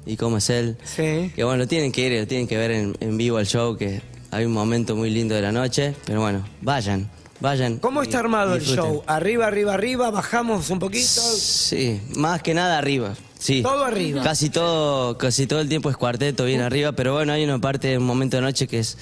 Y 0.07 0.17
cómo 0.17 0.39
es 0.39 0.49
él. 0.51 0.77
Sí. 0.85 1.31
Que 1.37 1.45
bueno, 1.45 1.59
lo 1.59 1.67
tienen 1.69 1.93
que 1.93 2.07
ir, 2.07 2.19
lo 2.19 2.27
tienen 2.27 2.49
que 2.49 2.57
ver 2.57 2.71
en, 2.71 2.97
en 3.01 3.17
vivo 3.19 3.37
al 3.37 3.47
show, 3.47 3.77
que 3.77 4.01
hay 4.31 4.47
un 4.47 4.53
momento 4.53 4.97
muy 4.97 5.11
lindo 5.11 5.35
de 5.35 5.43
la 5.43 5.53
noche. 5.53 5.95
Pero 6.07 6.23
bueno, 6.23 6.45
vayan, 6.63 7.11
vayan. 7.41 7.79
¿Cómo 7.79 8.03
está 8.03 8.19
armado 8.21 8.55
el 8.55 8.61
disfruten. 8.61 8.85
show? 8.85 9.05
¿Arriba, 9.07 9.47
arriba, 9.47 9.75
arriba? 9.75 10.11
¿Bajamos 10.11 10.71
un 10.71 10.79
poquito? 10.79 11.21
Sí, 11.21 12.01
más 12.17 12.43
que 12.43 12.55
nada 12.55 12.79
arriba. 12.79 13.15
Sí. 13.39 13.63
Todo 13.63 13.85
arriba. 13.85 14.23
Casi 14.23 14.51
todo, 14.51 15.17
casi 15.19 15.47
todo 15.47 15.61
el 15.61 15.69
tiempo 15.69 15.91
es 15.91 15.97
cuarteto 15.97 16.45
bien 16.45 16.61
arriba, 16.61 16.93
pero 16.93 17.13
bueno, 17.15 17.33
hay 17.33 17.45
una 17.45 17.59
parte, 17.61 17.97
un 17.97 18.05
momento 18.05 18.37
de 18.37 18.43
noche 18.43 18.67
que 18.67 18.81
es 18.81 18.99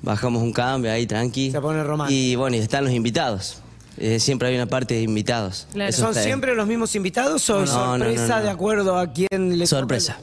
bajamos 0.00 0.42
un 0.42 0.52
cambio 0.52 0.90
ahí 0.92 1.06
tranqui. 1.06 1.50
Se 1.50 1.60
pone 1.60 1.82
romántico. 1.82 2.18
Y 2.18 2.34
bueno, 2.36 2.56
y 2.56 2.60
están 2.60 2.84
los 2.84 2.92
invitados. 2.92 3.58
Eh, 3.96 4.18
siempre 4.18 4.48
hay 4.48 4.54
una 4.56 4.66
parte 4.66 4.94
de 4.94 5.02
invitados. 5.02 5.66
Claro. 5.72 5.92
¿Son 5.92 6.14
siempre 6.14 6.54
los 6.54 6.66
mismos 6.66 6.94
invitados 6.96 7.48
o 7.50 7.58
No, 7.58 7.64
es 7.64 7.70
no, 7.70 7.98
no, 7.98 8.04
sorpresa 8.04 8.38
no. 8.38 8.42
de 8.42 8.50
acuerdo 8.50 8.98
a 8.98 9.12
quién 9.12 9.58
le 9.58 9.66
Sorpresa. 9.66 10.18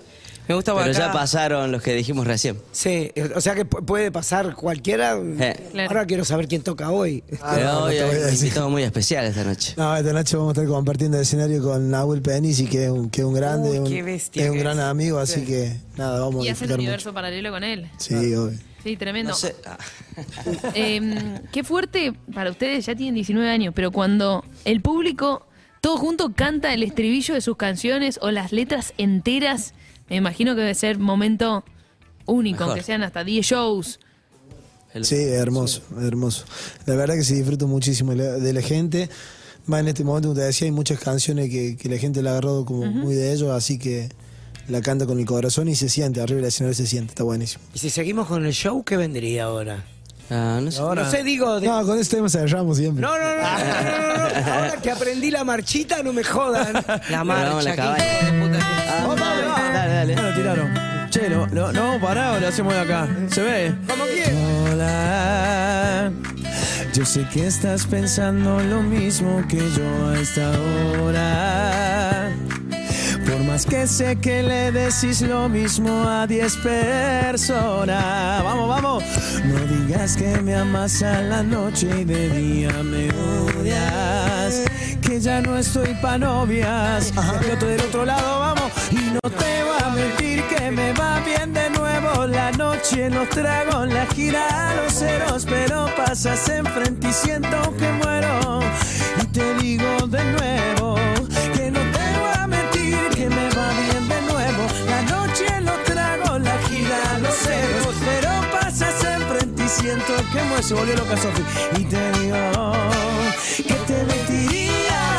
Me 0.52 0.56
gusta 0.56 0.74
Pero 0.76 0.92
acá- 0.92 1.00
ya 1.08 1.12
pasaron 1.14 1.72
los 1.72 1.82
que 1.82 1.94
dijimos 1.96 2.28
recién. 2.28 2.58
Sí, 2.72 3.12
o 3.36 3.40
sea 3.42 3.56
que 3.56 3.66
pu- 3.66 3.86
puede 3.86 4.12
pasar 4.12 4.54
cualquiera. 4.56 5.18
Eh. 5.18 5.68
Claro. 5.72 5.90
Ahora 5.90 6.06
quiero 6.06 6.26
saber 6.26 6.48
quién 6.48 6.62
toca 6.62 6.92
hoy. 6.92 7.24
Pero 7.30 7.40
no, 7.66 7.74
no 7.80 7.84
hoy 7.86 7.96
hay 7.98 8.52
un 8.60 8.72
muy 8.72 8.84
especial 8.84 9.26
esta 9.26 9.44
noche. 9.44 9.74
No, 9.78 9.96
esta 9.96 10.14
noche 10.14 10.36
vamos 10.38 10.58
a 10.58 10.62
estar 10.62 10.68
compartiendo 10.74 11.18
el 11.18 11.24
escenario 11.24 11.62
con 11.64 11.90
Nahuel 11.90 12.22
Penici, 12.22 12.68
que 12.68 12.86
es 12.86 12.92
un, 12.92 13.10
que 13.10 13.22
es 13.22 13.26
un 13.26 13.34
grande, 13.34 13.72
Uy, 13.72 13.78
un- 13.80 13.88
qué 13.90 14.04
bestia 14.04 14.44
es 14.44 14.50
un 14.52 14.60
gran 14.60 14.78
es. 14.78 14.84
amigo, 14.84 15.20
así 15.20 15.42
que 15.46 15.74
nada, 15.98 16.20
vamos 16.20 16.46
Y 16.46 16.50
a 16.50 16.52
hacen 16.52 16.68
disfrutar 16.68 16.80
universo 16.80 17.10
mucho. 17.10 17.16
paralelo 17.16 17.52
con 17.52 17.64
él. 17.64 17.90
Sí, 17.98 18.14
obvio. 18.36 18.58
Sí, 18.84 18.98
tremendo. 18.98 19.32
No 19.32 19.38
sé. 19.38 19.56
ah. 19.66 19.78
Eh, 20.74 21.40
qué 21.52 21.64
fuerte 21.64 22.14
para 22.34 22.50
ustedes, 22.52 22.86
ya 22.86 22.96
tienen 22.96 23.16
19 23.16 23.50
años, 23.50 23.74
pero 23.76 23.92
cuando 23.92 24.44
el 24.66 24.82
público 24.82 25.46
todo 25.82 25.98
junto 25.98 26.34
canta 26.34 26.74
el 26.74 26.84
estribillo 26.84 27.34
de 27.34 27.42
sus 27.42 27.58
canciones 27.58 28.20
o 28.22 28.30
las 28.32 28.52
letras 28.52 28.94
enteras, 28.98 29.74
me 30.12 30.18
imagino 30.18 30.54
que 30.56 30.62
debe 30.62 30.76
ser 30.76 30.98
momento 31.00 31.64
único, 32.26 32.60
Mejor. 32.60 32.70
aunque 32.70 32.84
sean 32.84 33.04
hasta 33.04 33.24
10 33.24 33.46
shows. 33.46 34.00
El- 34.94 35.06
Sí, 35.06 35.16
hermoso, 35.16 35.82
hermoso. 36.02 36.44
La 36.86 36.96
verdad 36.96 37.16
que 37.16 37.24
sí 37.24 37.34
disfruto 37.36 37.68
muchísimo 37.68 38.14
de 38.14 38.40
la- 38.40 38.54
la 38.54 38.62
gente. 38.62 39.10
Más 39.68 39.80
en 39.82 39.88
este 39.90 40.04
momento, 40.04 40.30
como 40.30 40.40
te 40.40 40.46
decía, 40.46 40.66
hay 40.66 40.72
muchas 40.72 41.00
canciones 41.00 41.50
que, 41.50 41.78
que 41.78 41.88
la 41.88 41.98
gente 41.98 42.22
le 42.22 42.30
ha 42.30 42.32
agarrado 42.34 42.66
como 42.66 42.86
muy 42.88 43.14
de 43.16 43.32
ellos, 43.32 43.50
así 43.52 43.78
que 43.80 44.10
la 44.68 44.82
canta 44.82 45.06
con 45.06 45.20
el 45.20 45.26
corazón 45.26 45.68
y 45.70 45.76
se 45.76 45.88
siente, 45.88 46.20
arriba 46.20 46.38
del 46.38 46.48
escenario 46.48 46.76
se 46.76 46.88
siente, 46.88 47.12
está 47.12 47.24
buenísimo. 47.24 47.64
Y 47.74 47.80
si 47.80 47.90
seguimos 47.90 48.28
con 48.28 48.46
el 48.46 48.54
show, 48.54 48.84
¿qué 48.84 48.98
vendría 48.98 49.46
ahora? 49.46 49.86
Ah, 50.30 50.60
no 50.64 50.72
sé. 50.72 50.80
Ahora, 50.80 51.04
No 51.04 51.12
sé, 51.12 51.24
digo. 51.24 51.60
de- 51.60 51.68
No, 51.68 51.86
con 51.86 52.00
este 52.00 52.16
tema 52.18 52.30
cerramos 52.30 52.78
siempre. 52.78 53.02
No, 53.02 53.18
no, 53.18 53.24
no, 53.24 53.38
no, 53.38 53.38
no, 53.38 54.18
no, 54.18 54.46
no. 54.46 54.54
Ahora 54.54 54.78
que 54.82 54.92
aprendí 54.92 55.30
la 55.30 55.44
marchita, 55.44 56.02
no 56.04 56.12
me 56.14 56.24
jodan. 56.24 56.74
La 57.10 57.24
marcha, 57.24 57.76
la 57.76 57.76
dale, 60.02 60.16
ya 60.16 60.22
lo 60.22 60.34
tiraron. 60.34 60.74
Che, 61.10 61.30
no, 61.30 61.48
no, 61.48 61.72
no, 61.72 62.00
pará, 62.00 62.40
lo 62.40 62.48
hacemos 62.48 62.74
de 62.74 62.80
acá. 62.80 63.08
¿Se 63.30 63.44
ve? 63.44 63.74
Como 63.88 64.04
quién. 64.06 64.36
Hola, 64.72 66.12
yo 66.94 67.06
sé 67.06 67.26
que 67.32 67.48
estás 67.48 67.86
pensando 67.86 68.60
lo 68.62 68.82
mismo 68.82 69.44
que 69.48 69.58
yo 69.58 70.10
a 70.10 70.20
esta 70.20 70.52
hora. 71.02 72.32
Por 73.26 73.40
más 73.44 73.66
que 73.66 73.86
sé 73.88 74.16
que 74.16 74.42
le 74.42 74.72
decís 74.72 75.22
lo 75.22 75.48
mismo 75.48 76.08
a 76.08 76.26
10 76.26 76.58
personas. 76.58 78.44
Vamos, 78.44 78.68
vamos. 78.68 79.04
No 79.46 79.60
digas 79.68 80.18
que 80.18 80.42
me 80.42 80.56
amas 80.56 81.04
a 81.04 81.22
la 81.22 81.44
noche 81.44 81.88
y 82.02 82.04
de 82.06 82.30
día 82.30 82.72
me 82.84 83.10
odias. 83.10 84.64
Que 85.02 85.20
ya 85.20 85.42
no 85.42 85.58
estoy 85.58 85.94
pa' 86.02 86.18
novias. 86.18 87.14
Yo 87.14 87.54
estoy 87.54 87.72
del 87.72 87.82
otro 87.82 88.06
lado, 88.06 88.40
vamos. 88.40 88.71
Y 88.92 88.96
no 88.96 89.22
te 89.22 89.64
voy 89.64 89.78
a 89.84 89.90
mentir 89.90 90.44
que 90.48 90.72
me 90.72 90.92
va 90.94 91.20
bien 91.22 91.54
de 91.54 91.70
nuevo 91.70 92.28
la 92.28 92.52
noche, 92.52 93.10
los 93.10 93.30
tragos, 93.30 93.88
la 93.88 94.06
gira, 94.08 94.76
los 94.76 94.94
ceros. 94.94 95.46
Pero 95.46 95.88
pasas 95.96 96.48
enfrente 96.50 97.08
y 97.10 97.14
siento 97.14 97.58
que 97.78 97.90
muero. 98.04 98.60
Y 99.22 99.26
te 99.28 99.54
digo 99.56 100.08
de 100.08 100.24
nuevo 100.24 100.96
que 101.56 101.72
no 101.72 101.80
te 101.80 102.06
voy 102.20 102.36
a 102.36 102.48
mentir 102.48 102.98
que 103.16 103.30
me 103.30 103.50
va 103.56 103.70
bien 103.82 104.10
de 104.10 104.22
nuevo. 104.32 104.64
La 104.88 105.02
noche, 105.04 105.62
los 105.62 105.84
tragos, 105.84 106.42
la 106.42 106.58
gira, 106.68 107.20
los 107.22 107.36
ceros. 107.36 107.96
Pero 108.06 108.30
pasas 108.52 109.04
enfrente 109.04 109.64
y 109.64 109.70
siento 109.70 110.14
que 110.34 110.44
muero. 110.44 110.64
Se 110.64 110.74
volvió 110.74 110.96
loca 110.96 111.16
Sofi. 111.18 111.44
Y 111.80 111.86
te 111.86 112.12
digo 112.20 112.74
que 113.58 113.74
te 113.74 114.04
mentiría 114.06 115.11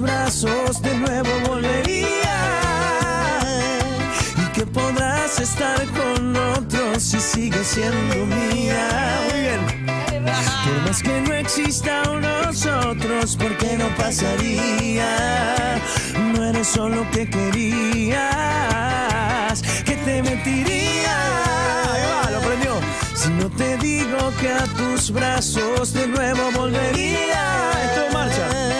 brazos 0.00 0.80
de 0.82 0.94
nuevo 0.94 1.28
volvería 1.48 2.38
y 4.36 4.52
que 4.52 4.66
podrás 4.66 5.40
estar 5.40 5.84
con 5.86 6.36
otros 6.36 7.02
si 7.02 7.20
sigues 7.20 7.66
siendo 7.66 8.26
mía. 8.26 8.88
Muy 9.30 9.40
bien. 9.40 9.60
Por 10.64 10.80
más 10.86 11.02
que 11.02 11.20
no 11.20 11.34
exista 11.34 12.02
nosotros, 12.04 13.36
¿por 13.36 13.56
qué 13.58 13.76
no 13.76 13.88
pasaría? 13.96 15.80
No 16.34 16.44
eres 16.44 16.68
solo 16.68 16.96
lo 16.96 17.10
que 17.10 17.28
querías, 17.28 18.22
que 19.84 19.96
te 19.96 20.22
mentiría. 20.22 21.16
Ahí 21.92 22.02
va, 22.10 22.30
lo. 22.30 22.40
Si 23.14 23.28
no 23.30 23.50
te 23.50 23.76
digo 23.78 24.32
que 24.40 24.52
a 24.52 24.64
tus 24.64 25.10
brazos 25.10 25.92
de 25.92 26.06
nuevo 26.06 26.50
volvería. 26.52 27.70
Esto 27.84 28.12
marcha. 28.12 28.77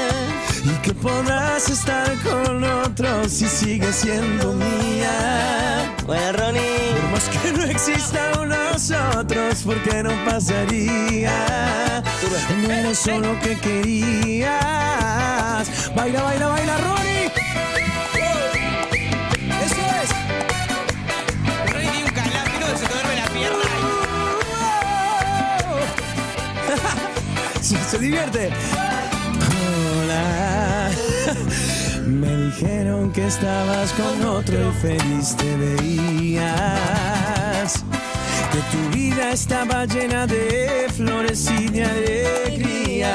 Podrás 1.09 1.71
estar 1.71 2.15
con 2.19 2.63
otros 2.63 3.33
si 3.33 3.47
sigues 3.47 3.97
siendo 3.97 4.53
mía. 4.53 5.95
Bueno, 6.07 6.33
Ronnie. 6.39 6.93
Por 7.01 7.11
más 7.11 7.29
que 7.31 7.53
no 7.53 7.65
exista 7.65 8.33
un 8.41 8.51
nosotros, 8.51 9.63
¿por 9.65 9.83
qué 9.85 10.03
no 10.03 10.11
pasaría? 10.27 12.03
No 12.63 12.71
eres 12.71 12.99
solo 12.99 13.33
lo 13.33 13.41
que 13.41 13.57
querías. 13.57 14.51
Baila, 15.97 16.23
baila, 16.23 16.47
baila, 16.49 16.77
Ronnie. 16.77 17.33
Eso 19.65 19.83
es. 20.03 20.11
Ronnie 21.73 21.91
tiene 21.91 22.05
un 22.05 22.13
calático 22.13 22.67
que 22.71 22.77
se 22.77 22.87
duerme 22.87 23.15
la 23.17 23.27
pierna. 23.37 23.69
se, 27.63 27.77
se 27.91 27.99
divierte. 27.99 28.51
Hola. 30.03 30.68
Me 32.07 32.37
dijeron 32.37 33.13
que 33.13 33.27
estabas 33.27 33.93
con 33.93 34.25
otro 34.25 34.57
y 34.57 34.73
feliz 34.81 35.37
te 35.37 35.57
veías. 35.57 36.45
Que 38.53 38.61
tu 38.73 38.97
vida 38.97 39.33
estaba 39.33 39.85
llena 39.85 40.27
de 40.27 40.87
flores 40.97 41.51
y 41.51 41.69
de 41.69 41.85
alegrías. 41.85 43.09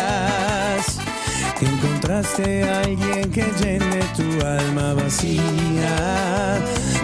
Que 1.60 1.66
encontraste 1.66 2.64
a 2.64 2.82
alguien 2.82 3.32
que 3.32 3.46
llene 3.60 4.00
tu 4.16 4.46
alma 4.46 4.94
vacía. 4.94 6.60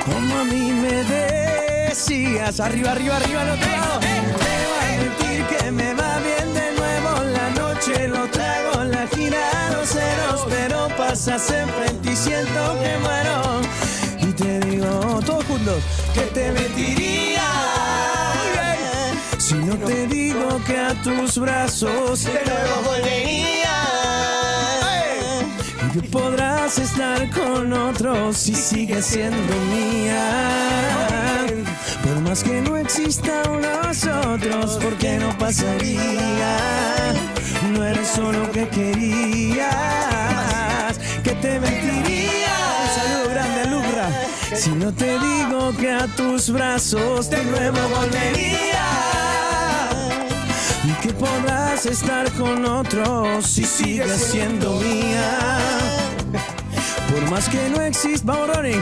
Como 0.05 0.39
a 0.39 0.43
mí 0.43 0.72
me 0.72 1.03
decías. 1.03 2.60
Arriba, 2.60 2.91
arriba, 2.91 3.18
arriba, 3.18 3.43
lado. 3.43 3.60
Me 3.60 3.78
va 4.72 4.80
a 4.84 5.57
que 5.57 5.72
me 5.72 5.93
va 5.93 6.20
bien 6.20 6.53
de 6.53 6.72
nuevo 6.78 7.24
la 7.24 7.49
noche. 7.49 8.07
Lo 8.07 8.28
trago 8.30 8.84
gira 9.30 9.69
los 9.71 9.89
ceros, 9.89 10.45
pero 10.49 10.88
pasas 10.97 11.49
enfrente 11.51 12.11
y 12.11 12.15
siento 12.15 12.80
que 12.82 12.97
muero. 12.97 13.61
Y 14.21 14.34
te 14.34 14.59
digo, 14.61 15.19
todos 15.25 15.43
juntos, 15.45 15.84
que 16.13 16.21
te 16.21 16.51
mentiría. 16.51 17.49
Si 19.38 19.55
no 19.55 19.75
te 19.77 20.07
digo 20.07 20.61
que 20.65 20.77
a 20.77 20.93
tus 21.01 21.38
brazos 21.38 22.23
de 22.23 22.32
nuevo 22.45 22.82
volvería. 22.86 23.77
Y 25.88 25.91
que 25.93 26.07
podrás 26.09 26.77
estar 26.77 27.30
con 27.32 27.73
otros 27.73 28.38
si 28.38 28.55
sigues 28.55 29.05
siendo 29.05 29.55
mía. 29.71 31.45
Por 32.03 32.21
más 32.21 32.43
que 32.43 32.61
no 32.61 32.77
exista 32.77 33.43
un 33.49 33.61
nosotros, 33.61 34.77
¿por 34.77 34.95
qué 34.97 35.17
no 35.17 35.36
pasaría? 35.38 37.28
No 37.68 37.86
eres 37.86 38.07
solo 38.07 38.39
lo 38.39 38.51
que 38.51 38.68
querías, 38.70 39.68
que 41.24 41.32
te 41.32 41.60
mentiría. 41.60 42.55
Saludo 42.95 43.30
grande 43.30 43.62
a 43.62 43.66
Lucra. 43.66 44.10
Si 44.55 44.70
no 44.72 44.93
te 44.93 45.20
digo 45.20 45.76
que 45.78 45.91
a 45.91 46.07
tus 46.07 46.49
brazos 46.51 47.30
de 47.30 47.43
nuevo 47.43 47.78
volvería 47.89 48.80
y 50.86 50.91
que 51.01 51.14
podrás 51.14 51.86
estar 51.86 52.32
con 52.32 52.66
otros 52.66 53.45
si 53.45 53.66
sigues 53.66 54.22
siendo 54.32 54.80
mía. 54.80 55.60
Por 57.12 57.30
más 57.30 57.49
que 57.49 57.70
no 57.70 57.82
exista, 57.82 58.34
Ronnie, 58.45 58.82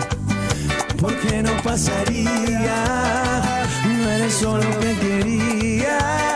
porque 1.01 1.41
no 1.41 1.51
pasaría. 1.63 2.83
No 3.85 4.09
eres 4.11 4.33
solo 4.33 4.63
lo 4.63 4.79
que 4.79 4.95
querías. 4.97 6.26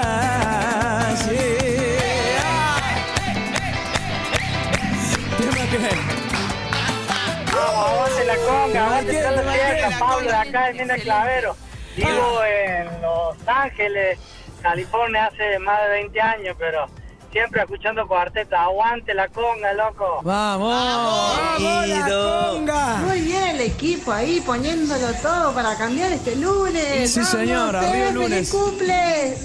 La 8.36 8.46
conga, 8.48 9.02
toda 9.02 9.32
la 9.32 9.90
la 9.90 10.00
Pablo 10.00 10.20
de 10.20 10.28
conga. 10.28 10.42
acá 10.42 10.70
en 10.70 10.78
Mina 10.78 10.96
Clavero. 10.98 11.56
Vivo 11.96 12.44
en 12.44 13.02
Los 13.02 13.36
Ángeles, 13.48 14.18
California 14.62 15.26
hace 15.26 15.60
más 15.60 15.82
de 15.84 15.90
20 15.90 16.22
años, 16.22 16.56
pero 16.58 16.88
siempre 17.32 17.62
escuchando 17.62 18.08
cuarteta. 18.08 18.64
Aguante 18.64 19.14
la 19.14 19.28
conga, 19.28 19.74
loco. 19.74 20.20
Vamos. 20.24 21.40
Ido. 21.60 22.60
Muy 23.06 23.20
bien 23.22 23.44
el 23.50 23.62
equipo 23.62 24.12
ahí 24.12 24.40
poniéndolo 24.42 25.14
todo 25.22 25.54
para 25.54 25.76
cambiar 25.78 26.12
este 26.14 26.36
lunes. 26.38 27.12
Sí, 27.12 27.20
Vamos, 27.20 27.32
señora, 27.32 27.80
arriba 27.80 27.94
el 28.08 28.14
feliz 28.14 28.14
lunes. 28.14 28.50
cumple. 28.52 29.38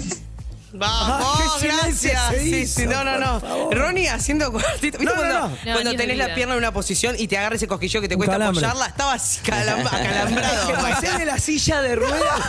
Vamos, 0.77 1.37
qué 1.59 1.67
silencio 1.69 2.11
gracias. 2.11 2.29
se 2.31 2.39
Sí, 2.43 2.55
hizo, 2.55 2.79
sí, 2.81 2.87
no, 2.87 3.03
no, 3.03 3.17
no. 3.17 3.39
favor. 3.39 3.77
Ronnie 3.77 4.09
haciendo 4.09 4.51
cuartito. 4.53 4.97
¿Viste 4.97 5.03
No, 5.05 5.11
no, 5.15 5.15
cuando, 5.29 5.39
no. 5.39 5.47
No, 5.65 5.73
cuando 5.73 5.95
tenés 5.95 6.17
la 6.17 6.33
pierna 6.35 6.53
en 6.53 6.59
una 6.59 6.71
posición 6.71 7.15
y 7.17 7.27
te 7.27 7.37
agarra 7.37 7.55
ese 7.55 7.67
cosquillo 7.67 8.01
que 8.01 8.07
te 8.07 8.15
cuesta 8.17 8.33
calambre. 8.33 8.65
apoyarla? 8.65 8.87
Estabas 8.87 9.39
calam- 9.43 9.85
acalambrado. 9.91 10.67
Que 10.67 10.73
pasé 10.73 11.17
de 11.17 11.25
la 11.25 11.37
silla 11.39 11.81
de 11.81 11.95
ruedas. 11.95 12.39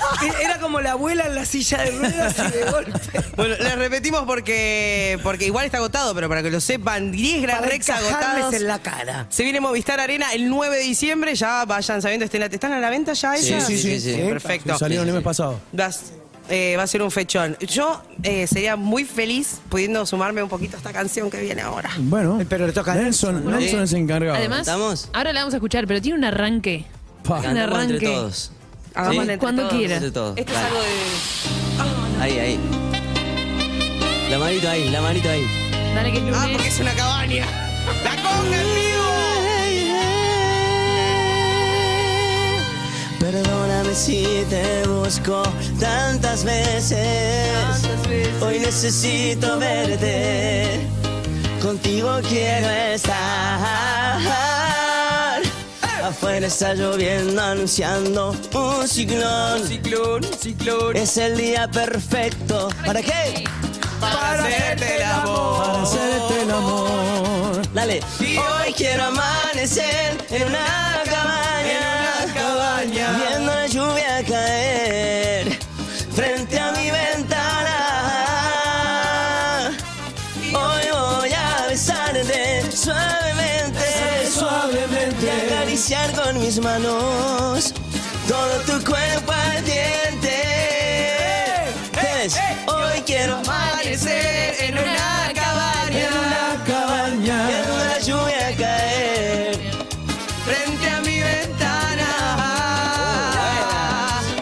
Era 0.43 0.59
como 0.59 0.81
la 0.81 0.93
abuela 0.93 1.27
en 1.27 1.35
la 1.35 1.45
silla 1.45 1.79
de 1.79 1.91
ruedas 1.93 2.37
y 2.39 2.51
de 2.51 2.65
golpe. 2.71 2.93
Bueno, 3.37 3.55
les 3.59 3.75
repetimos 3.77 4.23
porque 4.27 5.19
porque 5.23 5.47
igual 5.47 5.65
está 5.67 5.79
agotado, 5.79 6.15
pero 6.15 6.29
para 6.29 6.43
que 6.43 6.51
lo 6.51 6.61
sepan, 6.61 7.11
10 7.13 7.43
Gran 7.43 7.59
Para 7.61 7.71
Rex 7.71 7.89
agotados. 7.91 8.55
en 8.55 8.67
la 8.67 8.79
cara. 8.81 9.27
Se 9.31 9.43
viene 9.45 9.61
Movistar 9.61 10.01
Arena 10.01 10.33
el 10.33 10.49
9 10.49 10.77
de 10.77 10.83
diciembre, 10.83 11.35
ya 11.35 11.65
vayan 11.65 12.03
sabiendo, 12.03 12.25
estén, 12.25 12.43
¿están 12.43 12.73
a 12.73 12.81
la 12.81 12.91
venta 12.91 13.13
ya 13.13 13.37
Sí, 13.37 13.53
esas? 13.53 13.67
sí, 13.67 13.79
sí, 13.79 14.01
sí. 14.01 14.13
Perfecto. 14.29 14.77
Salieron 14.79 15.07
el 15.09 15.15
mes 15.15 15.23
pasado. 15.23 15.61
Vas- 15.73 16.01
eh, 16.49 16.75
va 16.77 16.83
a 16.83 16.87
ser 16.87 17.03
un 17.03 17.11
fechón. 17.11 17.57
Yo 17.61 18.03
eh, 18.23 18.47
sería 18.47 18.77
muy 18.77 19.05
feliz 19.05 19.61
pudiendo 19.69 20.05
sumarme 20.07 20.43
un 20.43 20.49
poquito 20.49 20.77
a 20.77 20.79
esta 20.79 20.93
canción 20.93 21.31
que 21.31 21.41
viene 21.41 21.63
ahora. 21.63 21.91
Bueno, 21.99 22.39
Pero 22.49 22.67
le 22.67 22.73
toca 22.73 22.93
a 22.93 22.97
Nelson. 22.97 23.45
Nelson, 23.45 23.59
Nelson 23.61 23.83
es 23.83 23.93
encargado. 23.93 24.37
Además, 24.37 24.61
¿Estamos? 24.61 25.09
ahora 25.13 25.33
la 25.33 25.41
vamos 25.41 25.55
a 25.55 25.59
escuchar, 25.59 25.87
pero 25.87 26.01
tiene 26.03 26.19
un 26.19 26.25
arranque. 26.25 26.85
Pa. 27.25 27.37
Un 27.39 27.43
Cantamos 27.43 27.83
entre 27.83 27.97
arranque. 27.99 28.07
todos. 28.07 28.53
Hagámosle 28.95 29.21
entre 29.23 29.39
Cuando 29.39 29.63
todos. 29.63 29.75
quiera. 29.75 29.95
Entre 29.97 30.11
todos. 30.11 30.39
Esto 30.39 30.53
es 30.53 30.59
algo 30.59 30.81
de. 30.81 32.23
Ahí, 32.23 32.39
ahí. 32.39 32.61
La 34.31 34.39
manito 34.39 34.69
ahí, 34.69 34.91
la 34.91 35.01
manito 35.01 35.29
ahí. 35.29 35.43
Dale 35.95 36.11
que 36.13 36.19
es 36.19 36.25
lunes. 36.25 36.39
Ah, 36.41 36.49
porque 36.53 36.69
es 36.69 36.81
una 36.81 36.93
cabaña. 36.95 37.47
¡La 38.05 38.11
conga 38.23 38.61
en 38.61 38.75
vivo! 38.75 39.09
Perdóname 43.89 43.95
si 43.95 44.45
te 44.51 44.87
busco 44.87 45.43
tantas 45.81 46.45
veces. 46.45 47.49
Hoy 48.41 48.59
necesito 48.59 49.59
verte. 49.59 50.81
Contigo 51.63 52.21
quiero 52.29 52.69
estar. 52.69 54.21
Afuera 56.05 56.47
está 56.47 56.75
lloviendo 56.75 57.41
anunciando 57.41 58.35
un 58.55 58.89
ciclón. 58.89 59.67
Ciclón, 59.67 60.23
ciclón. 60.39 60.97
Es 60.97 61.17
el 61.17 61.37
día 61.37 61.69
perfecto. 61.69 62.69
¿Para 62.85 63.03
qué? 63.03 63.45
Para 64.01 64.33
hacerte 64.33 64.97
el 64.97 65.03
amor. 65.03 65.67
Para 65.67 65.83
hacerte 65.83 66.43
el 66.43 66.51
amor. 66.51 67.73
Dale. 67.75 68.01
Y 68.21 68.37
hoy 68.37 68.73
quiero 68.77 69.05
amanecer 69.05 70.17
en 70.31 70.47
una 70.49 70.88
acariciar 85.79 86.13
con 86.13 86.41
mis 86.41 86.59
manos 86.59 87.73
todo 88.27 88.61
tu 88.67 88.85
cuerpo 88.85 89.31
ardiente. 89.31 90.43
¿Qué 91.93 92.25
es? 92.25 92.37
Hoy 92.67 93.01
quiero 93.07 93.37
Amanecer 93.37 94.57
en 94.59 94.75
una 94.75 95.33
cabaña. 95.35 96.01
En 96.01 96.13
una 96.19 96.65
cabaña. 96.67 97.47
viendo 97.47 97.77
la 97.79 97.99
lluvia 98.01 98.57
caer. 98.57 99.57
Frente 100.45 100.91
a 100.91 101.01
mi 101.03 101.21
ventana. 101.21 102.11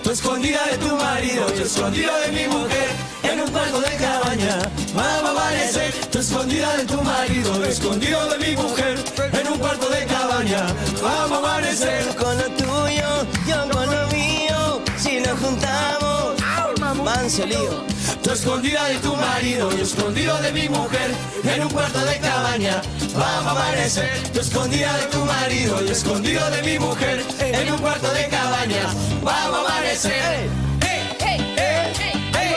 Tú 0.03 0.11
escondida 0.12 0.66
de 0.70 0.78
tu 0.78 0.97
marido, 0.97 1.55
yo 1.55 1.64
escondido 1.64 2.12
de 2.20 2.32
mi 2.32 2.47
mujer, 2.47 2.89
en 3.24 3.41
un 3.43 3.51
cuarto 3.51 3.80
de 3.82 3.97
cabaña. 3.97 4.59
Vamos 4.95 5.28
a 5.28 5.30
amanecer. 5.30 5.93
Tú 6.11 6.18
escondida 6.18 6.76
de 6.78 6.84
tu 6.87 7.03
marido, 7.03 7.55
yo 7.57 7.64
escondido 7.64 8.26
de 8.30 8.39
mi 8.39 8.57
mujer, 8.57 9.05
en 9.39 9.49
un 9.53 9.59
cuarto 9.59 9.86
amanecer. 10.55 12.05
Tú 12.07 12.24
con 12.24 12.36
lo 12.36 12.44
tuyo, 12.51 13.26
yo 13.47 13.70
con 13.70 13.90
lo 13.90 14.07
mío. 14.09 14.82
Si 14.97 15.20
nos 15.20 15.38
juntamos, 15.40 16.34
manso 17.03 17.47
lío. 17.47 17.84
Tú 18.22 18.32
escondida 18.32 18.84
de 18.86 18.97
tu 18.97 19.14
marido 19.14 19.70
y 19.76 19.80
escondido 19.82 20.36
de 20.38 20.53
mi 20.53 20.68
mujer 20.68 21.12
en 21.44 21.62
un 21.62 21.70
cuarto 21.70 22.05
de 22.05 22.18
cabaña. 22.18 22.82
Vamos 23.14 23.47
a 23.47 23.51
amanecer. 23.51 24.22
Tú 24.32 24.40
escondida 24.40 24.97
de 24.99 25.07
tu 25.07 25.24
marido 25.24 25.84
y 25.84 25.90
escondido 25.90 26.51
de 26.51 26.62
mi 26.62 26.78
mujer 26.78 27.24
en 27.38 27.72
un 27.72 27.78
cuarto 27.78 28.12
de 28.12 28.28
cabaña. 28.28 28.82
Vamos 29.22 29.59
a 29.59 29.76
amanecer. 29.76 30.49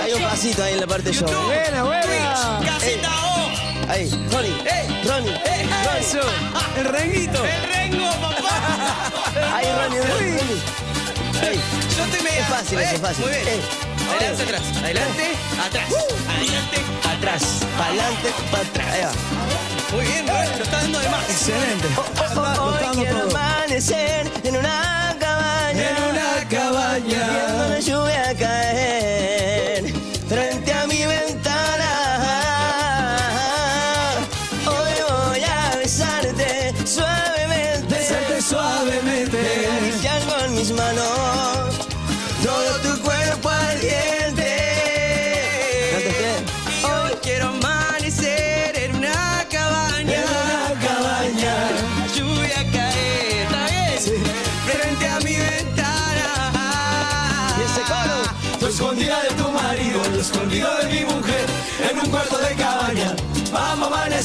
Hay 0.02 0.14
un 0.14 0.22
pasito 0.24 0.64
ahí 0.64 0.74
en 0.74 0.80
la 0.80 0.88
parte 0.88 1.12
yo. 1.12 1.26
Buena, 1.26 1.84
buena. 1.84 2.60
Casita 2.66 3.10
O. 3.26 3.29
Ahí, 3.90 4.08
Ronnie, 4.32 4.54
Ronnie, 5.04 5.34
Ronnie. 5.34 6.00
Eso. 6.00 6.20
El 6.78 6.86
renguito. 6.86 7.44
El 7.44 7.64
rengo, 7.74 8.10
papá. 8.22 9.12
Ahí, 9.56 9.66
Ronnie, 9.66 10.00
Ronnie, 10.02 10.38
Ronnie. 10.38 11.62
Yo 11.98 12.06
te 12.06 12.24
me 12.24 12.40
Es 12.40 12.48
fácil, 12.48 12.80
es 12.80 13.02
fácil. 13.02 13.26
Muy 13.26 13.34
bien. 13.34 13.48
Eh, 13.48 13.62
Adelante, 14.16 14.44
atrás. 14.44 14.62
Adelante, 14.84 15.24
atrás. 15.68 15.90
Adelante, 16.30 16.78
Atrás, 17.18 17.44
pa'lante, 17.78 18.30
para 18.52 18.64
atrás. 18.64 18.88
Ahí 18.94 19.02
va. 19.02 19.12
Muy 19.96 20.06
bien, 20.06 20.28
Rubén, 20.28 20.50
lo 20.58 20.64
está 20.64 20.78
dando 20.82 21.00
de 21.00 21.10
más. 21.10 21.30
Excelente. 21.30 21.88
Hoy 22.62 22.86
quiero 22.94 23.24
amanecer 23.24 24.32
en 24.44 24.56
una 24.56 25.16
cabaña. 25.20 25.90
En 25.90 26.04
una 26.04 26.48
cabaña. 26.50 27.59
Besarte 36.72 37.19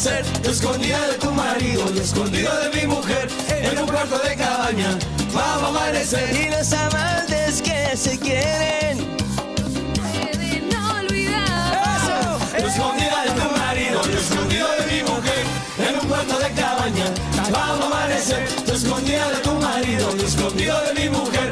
amanecer. 0.07 0.42
Tú 0.42 0.50
escondida 0.50 1.09
de 1.09 1.14
tu 1.14 1.30
marido 1.30 1.84
y 1.94 1.98
escondido 1.98 2.50
de 2.61 2.80
mi 2.80 2.86
mujer 2.86 3.28
en 3.48 3.78
un 3.78 3.86
cuarto 3.86 4.18
de 4.18 4.36
cabaña. 4.36 4.98
Vamos 5.32 5.64
a 5.64 5.68
amanecer. 5.68 6.34
Y 6.34 6.50
los 6.50 6.72
amantes 6.72 7.62
que 7.62 7.96
se 7.96 8.18
quieren. 8.18 8.98
De 8.98 10.62
no 10.72 10.98
olvidar. 10.98 12.38
Tú 12.59 12.66
escondida 12.66 13.24
de 13.24 13.30
tu 13.40 13.59
marido 13.59 14.00
y 14.11 14.16
escondido 14.16 14.68
de 14.78 14.92
mi 14.92 15.02
mujer 15.11 15.44
en 15.78 16.00
un 16.00 16.07
cuarto 16.07 16.38
de 16.38 16.50
cabaña. 16.52 17.07
Vamos 17.50 17.84
a 17.84 17.86
amanecer. 17.86 18.48
Tú 18.66 18.72
escondida 18.72 19.30
de 19.30 19.36
tu 19.38 19.52
marido 19.52 20.16
y 20.16 20.24
escondido 20.24 20.80
de 20.82 20.94
mi 21.00 21.09
mujer 21.09 21.50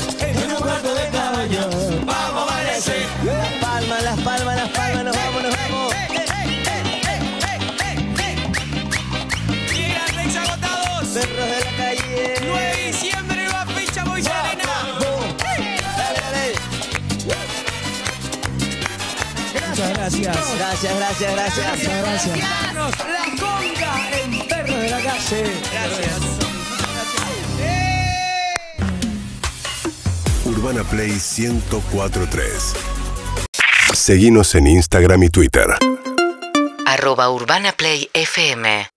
Gracias. 20.21 20.59
Gracias, 20.59 20.97
gracias, 20.97 21.33
gracias. 21.33 21.79
Muchas 21.79 22.03
gracias. 22.03 22.39
La 22.39 22.85
conga 23.41 24.19
en 24.23 24.49
Perro 24.49 24.77
de 24.79 24.91
la 24.91 25.01
Calle. 25.01 25.53
Gracias. 25.73 26.21
Urbana 30.45 30.85
Play 30.85 31.11
1043. 31.11 32.75
Seguimos 33.95 34.55
en 34.55 34.67
Instagram 34.67 35.23
y 35.23 35.31
Twitter. 35.31 35.67
Arroba 36.87 37.31
Urbana 37.31 37.73
Play 37.73 38.11
FM 38.13 38.92